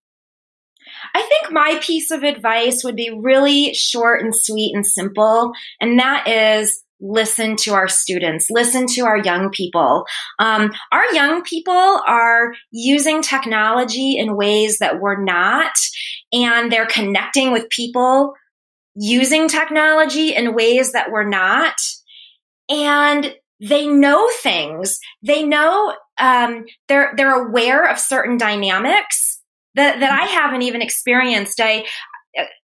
I 1.15 1.23
think 1.23 1.52
my 1.52 1.80
piece 1.82 2.12
of 2.12 2.21
advice 2.21 2.84
would 2.84 2.95
be 2.95 3.10
really 3.10 3.73
short 3.73 4.21
and 4.21 4.36
sweet 4.36 4.76
and 4.76 4.86
simple, 4.86 5.54
and 5.82 5.97
that 5.97 6.28
is 6.28 6.84
listen 6.99 7.55
to 7.55 7.73
our 7.73 7.88
students, 7.88 8.47
listen 8.49 8.88
to 8.88 9.01
our 9.01 9.17
young 9.17 9.49
people. 9.49 10.05
Um, 10.39 10.71
our 10.91 11.05
young 11.13 11.43
people 11.43 12.01
are 12.07 12.53
using 12.71 13.21
technology 13.21 14.17
in 14.17 14.36
ways 14.36 14.79
that 14.79 14.99
we're 14.99 15.23
not, 15.23 15.73
and 16.31 16.71
they're 16.71 16.88
connecting 16.88 17.51
with 17.51 17.69
people 17.69 18.33
using 18.95 19.47
technology 19.47 20.36
in 20.36 20.55
ways 20.55 20.91
that 20.93 21.12
we're 21.12 21.27
not. 21.27 21.75
And 22.69 23.33
they 23.60 23.88
know 23.88 24.27
things. 24.41 24.99
They 25.23 25.43
know 25.43 25.95
um, 26.19 26.65
they're 26.88 27.13
they're 27.15 27.47
aware 27.47 27.89
of 27.89 27.99
certain 27.99 28.38
dynamics 28.38 29.39
that 29.75 29.99
that 29.99 30.12
I 30.12 30.25
haven't 30.25 30.63
even 30.63 30.81
experienced. 30.81 31.60
I 31.62 31.86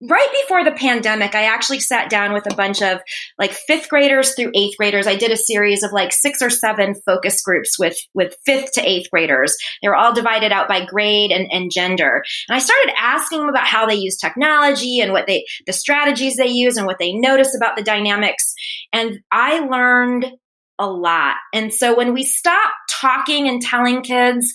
right 0.02 0.28
before 0.42 0.64
the 0.64 0.72
pandemic, 0.72 1.34
I 1.34 1.44
actually 1.44 1.80
sat 1.80 2.10
down 2.10 2.32
with 2.32 2.50
a 2.50 2.54
bunch 2.54 2.82
of 2.82 3.00
like 3.38 3.52
fifth 3.52 3.88
graders 3.88 4.34
through 4.34 4.52
eighth 4.54 4.76
graders. 4.76 5.06
I 5.06 5.16
did 5.16 5.30
a 5.30 5.36
series 5.36 5.82
of 5.82 5.92
like 5.92 6.12
six 6.12 6.42
or 6.42 6.50
seven 6.50 6.94
focus 7.06 7.42
groups 7.42 7.78
with, 7.78 7.96
with 8.14 8.36
fifth 8.44 8.72
to 8.72 8.88
eighth 8.88 9.10
graders. 9.10 9.56
They 9.82 9.88
were 9.88 9.96
all 9.96 10.14
divided 10.14 10.52
out 10.52 10.68
by 10.68 10.84
grade 10.84 11.30
and, 11.30 11.48
and 11.50 11.70
gender. 11.70 12.22
And 12.48 12.56
I 12.56 12.58
started 12.58 12.92
asking 12.98 13.40
them 13.40 13.48
about 13.48 13.66
how 13.66 13.86
they 13.86 13.94
use 13.94 14.16
technology 14.16 15.00
and 15.00 15.12
what 15.12 15.26
they, 15.26 15.44
the 15.66 15.72
strategies 15.72 16.36
they 16.36 16.48
use 16.48 16.76
and 16.76 16.86
what 16.86 16.98
they 16.98 17.12
notice 17.12 17.54
about 17.56 17.76
the 17.76 17.82
dynamics. 17.82 18.54
And 18.92 19.20
I 19.30 19.60
learned 19.60 20.26
a 20.78 20.86
lot. 20.90 21.36
And 21.52 21.72
so 21.72 21.94
when 21.94 22.14
we 22.14 22.24
stop 22.24 22.70
talking 22.88 23.46
and 23.46 23.60
telling 23.60 24.02
kids, 24.02 24.50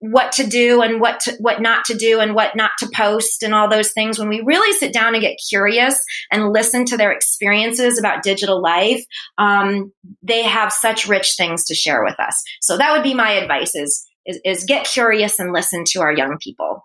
what 0.00 0.32
to 0.32 0.46
do 0.46 0.80
and 0.80 1.00
what 1.00 1.20
to, 1.20 1.36
what 1.40 1.60
not 1.60 1.84
to 1.86 1.96
do 1.96 2.20
and 2.20 2.34
what 2.34 2.54
not 2.54 2.70
to 2.78 2.88
post 2.94 3.42
and 3.42 3.54
all 3.54 3.68
those 3.68 3.92
things 3.92 4.18
when 4.18 4.28
we 4.28 4.40
really 4.42 4.72
sit 4.76 4.92
down 4.92 5.14
and 5.14 5.22
get 5.22 5.36
curious 5.48 6.00
and 6.30 6.52
listen 6.52 6.84
to 6.84 6.96
their 6.96 7.10
experiences 7.10 7.98
about 7.98 8.22
digital 8.22 8.62
life 8.62 9.02
um, 9.38 9.92
they 10.22 10.42
have 10.42 10.72
such 10.72 11.08
rich 11.08 11.34
things 11.36 11.64
to 11.64 11.74
share 11.74 12.04
with 12.04 12.18
us 12.20 12.42
so 12.60 12.76
that 12.76 12.92
would 12.92 13.02
be 13.02 13.14
my 13.14 13.32
advice 13.32 13.74
is, 13.74 14.06
is, 14.24 14.40
is 14.44 14.64
get 14.64 14.86
curious 14.86 15.38
and 15.40 15.52
listen 15.52 15.82
to 15.84 16.00
our 16.00 16.12
young 16.12 16.38
people 16.40 16.84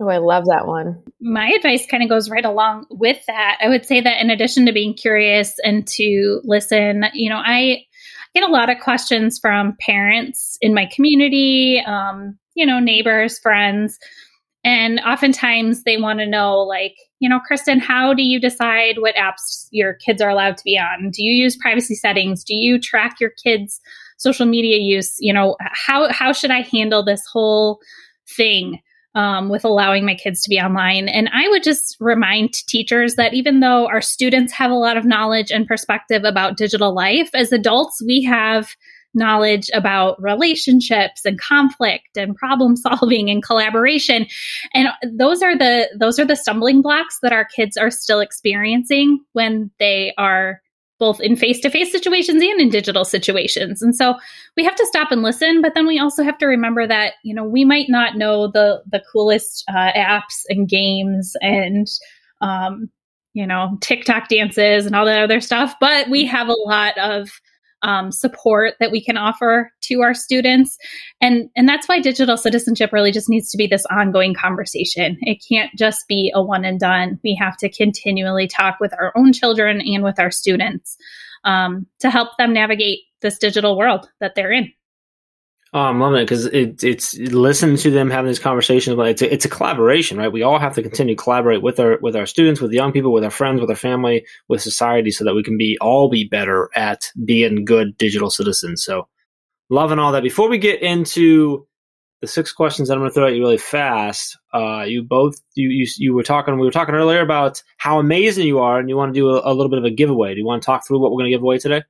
Oh, 0.00 0.08
I 0.08 0.18
love 0.18 0.46
that 0.46 0.66
one. 0.66 1.00
My 1.20 1.50
advice 1.50 1.86
kind 1.86 2.02
of 2.02 2.08
goes 2.08 2.28
right 2.28 2.44
along 2.44 2.86
with 2.90 3.24
that. 3.28 3.58
I 3.60 3.68
would 3.68 3.86
say 3.86 4.00
that 4.00 4.20
in 4.20 4.30
addition 4.30 4.66
to 4.66 4.72
being 4.72 4.94
curious 4.94 5.54
and 5.64 5.86
to 5.88 6.40
listen, 6.42 7.04
you 7.12 7.30
know, 7.30 7.36
I 7.36 7.84
get 8.34 8.48
a 8.48 8.52
lot 8.52 8.70
of 8.70 8.78
questions 8.80 9.38
from 9.38 9.76
parents 9.80 10.56
in 10.60 10.74
my 10.74 10.86
community, 10.86 11.82
um, 11.86 12.38
you 12.54 12.66
know, 12.66 12.80
neighbors, 12.80 13.38
friends. 13.38 13.98
And 14.64 15.00
oftentimes 15.00 15.82
they 15.82 15.96
want 15.96 16.20
to 16.20 16.26
know, 16.26 16.60
like, 16.60 16.94
you 17.18 17.28
know, 17.28 17.40
Kristen, 17.40 17.80
how 17.80 18.14
do 18.14 18.22
you 18.22 18.40
decide 18.40 18.96
what 18.98 19.16
apps 19.16 19.66
your 19.70 19.94
kids 19.94 20.22
are 20.22 20.30
allowed 20.30 20.56
to 20.56 20.64
be 20.64 20.78
on? 20.78 21.10
Do 21.10 21.24
you 21.24 21.34
use 21.34 21.56
privacy 21.56 21.94
settings? 21.94 22.44
Do 22.44 22.54
you 22.54 22.80
track 22.80 23.16
your 23.20 23.30
kids' 23.42 23.80
social 24.18 24.46
media 24.46 24.78
use? 24.78 25.16
You 25.18 25.32
know, 25.32 25.56
how 25.60 26.12
how 26.12 26.32
should 26.32 26.52
I 26.52 26.60
handle 26.60 27.04
this 27.04 27.24
whole 27.32 27.80
thing? 28.36 28.80
Um, 29.14 29.48
with 29.48 29.64
allowing 29.64 30.06
my 30.06 30.14
kids 30.14 30.42
to 30.42 30.48
be 30.48 30.58
online. 30.58 31.08
And 31.08 31.28
I 31.32 31.48
would 31.48 31.62
just 31.62 31.96
remind 32.00 32.52
teachers 32.52 33.16
that 33.16 33.34
even 33.34 33.60
though 33.60 33.86
our 33.86 34.00
students 34.00 34.52
have 34.54 34.70
a 34.70 34.76
lot 34.76 34.96
of 34.96 35.04
knowledge 35.04 35.50
and 35.50 35.66
perspective 35.66 36.24
about 36.24 36.56
digital 36.56 36.94
life, 36.94 37.30
as 37.34 37.52
adults, 37.52 38.02
we 38.04 38.22
have 38.22 38.74
knowledge 39.14 39.68
about 39.74 40.20
relationships 40.22 41.26
and 41.26 41.38
conflict 41.38 42.16
and 42.16 42.34
problem 42.34 42.76
solving 42.78 43.28
and 43.28 43.42
collaboration 43.42 44.26
and 44.72 44.88
those 45.18 45.42
are 45.42 45.56
the 45.56 45.86
those 45.98 46.18
are 46.18 46.24
the 46.24 46.34
stumbling 46.34 46.80
blocks 46.80 47.18
that 47.20 47.30
our 47.30 47.44
kids 47.44 47.76
are 47.76 47.90
still 47.90 48.20
experiencing 48.20 49.20
when 49.32 49.70
they 49.78 50.14
are 50.16 50.61
both 51.02 51.20
in 51.20 51.34
face 51.34 51.58
to 51.58 51.68
face 51.68 51.90
situations 51.90 52.40
and 52.40 52.60
in 52.60 52.68
digital 52.68 53.04
situations. 53.04 53.82
And 53.82 53.92
so 53.92 54.14
we 54.56 54.62
have 54.62 54.76
to 54.76 54.86
stop 54.86 55.10
and 55.10 55.20
listen, 55.20 55.60
but 55.60 55.74
then 55.74 55.84
we 55.84 55.98
also 55.98 56.22
have 56.22 56.38
to 56.38 56.46
remember 56.46 56.86
that, 56.86 57.14
you 57.24 57.34
know, 57.34 57.42
we 57.42 57.64
might 57.64 57.86
not 57.88 58.16
know 58.16 58.46
the, 58.46 58.80
the 58.88 59.02
coolest 59.12 59.64
uh, 59.68 59.90
apps 59.96 60.44
and 60.48 60.68
games 60.68 61.34
and, 61.40 61.88
um, 62.40 62.88
you 63.34 63.44
know, 63.44 63.76
TikTok 63.80 64.28
dances 64.28 64.86
and 64.86 64.94
all 64.94 65.04
that 65.06 65.24
other 65.24 65.40
stuff, 65.40 65.74
but 65.80 66.08
we 66.08 66.24
have 66.24 66.46
a 66.46 66.60
lot 66.66 66.96
of 66.98 67.30
um, 67.82 68.12
support 68.12 68.74
that 68.80 68.90
we 68.90 69.02
can 69.02 69.16
offer 69.16 69.72
to 69.82 70.00
our 70.00 70.14
students. 70.14 70.78
And 71.20 71.48
and 71.56 71.68
that's 71.68 71.88
why 71.88 72.00
digital 72.00 72.36
citizenship 72.36 72.92
really 72.92 73.12
just 73.12 73.28
needs 73.28 73.50
to 73.50 73.56
be 73.56 73.66
this 73.66 73.86
ongoing 73.86 74.34
conversation. 74.34 75.16
It 75.22 75.44
can't 75.48 75.70
just 75.76 76.06
be 76.08 76.32
a 76.34 76.42
one 76.42 76.64
and 76.64 76.78
done. 76.78 77.18
We 77.24 77.36
have 77.40 77.56
to 77.58 77.70
continually 77.70 78.46
talk 78.46 78.78
with 78.80 78.92
our 78.98 79.12
own 79.16 79.32
children 79.32 79.80
and 79.80 80.04
with 80.04 80.18
our 80.18 80.30
students 80.30 80.96
um, 81.44 81.86
to 82.00 82.10
help 82.10 82.36
them 82.38 82.52
navigate 82.52 83.00
this 83.20 83.38
digital 83.38 83.76
world 83.76 84.08
that 84.20 84.34
they're 84.34 84.52
in 84.52 84.72
Oh, 85.74 85.80
I'm 85.80 86.00
loving 86.00 86.20
it 86.20 86.24
because 86.24 86.44
it, 86.46 86.84
it's 86.84 87.16
listening 87.16 87.78
to 87.78 87.90
them 87.90 88.10
having 88.10 88.28
these 88.28 88.38
conversations, 88.38 88.94
but 88.94 89.08
it's 89.08 89.22
a, 89.22 89.32
it's 89.32 89.46
a 89.46 89.48
collaboration, 89.48 90.18
right? 90.18 90.30
We 90.30 90.42
all 90.42 90.58
have 90.58 90.74
to 90.74 90.82
continue 90.82 91.16
to 91.16 91.22
collaborate 91.22 91.62
with 91.62 91.80
our 91.80 91.98
with 92.02 92.14
our 92.14 92.26
students, 92.26 92.60
with 92.60 92.72
young 92.72 92.92
people, 92.92 93.10
with 93.10 93.24
our 93.24 93.30
friends, 93.30 93.58
with 93.58 93.70
our 93.70 93.76
family, 93.76 94.26
with 94.48 94.60
society, 94.60 95.10
so 95.10 95.24
that 95.24 95.34
we 95.34 95.42
can 95.42 95.56
be 95.56 95.78
all 95.80 96.10
be 96.10 96.28
better 96.28 96.68
at 96.74 97.10
being 97.24 97.64
good 97.64 97.96
digital 97.96 98.28
citizens. 98.28 98.84
So, 98.84 99.08
loving 99.70 99.98
all 99.98 100.12
that. 100.12 100.22
Before 100.22 100.50
we 100.50 100.58
get 100.58 100.82
into 100.82 101.66
the 102.20 102.26
six 102.26 102.52
questions 102.52 102.88
that 102.88 102.94
I'm 102.94 103.00
going 103.00 103.10
to 103.10 103.14
throw 103.14 103.28
at 103.28 103.34
you 103.34 103.40
really 103.40 103.56
fast, 103.56 104.38
uh, 104.52 104.84
you 104.86 105.02
both 105.02 105.36
you, 105.54 105.70
you 105.70 105.86
you 105.96 106.12
were 106.12 106.22
talking 106.22 106.54
we 106.58 106.66
were 106.66 106.70
talking 106.70 106.94
earlier 106.94 107.22
about 107.22 107.62
how 107.78 107.98
amazing 107.98 108.46
you 108.46 108.58
are, 108.58 108.78
and 108.78 108.90
you 108.90 108.96
want 108.98 109.14
to 109.14 109.18
do 109.18 109.30
a, 109.30 109.40
a 109.50 109.54
little 109.54 109.70
bit 109.70 109.78
of 109.78 109.86
a 109.86 109.90
giveaway. 109.90 110.34
Do 110.34 110.40
you 110.40 110.46
want 110.46 110.60
to 110.60 110.66
talk 110.66 110.86
through 110.86 111.00
what 111.00 111.12
we're 111.12 111.20
going 111.20 111.30
to 111.30 111.34
give 111.34 111.42
away 111.42 111.56
today? 111.56 111.82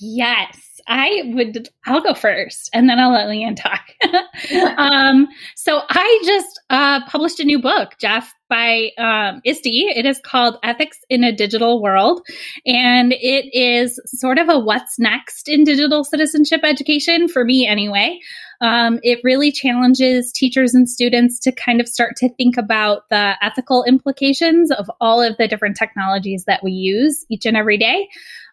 Yes. 0.00 0.71
I 0.86 1.22
would, 1.34 1.68
I'll 1.86 2.00
go 2.00 2.14
first 2.14 2.70
and 2.72 2.88
then 2.88 2.98
I'll 2.98 3.12
let 3.12 3.28
Leanne 3.28 3.56
talk. 3.56 3.80
um, 4.78 5.28
so 5.56 5.82
I 5.88 6.22
just 6.24 6.60
uh, 6.70 7.04
published 7.06 7.40
a 7.40 7.44
new 7.44 7.60
book, 7.60 7.92
Jeff, 7.98 8.32
by 8.48 8.90
um, 8.98 9.40
ISTE. 9.46 9.66
It 9.96 10.04
is 10.04 10.20
called 10.24 10.58
Ethics 10.62 10.98
in 11.08 11.24
a 11.24 11.34
Digital 11.34 11.82
World. 11.82 12.20
And 12.66 13.12
it 13.14 13.48
is 13.54 13.98
sort 14.06 14.38
of 14.38 14.48
a 14.48 14.58
what's 14.58 14.98
next 14.98 15.48
in 15.48 15.64
digital 15.64 16.04
citizenship 16.04 16.60
education, 16.62 17.28
for 17.28 17.44
me 17.44 17.66
anyway. 17.66 18.18
Um, 18.62 19.00
it 19.02 19.18
really 19.24 19.50
challenges 19.50 20.30
teachers 20.30 20.72
and 20.72 20.88
students 20.88 21.40
to 21.40 21.50
kind 21.50 21.80
of 21.80 21.88
start 21.88 22.14
to 22.18 22.28
think 22.36 22.56
about 22.56 23.08
the 23.10 23.34
ethical 23.42 23.82
implications 23.84 24.70
of 24.70 24.88
all 25.00 25.20
of 25.20 25.36
the 25.36 25.48
different 25.48 25.76
technologies 25.76 26.44
that 26.46 26.62
we 26.62 26.70
use 26.70 27.26
each 27.28 27.44
and 27.44 27.56
every 27.56 27.76
day 27.76 28.08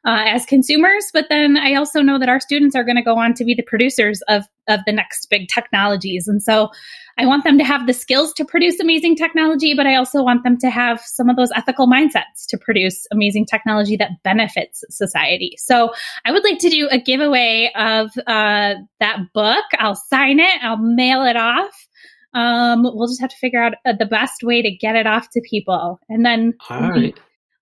uh, 0.06 0.24
as 0.28 0.46
consumers. 0.46 1.06
But 1.14 1.26
then 1.30 1.58
I 1.58 1.76
also 1.76 2.02
know 2.02 2.20
that 2.20 2.30
our 2.30 2.40
students 2.40 2.76
are 2.76 2.84
going 2.84 2.96
to 2.96 3.02
go 3.02 3.18
on 3.18 3.34
to 3.36 3.44
be 3.44 3.54
the 3.54 3.64
producers 3.64 4.22
of, 4.28 4.44
of 4.68 4.80
the 4.86 4.92
next 4.92 5.30
big 5.30 5.48
technologies. 5.48 6.28
And 6.28 6.42
so 6.42 6.70
I 7.18 7.26
want 7.26 7.44
them 7.44 7.58
to 7.58 7.66
have 7.66 7.86
the 7.86 7.94
skills 7.94 8.32
to 8.34 8.46
produce 8.46 8.80
amazing 8.80 9.18
technology, 9.18 9.74
but 9.74 9.86
I 9.86 9.96
also 9.96 10.24
want 10.24 10.44
them 10.44 10.58
to 10.60 10.70
have 10.70 11.02
some 11.02 11.30
of 11.30 11.36
those 11.36 11.52
ethical 11.54 11.86
mindsets 11.86 12.46
to 12.48 12.58
produce 12.58 13.06
amazing 13.12 13.46
technology 13.46 13.98
that 13.98 14.24
benefits 14.24 14.86
society. 14.90 15.56
So 15.58 15.92
I 16.24 16.32
would 16.32 16.44
like 16.44 16.60
to 16.60 16.70
do 16.70 16.88
a 16.90 16.98
giveaway 16.98 17.72
of 17.76 18.12
uh, 18.26 18.76
that 19.00 19.20
book. 19.34 19.66
I'll 19.80 19.96
sign 19.96 20.40
it, 20.40 20.64
I'll 20.64 20.78
mail 20.78 21.24
it 21.24 21.36
off. 21.36 21.88
Um, 22.34 22.84
we'll 22.84 23.08
just 23.08 23.22
have 23.22 23.32
to 23.32 23.38
figure 23.38 23.62
out 23.62 23.74
uh, 23.86 23.94
the 23.98 24.06
best 24.06 24.44
way 24.44 24.62
to 24.62 24.72
get 24.72 24.96
it 24.96 25.08
off 25.08 25.30
to 25.32 25.42
people. 25.42 26.00
And 26.10 26.26
then 26.26 26.54
All 26.70 26.90
right. 26.90 27.20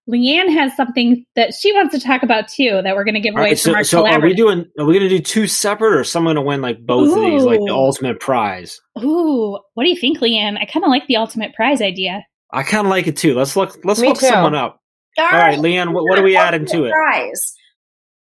Leanne 0.10 0.52
has 0.52 0.76
something 0.76 1.26
that 1.36 1.54
she 1.54 1.74
wants 1.74 1.94
to 1.94 2.00
talk 2.00 2.24
about 2.24 2.48
too 2.48 2.80
that 2.84 2.96
we're 2.96 3.04
going 3.04 3.16
to 3.16 3.20
give 3.20 3.36
away 3.36 3.50
right, 3.50 3.60
from 3.60 3.74
so, 3.74 3.76
our 3.76 3.84
so 3.84 4.08
are 4.08 4.22
we 4.22 4.34
doing? 4.34 4.66
Are 4.80 4.86
we 4.86 4.94
going 4.98 5.10
to 5.10 5.18
do 5.18 5.20
two 5.20 5.48
separate, 5.48 5.94
or 5.94 6.04
someone 6.04 6.36
going 6.36 6.44
to 6.44 6.48
win 6.48 6.62
like 6.62 6.86
both 6.86 7.18
of 7.18 7.24
these, 7.24 7.44
like 7.44 7.60
the 7.60 7.74
ultimate 7.74 8.20
prize? 8.20 8.80
Ooh, 9.00 9.60
what 9.74 9.84
do 9.84 9.90
you 9.90 9.98
think, 9.98 10.20
Leanne? 10.20 10.58
I 10.58 10.66
kind 10.66 10.86
of 10.86 10.90
like 10.90 11.08
the 11.08 11.18
ultimate 11.18 11.54
prize 11.54 11.82
idea. 11.82 12.26
I 12.52 12.64
kind 12.64 12.88
of 12.88 12.92
like 12.92 13.08
it 13.08 13.18
too. 13.18 13.36
Let's 13.36 13.56
look. 13.56 13.78
Let's 13.84 14.00
Me 14.00 14.08
look 14.08 14.20
too. 14.20 14.28
someone 14.28 14.56
up. 14.56 14.82
All 15.20 15.28
right, 15.28 15.58
Leanne, 15.58 15.94
what, 15.94 16.04
what 16.04 16.20
are 16.20 16.24
we 16.24 16.38
adding 16.38 16.66
to 16.68 16.86
it? 16.86 16.92
Prize. 16.92 17.54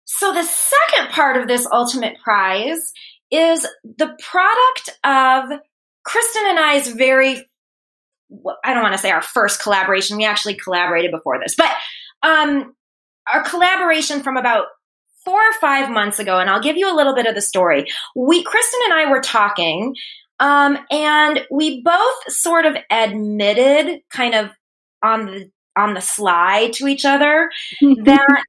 So 0.04 0.32
the 0.32 0.42
second 0.42 1.10
part 1.10 1.36
of 1.36 1.46
this 1.46 1.66
ultimate 1.70 2.18
prize 2.24 2.92
is 3.30 3.66
the 3.84 4.16
product 4.20 4.98
of 5.04 5.60
Kristen 6.04 6.42
and 6.46 6.58
I's 6.58 6.88
very 6.88 7.46
I 8.64 8.74
don't 8.74 8.82
want 8.82 8.94
to 8.94 8.98
say 8.98 9.10
our 9.10 9.22
first 9.22 9.62
collaboration. 9.62 10.16
We 10.16 10.24
actually 10.24 10.54
collaborated 10.54 11.10
before 11.10 11.38
this, 11.40 11.54
but 11.56 11.70
um, 12.22 12.74
our 13.32 13.42
collaboration 13.42 14.22
from 14.22 14.36
about 14.36 14.66
four 15.24 15.40
or 15.40 15.52
five 15.60 15.90
months 15.90 16.18
ago, 16.18 16.38
and 16.38 16.48
I'll 16.48 16.62
give 16.62 16.76
you 16.76 16.92
a 16.92 16.96
little 16.96 17.14
bit 17.14 17.26
of 17.26 17.34
the 17.34 17.42
story. 17.42 17.86
We, 18.16 18.42
Kristen 18.42 18.80
and 18.84 18.94
I 18.94 19.10
were 19.10 19.20
talking 19.20 19.94
Um, 20.40 20.78
and 20.90 21.44
we 21.50 21.82
both 21.82 22.32
sort 22.32 22.64
of 22.66 22.76
admitted, 22.90 24.00
kind 24.10 24.34
of 24.34 24.50
on 25.02 25.26
the 25.26 25.50
on 25.76 25.94
the 25.94 26.00
sly 26.00 26.70
to 26.74 26.88
each 26.88 27.04
other, 27.04 27.50
that 28.04 28.42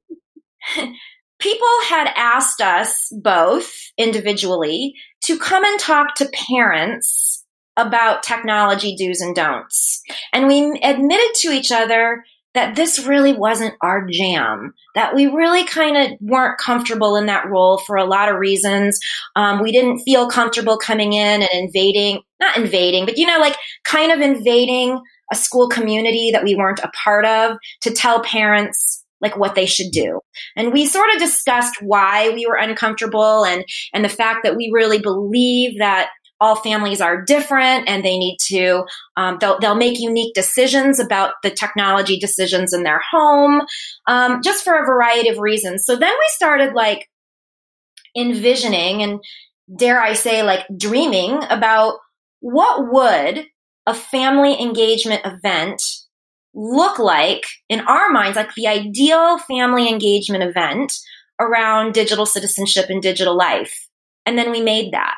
people 1.38 1.68
had 1.88 2.12
asked 2.16 2.60
us 2.60 3.08
both 3.12 3.72
individually 3.96 4.94
to 5.24 5.38
come 5.38 5.64
and 5.64 5.78
talk 5.80 6.14
to 6.16 6.30
parents 6.48 7.39
about 7.76 8.22
technology 8.22 8.96
do's 8.96 9.20
and 9.20 9.34
don'ts. 9.34 10.02
And 10.32 10.46
we 10.46 10.78
admitted 10.82 11.34
to 11.36 11.48
each 11.48 11.72
other 11.72 12.24
that 12.54 12.74
this 12.74 13.06
really 13.06 13.32
wasn't 13.32 13.74
our 13.80 14.06
jam, 14.10 14.74
that 14.94 15.14
we 15.14 15.26
really 15.26 15.64
kind 15.64 15.96
of 15.96 16.18
weren't 16.20 16.58
comfortable 16.58 17.16
in 17.16 17.26
that 17.26 17.48
role 17.48 17.78
for 17.78 17.96
a 17.96 18.04
lot 18.04 18.28
of 18.28 18.38
reasons. 18.38 18.98
Um, 19.36 19.62
we 19.62 19.70
didn't 19.70 20.00
feel 20.00 20.28
comfortable 20.28 20.76
coming 20.76 21.12
in 21.12 21.42
and 21.42 21.50
invading, 21.52 22.22
not 22.40 22.56
invading, 22.56 23.06
but 23.06 23.18
you 23.18 23.26
know, 23.26 23.38
like 23.38 23.56
kind 23.84 24.10
of 24.10 24.20
invading 24.20 25.00
a 25.32 25.36
school 25.36 25.68
community 25.68 26.30
that 26.32 26.42
we 26.42 26.56
weren't 26.56 26.80
a 26.80 26.90
part 27.04 27.24
of 27.24 27.56
to 27.82 27.92
tell 27.92 28.20
parents 28.20 29.04
like 29.20 29.36
what 29.36 29.54
they 29.54 29.66
should 29.66 29.92
do. 29.92 30.20
And 30.56 30.72
we 30.72 30.86
sort 30.86 31.12
of 31.14 31.20
discussed 31.20 31.76
why 31.82 32.30
we 32.30 32.46
were 32.46 32.56
uncomfortable 32.56 33.44
and, 33.44 33.64
and 33.92 34.04
the 34.04 34.08
fact 34.08 34.40
that 34.42 34.56
we 34.56 34.70
really 34.74 34.98
believe 34.98 35.78
that 35.78 36.10
all 36.40 36.56
families 36.56 37.00
are 37.00 37.22
different 37.22 37.88
and 37.88 38.04
they 38.04 38.18
need 38.18 38.36
to 38.48 38.84
um, 39.16 39.38
they'll, 39.40 39.58
they'll 39.58 39.74
make 39.74 40.00
unique 40.00 40.34
decisions 40.34 40.98
about 40.98 41.34
the 41.42 41.50
technology 41.50 42.18
decisions 42.18 42.72
in 42.72 42.82
their 42.82 43.00
home 43.10 43.62
um, 44.06 44.40
just 44.42 44.64
for 44.64 44.74
a 44.74 44.86
variety 44.86 45.28
of 45.28 45.38
reasons. 45.38 45.84
So 45.84 45.96
then 45.96 46.12
we 46.12 46.26
started 46.28 46.74
like 46.74 47.08
envisioning 48.16 49.02
and 49.04 49.20
dare 49.78 50.00
i 50.00 50.14
say 50.14 50.42
like 50.42 50.66
dreaming 50.76 51.40
about 51.48 51.94
what 52.40 52.90
would 52.92 53.46
a 53.86 53.94
family 53.94 54.60
engagement 54.60 55.22
event 55.24 55.80
look 56.54 56.98
like 56.98 57.44
in 57.68 57.78
our 57.82 58.10
minds 58.10 58.34
like 58.34 58.52
the 58.56 58.66
ideal 58.66 59.38
family 59.38 59.88
engagement 59.88 60.42
event 60.42 60.92
around 61.40 61.94
digital 61.94 62.26
citizenship 62.26 62.86
and 62.90 63.02
digital 63.02 63.36
life. 63.36 63.88
And 64.26 64.38
then 64.38 64.50
we 64.50 64.60
made 64.60 64.92
that 64.92 65.14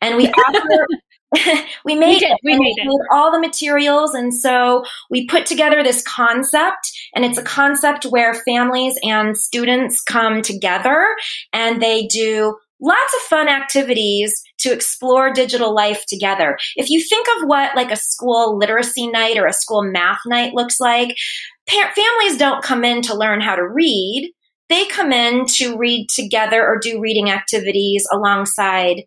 and 0.00 0.16
we 0.16 0.28
offer 0.28 0.86
we 1.84 1.94
made 1.94 2.14
we 2.14 2.18
did. 2.20 2.36
We 2.42 2.58
made, 2.58 2.74
we 2.78 2.84
made 2.86 3.06
all 3.12 3.30
the 3.30 3.38
materials, 3.38 4.14
and 4.14 4.32
so 4.32 4.84
we 5.10 5.26
put 5.26 5.44
together 5.46 5.82
this 5.82 6.02
concept. 6.02 6.90
And 7.14 7.24
it's 7.24 7.38
a 7.38 7.42
concept 7.42 8.04
where 8.04 8.34
families 8.34 8.98
and 9.02 9.36
students 9.36 10.00
come 10.00 10.40
together, 10.40 11.14
and 11.52 11.82
they 11.82 12.06
do 12.06 12.56
lots 12.80 13.14
of 13.14 13.20
fun 13.22 13.48
activities 13.48 14.32
to 14.58 14.72
explore 14.72 15.32
digital 15.32 15.74
life 15.74 16.04
together. 16.06 16.56
If 16.76 16.88
you 16.88 17.02
think 17.02 17.26
of 17.36 17.48
what 17.48 17.76
like 17.76 17.90
a 17.90 17.96
school 17.96 18.56
literacy 18.56 19.08
night 19.08 19.36
or 19.36 19.46
a 19.46 19.52
school 19.52 19.82
math 19.82 20.20
night 20.26 20.54
looks 20.54 20.80
like, 20.80 21.14
pa- 21.68 21.92
families 21.94 22.38
don't 22.38 22.62
come 22.62 22.84
in 22.84 23.02
to 23.02 23.16
learn 23.16 23.40
how 23.40 23.54
to 23.54 23.68
read. 23.68 24.32
They 24.68 24.86
come 24.86 25.12
in 25.12 25.46
to 25.56 25.76
read 25.76 26.08
together 26.14 26.64
or 26.64 26.78
do 26.78 27.00
reading 27.00 27.30
activities 27.30 28.06
alongside 28.12 29.02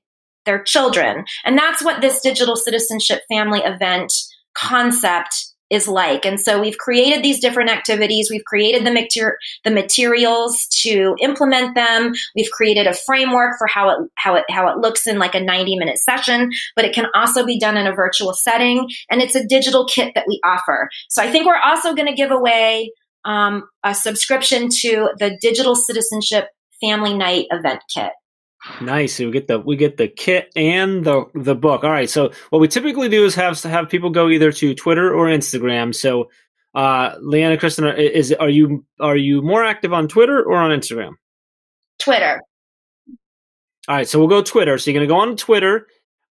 their 0.45 0.63
children. 0.63 1.25
And 1.45 1.57
that's 1.57 1.83
what 1.83 2.01
this 2.01 2.21
digital 2.21 2.55
citizenship 2.55 3.21
family 3.29 3.59
event 3.59 4.11
concept 4.53 5.51
is 5.71 5.87
like. 5.87 6.25
And 6.25 6.39
so 6.39 6.59
we've 6.59 6.77
created 6.77 7.23
these 7.23 7.39
different 7.39 7.69
activities. 7.69 8.27
We've 8.29 8.43
created 8.43 8.85
the, 8.85 8.91
mater- 8.91 9.37
the 9.63 9.71
materials 9.71 10.67
to 10.81 11.15
implement 11.21 11.75
them. 11.75 12.11
We've 12.35 12.51
created 12.51 12.87
a 12.87 12.93
framework 12.93 13.57
for 13.57 13.67
how 13.67 13.89
it, 13.89 13.97
how 14.17 14.35
it, 14.35 14.43
how 14.51 14.67
it 14.67 14.79
looks 14.79 15.07
in 15.07 15.17
like 15.17 15.33
a 15.33 15.39
90 15.39 15.77
minute 15.77 15.97
session, 15.97 16.51
but 16.75 16.83
it 16.83 16.93
can 16.93 17.05
also 17.15 17.45
be 17.45 17.57
done 17.57 17.77
in 17.77 17.87
a 17.87 17.95
virtual 17.95 18.33
setting. 18.33 18.89
And 19.09 19.21
it's 19.21 19.35
a 19.35 19.47
digital 19.47 19.85
kit 19.85 20.11
that 20.13 20.25
we 20.27 20.41
offer. 20.43 20.89
So 21.07 21.23
I 21.23 21.31
think 21.31 21.45
we're 21.45 21.55
also 21.55 21.95
going 21.95 22.09
to 22.09 22.15
give 22.15 22.31
away 22.31 22.91
um, 23.23 23.63
a 23.83 23.95
subscription 23.95 24.67
to 24.81 25.11
the 25.19 25.37
digital 25.41 25.75
citizenship 25.75 26.49
family 26.81 27.13
night 27.17 27.45
event 27.49 27.81
kit. 27.93 28.11
Nice. 28.79 29.15
So 29.15 29.25
we 29.25 29.31
get 29.31 29.47
the 29.47 29.59
we 29.59 29.75
get 29.75 29.97
the 29.97 30.07
kit 30.07 30.51
and 30.55 31.03
the 31.03 31.25
the 31.33 31.55
book. 31.55 31.83
All 31.83 31.89
right. 31.89 32.09
So 32.09 32.31
what 32.51 32.59
we 32.59 32.67
typically 32.67 33.09
do 33.09 33.25
is 33.25 33.33
have 33.35 33.61
have 33.63 33.89
people 33.89 34.11
go 34.11 34.29
either 34.29 34.51
to 34.51 34.75
Twitter 34.75 35.13
or 35.13 35.27
Instagram. 35.27 35.95
So, 35.95 36.29
uh, 36.75 37.15
Leanna, 37.21 37.57
Kristen, 37.57 37.85
is 37.87 38.31
are 38.33 38.49
you 38.49 38.85
are 38.99 39.17
you 39.17 39.41
more 39.41 39.63
active 39.63 39.93
on 39.93 40.07
Twitter 40.07 40.43
or 40.43 40.57
on 40.57 40.71
Instagram? 40.71 41.13
Twitter. 41.99 42.39
All 43.87 43.95
right. 43.95 44.07
So 44.07 44.19
we'll 44.19 44.27
go 44.27 44.43
Twitter. 44.43 44.77
So 44.77 44.91
you're 44.91 44.99
gonna 44.99 45.07
go 45.07 45.19
on 45.19 45.35
Twitter 45.37 45.87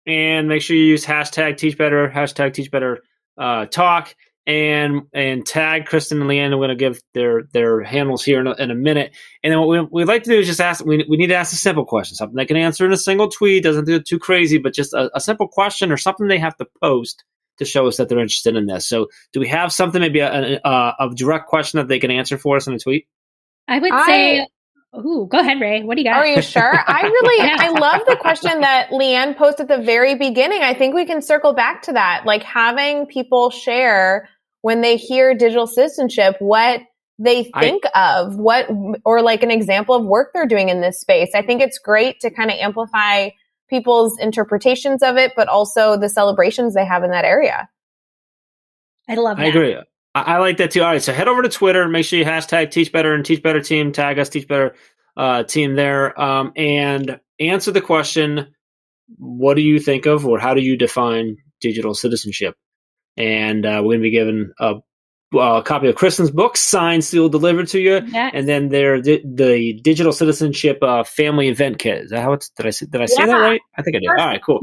and 0.06 0.48
make 0.48 0.62
sure 0.62 0.76
you 0.76 0.84
use 0.84 1.06
hashtag 1.06 1.58
Teach 1.58 1.78
Better 1.78 2.10
hashtag 2.10 2.54
Teach 2.54 2.70
Better 2.70 3.00
uh, 3.40 3.66
Talk 3.66 4.16
and 4.50 5.04
and 5.14 5.46
tag 5.46 5.86
Kristen 5.86 6.20
and 6.22 6.30
Leanne. 6.30 6.50
We're 6.50 6.66
going 6.66 6.70
to 6.70 6.76
give 6.76 7.00
their 7.14 7.44
their 7.54 7.84
handles 7.84 8.24
here 8.24 8.40
in 8.40 8.48
a, 8.48 8.54
in 8.56 8.72
a 8.72 8.76
minute. 8.76 9.16
And 9.44 9.52
then 9.52 9.60
what 9.60 9.68
we, 9.68 9.82
we'd 9.92 10.08
like 10.08 10.24
to 10.24 10.32
do 10.32 10.40
is 10.40 10.48
just 10.48 10.60
ask. 10.60 10.84
We, 10.84 11.06
we 11.08 11.18
need 11.18 11.28
to 11.28 11.36
ask 11.36 11.54
a 11.54 11.56
simple 11.56 11.86
question, 11.86 12.16
something 12.16 12.36
they 12.36 12.48
can 12.48 12.58
answer 12.58 12.84
in 12.84 12.92
a 12.92 12.98
single 12.98 13.30
tweet. 13.30 13.64
Doesn't 13.64 13.86
do 13.86 13.96
it 13.96 14.08
too 14.08 14.18
crazy, 14.18 14.58
but 14.58 14.74
just 14.74 14.94
a, 14.94 15.12
a, 15.16 15.22
simple 15.22 15.48
question 15.48 15.92
or 15.92 15.98
something 15.98 16.28
they 16.28 16.40
have 16.40 16.58
to 16.58 16.66
post 16.82 17.24
to 17.60 17.66
show 17.66 17.88
us 17.88 17.98
that 17.98 18.10
they're 18.10 18.20
interested 18.20 18.56
in 18.56 18.66
this. 18.66 18.90
So, 18.90 19.08
do 19.34 19.40
we 19.40 19.48
have 19.50 19.72
something 19.72 20.02
maybe 20.02 20.20
a, 20.20 20.60
a, 20.66 20.96
a 21.00 21.10
direct 21.14 21.48
question 21.48 21.78
that 21.78 21.88
they 21.88 22.00
can 22.00 22.10
answer 22.10 22.40
for 22.40 22.56
us 22.56 22.66
in 22.66 22.74
a 22.74 22.80
tweet? 22.80 23.06
I 23.68 23.78
would 23.78 23.94
say. 24.08 24.48
Ooh, 24.96 25.28
go 25.30 25.40
ahead, 25.40 25.62
Rae. 25.62 25.84
What 25.84 25.98
do 25.98 26.02
you 26.02 26.10
got? 26.10 26.18
Are 26.18 26.26
you 26.26 26.42
sure? 26.42 26.74
I 26.88 27.04
really, 27.04 27.48
I 27.48 27.70
love 27.70 28.02
the 28.08 28.16
question 28.16 28.62
that 28.62 28.90
Leanne 28.90 29.38
posted 29.38 29.70
at 29.70 29.78
the 29.78 29.86
very 29.86 30.16
beginning. 30.16 30.64
I 30.64 30.74
think 30.74 30.96
we 30.96 31.06
can 31.06 31.22
circle 31.22 31.54
back 31.54 31.84
to 31.84 31.94
that, 31.94 32.24
like 32.26 32.42
having 32.42 33.06
people 33.06 33.52
share 33.52 34.28
when 34.62 34.82
they 34.82 34.98
hear 34.98 35.34
digital 35.34 35.68
citizenship, 35.68 36.36
what 36.40 36.82
they 37.18 37.52
think 37.60 37.84
I, 37.94 38.20
of, 38.20 38.36
what, 38.38 38.68
or 39.04 39.22
like 39.22 39.44
an 39.44 39.52
example 39.52 39.96
of 39.96 40.06
work 40.06 40.32
they're 40.34 40.48
doing 40.48 40.70
in 40.70 40.82
this 40.82 41.02
space. 41.02 41.30
I 41.36 41.42
think 41.42 41.62
it's 41.62 41.78
great 41.78 42.22
to 42.22 42.32
kind 42.32 42.50
of 42.50 42.58
amplify 42.58 43.30
people's 43.70 44.18
interpretations 44.20 45.04
of 45.04 45.18
it, 45.18 45.34
but 45.36 45.48
also 45.48 45.98
the 45.98 46.10
celebrations 46.10 46.74
they 46.74 46.86
have 46.86 47.04
in 47.04 47.12
that 47.12 47.26
area. 47.26 47.70
I 49.08 49.16
love 49.16 49.38
that. 49.38 49.44
I 49.44 49.48
agree. 49.48 49.76
I, 50.16 50.22
I 50.22 50.38
like 50.38 50.58
that 50.58 50.72
too. 50.72 50.82
All 50.82 50.92
right. 50.92 51.02
So 51.02 51.14
head 51.14 51.28
over 51.28 51.42
to 51.42 51.50
Twitter 51.50 51.84
and 51.84 51.92
make 51.92 52.06
sure 52.06 52.20
you 52.20 52.26
hashtag 52.26 52.72
Teach 52.72 52.92
Better 52.92 53.14
and 53.14 53.26
Teach 53.26 53.44
Better 53.44 53.62
Team, 53.62 53.92
tag 53.92 54.18
us 54.18 54.30
Teach 54.30 54.48
Better 54.48 54.76
uh, 55.18 55.44
team 55.44 55.76
there, 55.76 56.20
um, 56.20 56.54
and 56.56 57.20
answer 57.40 57.72
the 57.72 57.82
question 57.82 58.54
what 59.18 59.56
do 59.56 59.62
you 59.62 59.80
think 59.80 60.06
of 60.06 60.26
or 60.26 60.40
how 60.40 60.54
do 60.54 60.62
you 60.62 60.78
define 60.78 61.38
digital 61.60 61.94
citizenship? 61.94 62.56
And 63.18 63.66
uh, 63.66 63.82
we're 63.84 63.98
going 63.98 64.00
to 64.00 64.04
be 64.04 64.12
given 64.12 64.54
a, 64.60 64.76
a, 65.38 65.62
copy 65.64 65.88
of 65.88 65.96
Kristen's 65.96 66.32
book, 66.32 66.58
signed, 66.58 67.04
sealed, 67.04 67.32
delivered 67.32 67.68
to 67.70 67.80
you, 67.80 68.02
yes. 68.08 68.32
and 68.34 68.48
then 68.48 68.70
there 68.70 69.02
the, 69.02 69.22
the 69.26 69.74
digital 69.82 70.12
citizenship 70.12 70.80
uh, 70.82 71.04
family 71.04 71.48
event 71.50 71.80
kit. 71.80 72.06
Is 72.06 72.12
that 72.12 72.22
how 72.22 72.34
it's? 72.34 72.50
Did 72.52 72.66
I 72.66 72.70
say, 72.72 72.86
did 72.86 73.02
I 73.02 73.06
say 73.06 73.16
yeah. 73.20 73.26
that 73.28 73.38
right? 73.38 73.62
I 73.78 73.82
think 73.82 73.98
I 73.98 74.00
did. 74.00 74.10
All 74.10 74.28
right, 74.28 74.42
cool. 74.44 74.62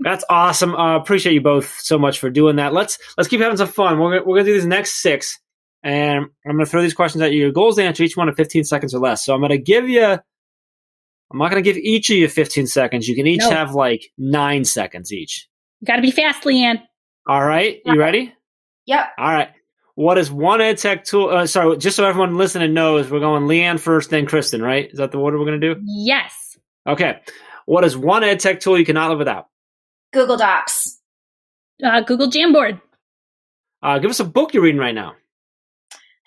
That's 0.00 0.24
awesome. 0.28 0.74
Uh, 0.74 0.96
appreciate 0.96 1.32
you 1.32 1.40
both 1.40 1.76
so 1.80 1.98
much 1.98 2.18
for 2.18 2.30
doing 2.30 2.56
that. 2.56 2.72
Let's 2.72 2.98
let's 3.16 3.28
keep 3.28 3.40
having 3.40 3.56
some 3.56 3.68
fun. 3.68 3.98
We're 3.98 4.18
gonna, 4.18 4.28
we're 4.28 4.36
gonna 4.36 4.46
do 4.46 4.54
these 4.54 4.66
next 4.66 5.02
six, 5.02 5.38
and 5.82 6.26
I'm 6.46 6.52
gonna 6.52 6.66
throw 6.66 6.82
these 6.82 6.94
questions 6.94 7.22
at 7.22 7.32
you. 7.32 7.40
Your 7.40 7.52
goal 7.52 7.70
is 7.70 7.76
to 7.76 7.84
answer 7.84 8.02
each 8.02 8.16
one 8.16 8.28
in 8.28 8.34
15 8.34 8.64
seconds 8.64 8.94
or 8.94 9.00
less. 9.00 9.24
So 9.24 9.34
I'm 9.34 9.40
gonna 9.40 9.58
give 9.58 9.88
you. 9.88 10.18
I'm 11.30 11.38
not 11.38 11.50
going 11.50 11.62
to 11.62 11.68
give 11.68 11.76
each 11.82 12.08
of 12.10 12.16
you 12.16 12.28
15 12.28 12.66
seconds. 12.66 13.08
You 13.08 13.16
can 13.16 13.26
each 13.26 13.40
No. 13.40 13.50
have 13.50 13.74
like 13.74 14.10
nine 14.16 14.64
seconds 14.64 15.12
each. 15.12 15.48
You 15.80 15.86
got 15.86 15.96
to 15.96 16.02
be 16.02 16.10
fast, 16.10 16.44
Leanne. 16.44 16.80
All 17.26 17.44
right, 17.44 17.80
you 17.84 17.98
ready? 17.98 18.32
Yep. 18.86 19.06
All 19.18 19.32
right. 19.32 19.50
What 19.96 20.18
is 20.18 20.30
one 20.30 20.60
ed 20.60 20.78
tech 20.78 21.04
tool? 21.04 21.30
Uh, 21.30 21.46
sorry, 21.46 21.76
just 21.78 21.96
so 21.96 22.04
everyone 22.04 22.36
listening 22.36 22.74
knows, 22.74 23.10
we're 23.10 23.18
going 23.18 23.44
Leanne 23.44 23.80
first, 23.80 24.10
then 24.10 24.26
Kristen, 24.26 24.62
right? 24.62 24.90
Is 24.90 24.98
that 24.98 25.10
the 25.10 25.18
order 25.18 25.38
we're 25.38 25.46
going 25.46 25.60
to 25.60 25.74
do? 25.74 25.80
Yes. 25.84 26.58
Okay. 26.86 27.18
What 27.64 27.84
is 27.84 27.96
one 27.96 28.22
ed 28.22 28.38
tech 28.38 28.60
tool 28.60 28.78
you 28.78 28.84
cannot 28.84 29.08
live 29.10 29.18
without? 29.18 29.48
Google 30.12 30.36
Docs. 30.36 31.00
Uh, 31.82 32.00
Google 32.02 32.30
Jamboard. 32.30 32.80
Uh, 33.82 33.98
give 33.98 34.10
us 34.10 34.20
a 34.20 34.24
book 34.24 34.54
you're 34.54 34.62
reading 34.62 34.80
right 34.80 34.94
now. 34.94 35.14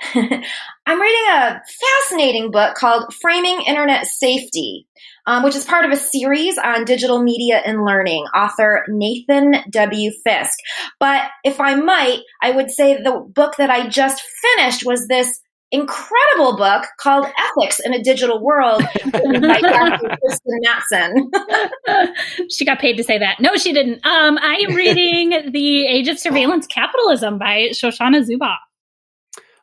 I'm 0.14 1.02
reading 1.02 1.26
a 1.32 1.62
fascinating 1.82 2.52
book 2.52 2.76
called 2.76 3.14
Framing 3.14 3.62
Internet 3.68 4.08
Safety, 4.08 4.88
um, 5.26 5.44
which 5.44 5.56
is 5.56 5.66
part 5.66 5.86
of 5.86 5.92
a 5.92 5.98
series 5.98 6.58
on 6.58 6.86
digital 6.86 7.22
media 7.22 7.62
and 7.66 7.86
learning, 7.86 8.26
author 8.36 8.86
Nathan 8.88 9.56
W. 9.70 10.12
Fisk. 10.24 10.58
But 11.00 11.24
if 11.44 11.60
I 11.60 11.76
might, 11.76 12.20
I 12.42 12.52
would 12.52 12.72
say 12.72 13.02
the 13.02 13.20
book 13.34 13.58
that 13.58 13.70
I 13.70 13.88
just 13.88 14.22
finished 14.22 14.86
was 14.86 15.08
this 15.08 15.40
incredible 15.72 16.58
book 16.58 16.86
called 17.00 17.26
Ethics 17.26 17.80
in 17.80 17.94
a 17.94 18.02
Digital 18.02 18.44
World 18.44 18.82
by 19.12 19.20
Dr. 19.62 20.18
Kristen 20.18 20.60
Mattson. 20.66 22.14
she 22.50 22.66
got 22.66 22.80
paid 22.80 22.98
to 22.98 23.04
say 23.04 23.20
that. 23.20 23.40
No, 23.40 23.56
she 23.56 23.74
didn't. 23.74 24.06
Um, 24.06 24.38
I 24.42 24.66
am 24.68 24.76
reading 24.76 25.52
The 25.52 25.86
Age 25.86 26.08
of 26.08 26.18
Surveillance 26.18 26.66
Capitalism 26.68 27.38
by 27.38 27.70
Shoshana 27.74 28.26
Zuboff. 28.28 28.58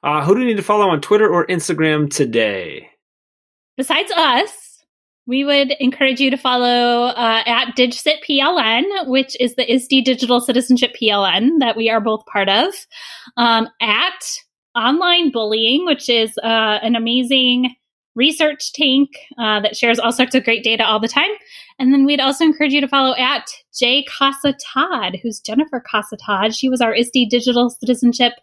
Uh, 0.06 0.24
who 0.24 0.36
do 0.36 0.40
you 0.40 0.46
need 0.46 0.56
to 0.56 0.62
follow 0.62 0.88
on 0.88 1.00
Twitter 1.00 1.28
or 1.28 1.44
Instagram 1.48 2.08
today? 2.08 2.88
Besides 3.76 4.12
us, 4.12 4.84
we 5.26 5.44
would 5.44 5.72
encourage 5.80 6.20
you 6.20 6.30
to 6.30 6.36
follow 6.36 7.06
uh, 7.06 7.42
at 7.44 7.74
DigCit 7.76 8.18
PLN, 8.24 9.08
which 9.08 9.36
is 9.40 9.56
the 9.56 9.68
ISTE 9.68 10.04
Digital 10.04 10.40
Citizenship 10.40 10.94
PLN 10.94 11.58
that 11.58 11.76
we 11.76 11.90
are 11.90 12.00
both 12.00 12.24
part 12.26 12.48
of, 12.48 12.72
um, 13.36 13.68
at 13.80 14.38
Online 14.76 15.32
Bullying, 15.32 15.84
which 15.84 16.08
is 16.08 16.38
uh, 16.38 16.78
an 16.82 16.94
amazing 16.94 17.74
research 18.14 18.72
tank 18.74 19.08
uh, 19.38 19.58
that 19.58 19.76
shares 19.76 19.98
all 19.98 20.12
sorts 20.12 20.36
of 20.36 20.44
great 20.44 20.62
data 20.62 20.84
all 20.84 21.00
the 21.00 21.08
time. 21.08 21.30
And 21.80 21.92
then 21.92 22.06
we'd 22.06 22.20
also 22.20 22.44
encourage 22.44 22.72
you 22.72 22.80
to 22.80 22.86
follow 22.86 23.16
at 23.16 23.50
J 23.76 24.04
Casa 24.04 24.54
Todd, 24.72 25.18
who's 25.20 25.40
Jennifer 25.40 25.82
Casa 25.84 26.16
Todd. 26.16 26.54
She 26.54 26.68
was 26.68 26.80
our 26.80 26.94
ISTE 26.94 27.28
Digital 27.28 27.70
Citizenship 27.70 28.34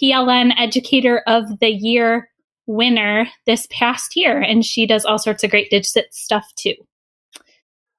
PLN 0.00 0.52
Educator 0.58 1.22
of 1.26 1.58
the 1.60 1.70
Year 1.70 2.28
winner 2.66 3.26
this 3.46 3.66
past 3.70 4.16
year, 4.16 4.40
and 4.40 4.64
she 4.64 4.86
does 4.86 5.04
all 5.04 5.18
sorts 5.18 5.44
of 5.44 5.50
great 5.50 5.70
DigCit 5.70 6.12
stuff 6.12 6.46
too. 6.56 6.74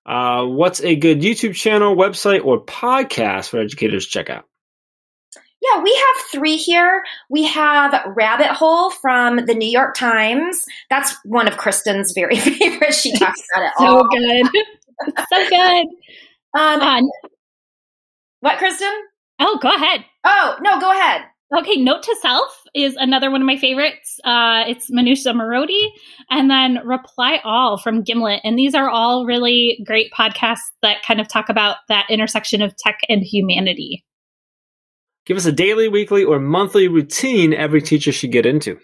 Uh, 0.05 0.45
what's 0.45 0.81
a 0.81 0.95
good 0.95 1.21
YouTube 1.21 1.55
channel, 1.55 1.95
website, 1.95 2.43
or 2.43 2.63
podcast 2.63 3.49
for 3.49 3.59
educators 3.59 4.05
to 4.05 4.11
check 4.11 4.29
out? 4.29 4.45
Yeah, 5.61 5.81
we 5.81 5.95
have 5.95 6.25
three 6.29 6.57
here. 6.57 7.03
We 7.29 7.43
have 7.45 7.93
Rabbit 8.07 8.47
Hole 8.47 8.89
from 8.89 9.45
the 9.45 9.53
New 9.53 9.69
York 9.69 9.95
Times. 9.95 10.65
That's 10.89 11.15
one 11.23 11.47
of 11.47 11.55
Kristen's 11.55 12.11
very 12.11 12.35
favorites. 12.39 12.99
She 12.99 13.17
talks 13.17 13.41
about 13.55 13.67
it 13.67 13.73
all. 13.79 13.87
so 13.87 13.95
all. 13.95 14.09
good. 14.09 15.15
so 15.33 15.49
good. 15.49 15.87
Um, 16.55 16.81
On. 16.81 17.09
what, 18.41 18.57
Kristen? 18.57 18.91
Oh, 19.39 19.57
go 19.61 19.73
ahead. 19.73 20.03
Oh, 20.25 20.57
no, 20.61 20.81
go 20.81 20.91
ahead. 20.91 21.21
Okay, 21.55 21.75
Note 21.75 22.01
to 22.01 22.15
Self 22.19 22.63
is 22.73 22.95
another 22.95 23.29
one 23.29 23.41
of 23.41 23.45
my 23.45 23.57
favorites. 23.57 24.19
Uh, 24.23 24.63
it's 24.67 24.89
Manoush 24.89 25.23
Zomorodi, 25.23 25.87
and 26.31 26.49
then 26.49 26.79
Reply 26.83 27.41
All 27.43 27.77
from 27.77 28.01
Gimlet. 28.01 28.41
And 28.43 28.57
these 28.57 28.73
are 28.73 28.89
all 28.89 29.27
really 29.27 29.83
great 29.85 30.11
podcasts 30.11 30.71
that 30.81 31.03
kind 31.05 31.21
of 31.21 31.27
talk 31.27 31.49
about 31.49 31.77
that 31.89 32.07
intersection 32.09 32.63
of 32.63 32.75
tech 32.75 33.01
and 33.07 33.21
humanity. 33.21 34.03
Give 35.27 35.37
us 35.37 35.45
a 35.45 35.51
daily, 35.51 35.89
weekly, 35.89 36.23
or 36.23 36.39
monthly 36.39 36.87
routine 36.87 37.53
every 37.53 37.83
teacher 37.83 38.11
should 38.11 38.31
get 38.31 38.47
into. 38.47 38.79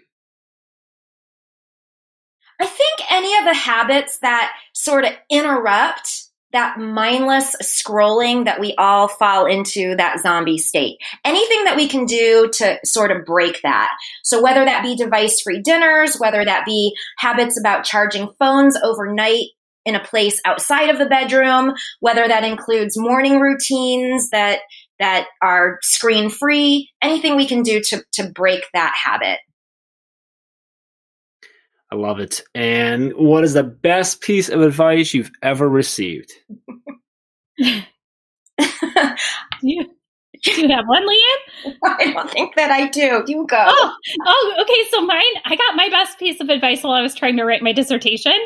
I 2.61 2.67
think 2.67 3.11
any 3.11 3.35
of 3.37 3.45
the 3.45 3.55
habits 3.55 4.19
that 4.19 4.53
sort 4.73 5.05
of 5.05 5.13
interrupt 5.31 6.18
that 6.51 6.79
mindless 6.79 7.55
scrolling 7.61 8.45
that 8.45 8.59
we 8.59 8.73
all 8.77 9.07
fall 9.07 9.45
into 9.45 9.95
that 9.97 10.19
zombie 10.19 10.57
state. 10.57 10.97
Anything 11.23 11.65
that 11.65 11.75
we 11.75 11.87
can 11.87 12.05
do 12.05 12.49
to 12.53 12.79
sort 12.83 13.11
of 13.11 13.25
break 13.25 13.61
that. 13.61 13.91
So 14.23 14.41
whether 14.41 14.65
that 14.65 14.83
be 14.83 14.95
device 14.95 15.41
free 15.41 15.61
dinners, 15.61 16.17
whether 16.17 16.43
that 16.43 16.65
be 16.65 16.95
habits 17.17 17.59
about 17.59 17.85
charging 17.85 18.29
phones 18.39 18.77
overnight 18.81 19.45
in 19.85 19.95
a 19.95 20.03
place 20.03 20.41
outside 20.45 20.89
of 20.89 20.97
the 20.97 21.05
bedroom, 21.05 21.73
whether 21.99 22.27
that 22.27 22.43
includes 22.43 22.97
morning 22.97 23.39
routines 23.39 24.29
that 24.31 24.59
that 24.99 25.27
are 25.41 25.79
screen 25.81 26.29
free, 26.29 26.91
anything 27.01 27.35
we 27.35 27.47
can 27.47 27.63
do 27.63 27.81
to 27.81 28.03
to 28.13 28.29
break 28.29 28.65
that 28.73 28.93
habit. 28.95 29.39
I 31.91 31.95
love 31.95 32.19
it. 32.19 32.43
And 32.53 33.13
what 33.13 33.43
is 33.43 33.53
the 33.53 33.63
best 33.63 34.21
piece 34.21 34.49
of 34.49 34.61
advice 34.61 35.13
you've 35.13 35.31
ever 35.41 35.67
received? 35.67 36.31
Do 37.57 37.81
you, 39.63 39.85
you 40.45 40.69
have 40.69 40.85
one, 40.87 41.03
Leanne? 41.03 41.75
I 41.83 42.11
don't 42.13 42.29
think 42.29 42.55
that 42.55 42.69
I 42.69 42.87
do. 42.87 43.23
You 43.27 43.45
go. 43.47 43.65
Oh, 43.67 43.95
oh, 44.25 44.53
okay. 44.61 44.89
So 44.91 45.01
mine, 45.01 45.23
I 45.45 45.55
got 45.55 45.75
my 45.75 45.89
best 45.89 46.19
piece 46.19 46.39
of 46.39 46.49
advice 46.49 46.83
while 46.83 46.93
I 46.93 47.01
was 47.01 47.15
trying 47.15 47.37
to 47.37 47.43
write 47.43 47.63
my 47.63 47.73
dissertation, 47.73 48.37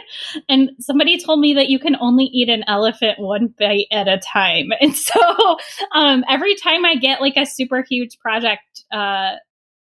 and 0.47 0.71
somebody 0.79 1.19
told 1.21 1.39
me 1.39 1.53
that 1.53 1.69
you 1.69 1.79
can 1.79 1.95
only 1.97 2.25
eat 2.25 2.49
an 2.49 2.63
elephant 2.67 3.19
one 3.19 3.53
bite 3.59 3.87
at 3.91 4.07
a 4.07 4.19
time. 4.19 4.69
And 4.79 4.95
so, 4.95 5.57
um, 5.93 6.25
every 6.29 6.55
time 6.55 6.83
I 6.85 6.95
get 6.95 7.21
like 7.21 7.37
a 7.37 7.45
super 7.45 7.85
huge 7.87 8.17
project, 8.19 8.83
uh, 8.91 9.33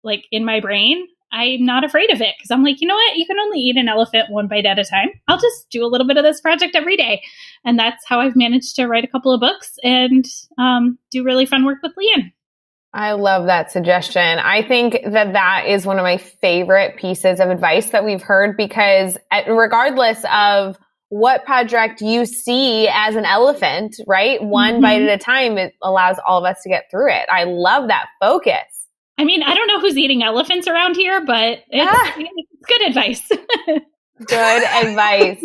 like 0.03 0.27
in 0.31 0.45
my 0.45 0.61
brain, 0.61 1.07
I'm 1.33 1.65
not 1.65 1.83
afraid 1.85 2.11
of 2.11 2.21
it 2.21 2.35
because 2.37 2.51
I'm 2.51 2.63
like, 2.63 2.81
you 2.81 2.87
know 2.87 2.95
what? 2.95 3.17
You 3.17 3.27
can 3.27 3.39
only 3.41 3.59
eat 3.61 3.77
an 3.77 3.89
elephant 3.89 4.31
one 4.31 4.49
bite 4.49 4.67
at 4.67 4.79
a 4.79 4.85
time. 4.85 5.09
I'll 5.29 5.39
just 5.41 5.71
do 5.71 5.85
a 5.85 5.89
little 5.89 6.07
bit 6.07 6.19
of 6.19 6.25
this 6.25 6.41
project 6.41 6.77
every 6.77 6.97
day. 6.97 7.23
And 7.65 7.79
that's 7.79 8.05
how 8.07 8.21
I've 8.21 8.37
managed 8.37 8.77
to 8.77 8.87
write 8.87 9.05
a 9.05 9.09
couple 9.09 9.33
of 9.33 9.41
books 9.41 9.73
and 9.83 10.25
um, 10.59 10.99
do 11.11 11.25
really 11.25 11.47
fun 11.47 11.65
work 11.65 11.79
with 11.83 11.93
Leanne. 11.93 12.33
I 12.95 13.13
love 13.13 13.47
that 13.47 13.73
suggestion. 13.73 14.39
I 14.39 14.63
think 14.63 14.99
that 15.07 15.33
that 15.33 15.65
is 15.67 15.87
one 15.87 15.99
of 15.99 16.03
my 16.03 16.19
favorite 16.19 16.99
pieces 16.99 17.41
of 17.41 17.49
advice 17.49 17.89
that 17.91 18.05
we've 18.05 18.21
heard 18.21 18.55
because 18.57 19.17
at, 19.31 19.49
regardless 19.49 20.23
of 20.31 20.77
what 21.09 21.45
project 21.47 22.03
you 22.03 22.27
see 22.27 22.89
as 22.93 23.17
an 23.17 23.25
elephant, 23.25 23.97
right? 24.07 24.43
One 24.43 24.75
Mhm. 24.75 24.83
bite 24.83 25.03
at 25.03 25.09
a 25.09 25.19
time, 25.19 25.57
it 25.57 25.75
allows 25.83 26.19
all 26.27 26.45
of 26.45 26.51
us 26.51 26.63
to 26.63 26.69
get 26.69 26.91
through 26.91 27.11
it. 27.13 27.27
I 27.31 27.45
love 27.45 27.89
that 27.89 28.07
focus. 28.21 28.82
I 29.19 29.25
mean, 29.25 29.43
I 29.43 29.55
don't 29.55 29.67
know 29.69 29.81
who's 29.81 29.97
eating 29.97 30.23
elephants 30.23 30.67
around 30.67 30.97
here, 30.97 31.25
but 31.25 31.61
it's, 31.69 31.91
Ah. 31.91 32.15
it's 32.17 32.67
good 32.67 32.83
advice. 32.89 33.23
Good 34.27 34.63
advice. 34.63 35.43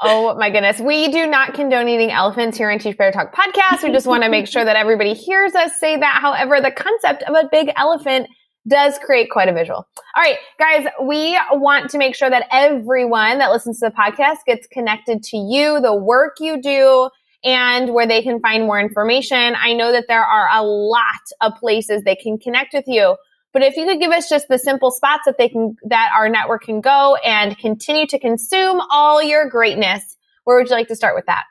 Oh 0.00 0.36
my 0.36 0.48
goodness. 0.50 0.78
We 0.80 1.10
do 1.10 1.26
not 1.26 1.54
condone 1.54 1.88
eating 1.88 2.10
elephants 2.12 2.56
here 2.56 2.70
on 2.70 2.78
Teach 2.78 2.96
Better 2.96 3.10
Talk 3.10 3.34
podcast. 3.34 3.82
We 3.82 3.90
just 3.90 4.06
want 4.06 4.22
to 4.22 4.28
make 4.28 4.46
sure 4.46 4.64
that 4.64 4.76
everybody 4.76 5.12
hears 5.14 5.54
us 5.56 5.72
say 5.80 5.96
that. 5.96 6.18
However, 6.22 6.60
the 6.60 6.70
concept 6.70 7.24
of 7.24 7.34
a 7.34 7.48
big 7.50 7.72
elephant 7.76 8.28
does 8.68 8.96
create 9.04 9.28
quite 9.32 9.48
a 9.48 9.52
visual. 9.52 9.78
All 10.16 10.22
right, 10.22 10.36
guys, 10.60 10.86
we 11.02 11.36
want 11.52 11.90
to 11.90 11.98
make 11.98 12.14
sure 12.14 12.30
that 12.30 12.46
everyone 12.52 13.38
that 13.38 13.50
listens 13.50 13.80
to 13.80 13.86
the 13.88 13.94
podcast 13.96 14.44
gets 14.46 14.68
connected 14.68 15.22
to 15.24 15.36
you, 15.36 15.80
the 15.80 15.94
work 15.96 16.36
you 16.38 16.62
do, 16.62 17.10
and 17.44 17.92
where 17.92 18.06
they 18.06 18.22
can 18.22 18.40
find 18.40 18.64
more 18.64 18.80
information. 18.80 19.54
I 19.56 19.72
know 19.72 19.92
that 19.92 20.06
there 20.08 20.24
are 20.24 20.48
a 20.52 20.62
lot 20.62 21.04
of 21.40 21.54
places 21.56 22.02
they 22.02 22.16
can 22.16 22.38
connect 22.38 22.72
with 22.72 22.84
you. 22.86 23.16
But 23.52 23.62
if 23.62 23.76
you 23.76 23.84
could 23.84 24.00
give 24.00 24.12
us 24.12 24.28
just 24.28 24.48
the 24.48 24.58
simple 24.58 24.90
spots 24.90 25.22
that 25.26 25.36
they 25.36 25.48
can, 25.48 25.76
that 25.84 26.10
our 26.16 26.28
network 26.28 26.64
can 26.64 26.80
go 26.80 27.16
and 27.16 27.58
continue 27.58 28.06
to 28.06 28.18
consume 28.18 28.80
all 28.90 29.22
your 29.22 29.48
greatness, 29.48 30.16
where 30.44 30.56
would 30.56 30.68
you 30.68 30.74
like 30.74 30.88
to 30.88 30.96
start 30.96 31.14
with 31.14 31.26
that? 31.26 31.44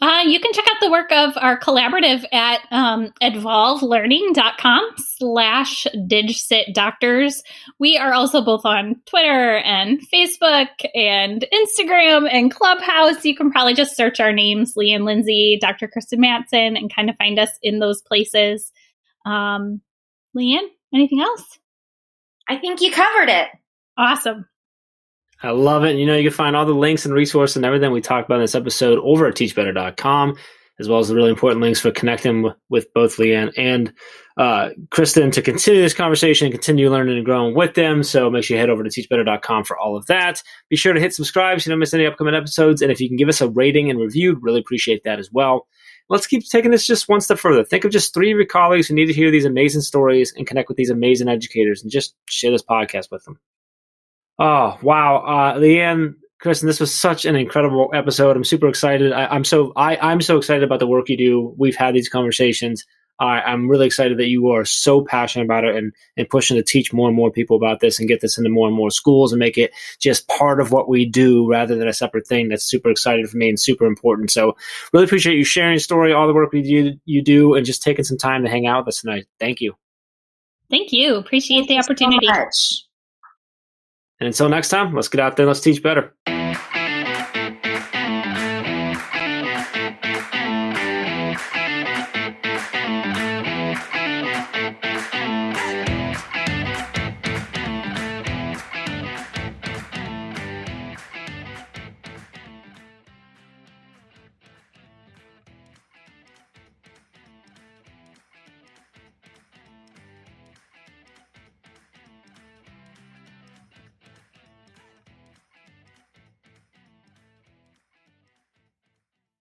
Uh, 0.00 0.22
you 0.26 0.40
can 0.40 0.52
check 0.52 0.64
out 0.68 0.80
the 0.80 0.90
work 0.90 1.12
of 1.12 1.36
our 1.36 1.58
collaborative 1.58 2.24
at 2.32 2.60
um, 2.70 3.12
advolvelearning.com 3.22 4.90
slash 4.96 5.86
digcit 6.06 6.74
doctors. 6.74 7.42
We 7.78 7.98
are 7.98 8.14
also 8.14 8.40
both 8.40 8.64
on 8.64 8.96
Twitter 9.04 9.58
and 9.58 10.00
Facebook 10.10 10.68
and 10.94 11.44
Instagram 11.52 12.28
and 12.32 12.50
Clubhouse. 12.50 13.24
You 13.24 13.36
can 13.36 13.50
probably 13.50 13.74
just 13.74 13.96
search 13.96 14.20
our 14.20 14.32
names, 14.32 14.74
Leanne 14.74 15.04
Lindsay, 15.04 15.58
Dr. 15.60 15.86
Kristen 15.86 16.20
Mattson, 16.20 16.78
and 16.78 16.94
kind 16.94 17.10
of 17.10 17.16
find 17.16 17.38
us 17.38 17.50
in 17.62 17.78
those 17.78 18.00
places. 18.00 18.72
Um, 19.26 19.82
Leanne, 20.36 20.68
anything 20.94 21.20
else? 21.20 21.58
I 22.48 22.56
think 22.56 22.80
you 22.80 22.90
covered 22.90 23.28
it. 23.28 23.48
Awesome. 23.98 24.48
I 25.42 25.50
love 25.50 25.84
it. 25.84 25.96
You 25.96 26.06
know, 26.06 26.16
you 26.16 26.28
can 26.28 26.36
find 26.36 26.54
all 26.54 26.66
the 26.66 26.74
links 26.74 27.06
and 27.06 27.14
resources 27.14 27.56
and 27.56 27.64
everything 27.64 27.92
we 27.92 28.00
talked 28.00 28.26
about 28.26 28.36
in 28.36 28.42
this 28.42 28.54
episode 28.54 28.98
over 29.02 29.26
at 29.26 29.34
teachbetter.com, 29.34 30.36
as 30.78 30.88
well 30.88 30.98
as 30.98 31.08
the 31.08 31.14
really 31.14 31.30
important 31.30 31.62
links 31.62 31.80
for 31.80 31.90
connecting 31.90 32.50
with 32.68 32.92
both 32.92 33.16
Leanne 33.16 33.52
and 33.56 33.92
uh, 34.36 34.70
Kristen 34.90 35.30
to 35.30 35.42
continue 35.42 35.80
this 35.80 35.94
conversation 35.94 36.46
and 36.46 36.54
continue 36.54 36.90
learning 36.90 37.16
and 37.16 37.24
growing 37.24 37.54
with 37.54 37.74
them. 37.74 38.02
So 38.02 38.30
make 38.30 38.44
sure 38.44 38.56
you 38.56 38.60
head 38.60 38.70
over 38.70 38.82
to 38.82 38.90
teachbetter.com 38.90 39.64
for 39.64 39.78
all 39.78 39.96
of 39.96 40.06
that. 40.06 40.42
Be 40.68 40.76
sure 40.76 40.92
to 40.92 41.00
hit 41.00 41.14
subscribe 41.14 41.60
so 41.60 41.68
you 41.68 41.72
don't 41.72 41.80
miss 41.80 41.94
any 41.94 42.06
upcoming 42.06 42.34
episodes. 42.34 42.82
And 42.82 42.92
if 42.92 43.00
you 43.00 43.08
can 43.08 43.16
give 43.16 43.28
us 43.28 43.40
a 43.40 43.48
rating 43.48 43.90
and 43.90 43.98
review, 43.98 44.38
really 44.40 44.60
appreciate 44.60 45.04
that 45.04 45.18
as 45.18 45.30
well. 45.32 45.66
Let's 46.10 46.26
keep 46.26 46.46
taking 46.48 46.70
this 46.70 46.86
just 46.86 47.08
one 47.08 47.20
step 47.20 47.38
further. 47.38 47.64
Think 47.64 47.84
of 47.84 47.92
just 47.92 48.12
three 48.12 48.32
of 48.32 48.36
your 48.36 48.46
colleagues 48.46 48.88
who 48.88 48.94
need 48.94 49.06
to 49.06 49.12
hear 49.12 49.30
these 49.30 49.44
amazing 49.44 49.82
stories 49.82 50.34
and 50.36 50.46
connect 50.46 50.68
with 50.68 50.76
these 50.76 50.90
amazing 50.90 51.28
educators 51.28 51.82
and 51.82 51.90
just 51.90 52.14
share 52.28 52.50
this 52.50 52.64
podcast 52.64 53.10
with 53.10 53.24
them. 53.24 53.38
Oh 54.40 54.78
wow, 54.80 55.16
uh, 55.18 55.58
Leanne, 55.58 56.14
Kristen, 56.40 56.66
this 56.66 56.80
was 56.80 56.94
such 56.94 57.26
an 57.26 57.36
incredible 57.36 57.90
episode. 57.92 58.34
I'm 58.36 58.44
super 58.44 58.68
excited. 58.68 59.12
I, 59.12 59.26
I'm 59.26 59.44
so 59.44 59.74
I, 59.76 59.98
I'm 59.98 60.22
so 60.22 60.38
excited 60.38 60.62
about 60.62 60.78
the 60.78 60.86
work 60.86 61.10
you 61.10 61.18
do. 61.18 61.54
We've 61.58 61.76
had 61.76 61.94
these 61.94 62.08
conversations. 62.08 62.86
I, 63.18 63.42
I'm 63.42 63.68
really 63.68 63.84
excited 63.84 64.16
that 64.16 64.28
you 64.28 64.48
are 64.48 64.64
so 64.64 65.04
passionate 65.04 65.44
about 65.44 65.64
it 65.64 65.76
and 65.76 65.92
and 66.16 66.26
pushing 66.26 66.56
to 66.56 66.62
teach 66.62 66.90
more 66.90 67.06
and 67.06 67.14
more 67.14 67.30
people 67.30 67.54
about 67.54 67.80
this 67.80 67.98
and 67.98 68.08
get 68.08 68.22
this 68.22 68.38
into 68.38 68.48
more 68.48 68.66
and 68.66 68.74
more 68.74 68.90
schools 68.90 69.30
and 69.30 69.38
make 69.38 69.58
it 69.58 69.72
just 69.98 70.26
part 70.28 70.58
of 70.58 70.72
what 70.72 70.88
we 70.88 71.04
do 71.04 71.46
rather 71.46 71.76
than 71.76 71.86
a 71.86 71.92
separate 71.92 72.26
thing. 72.26 72.48
That's 72.48 72.64
super 72.64 72.88
exciting 72.90 73.26
for 73.26 73.36
me 73.36 73.50
and 73.50 73.60
super 73.60 73.84
important. 73.84 74.30
So 74.30 74.56
really 74.94 75.04
appreciate 75.04 75.36
you 75.36 75.44
sharing 75.44 75.72
your 75.74 75.80
story, 75.80 76.14
all 76.14 76.26
the 76.26 76.32
work 76.32 76.50
we 76.50 76.62
do, 76.62 76.94
you 77.04 77.22
do, 77.22 77.54
and 77.54 77.66
just 77.66 77.82
taking 77.82 78.06
some 78.06 78.16
time 78.16 78.42
to 78.44 78.48
hang 78.48 78.66
out 78.66 78.86
with 78.86 78.94
us 78.94 79.02
tonight. 79.02 79.26
Thank 79.38 79.60
you. 79.60 79.74
Thank 80.70 80.92
you. 80.92 81.16
Appreciate 81.16 81.66
Thank 81.66 81.68
the 81.68 81.74
you 81.74 81.82
so 81.82 81.90
opportunity. 81.90 82.26
much. 82.26 82.89
And 84.20 84.26
until 84.26 84.48
next 84.48 84.68
time, 84.68 84.94
let's 84.94 85.08
get 85.08 85.20
out 85.20 85.36
there. 85.36 85.46
Let's 85.46 85.60
teach 85.60 85.82
better. 85.82 86.14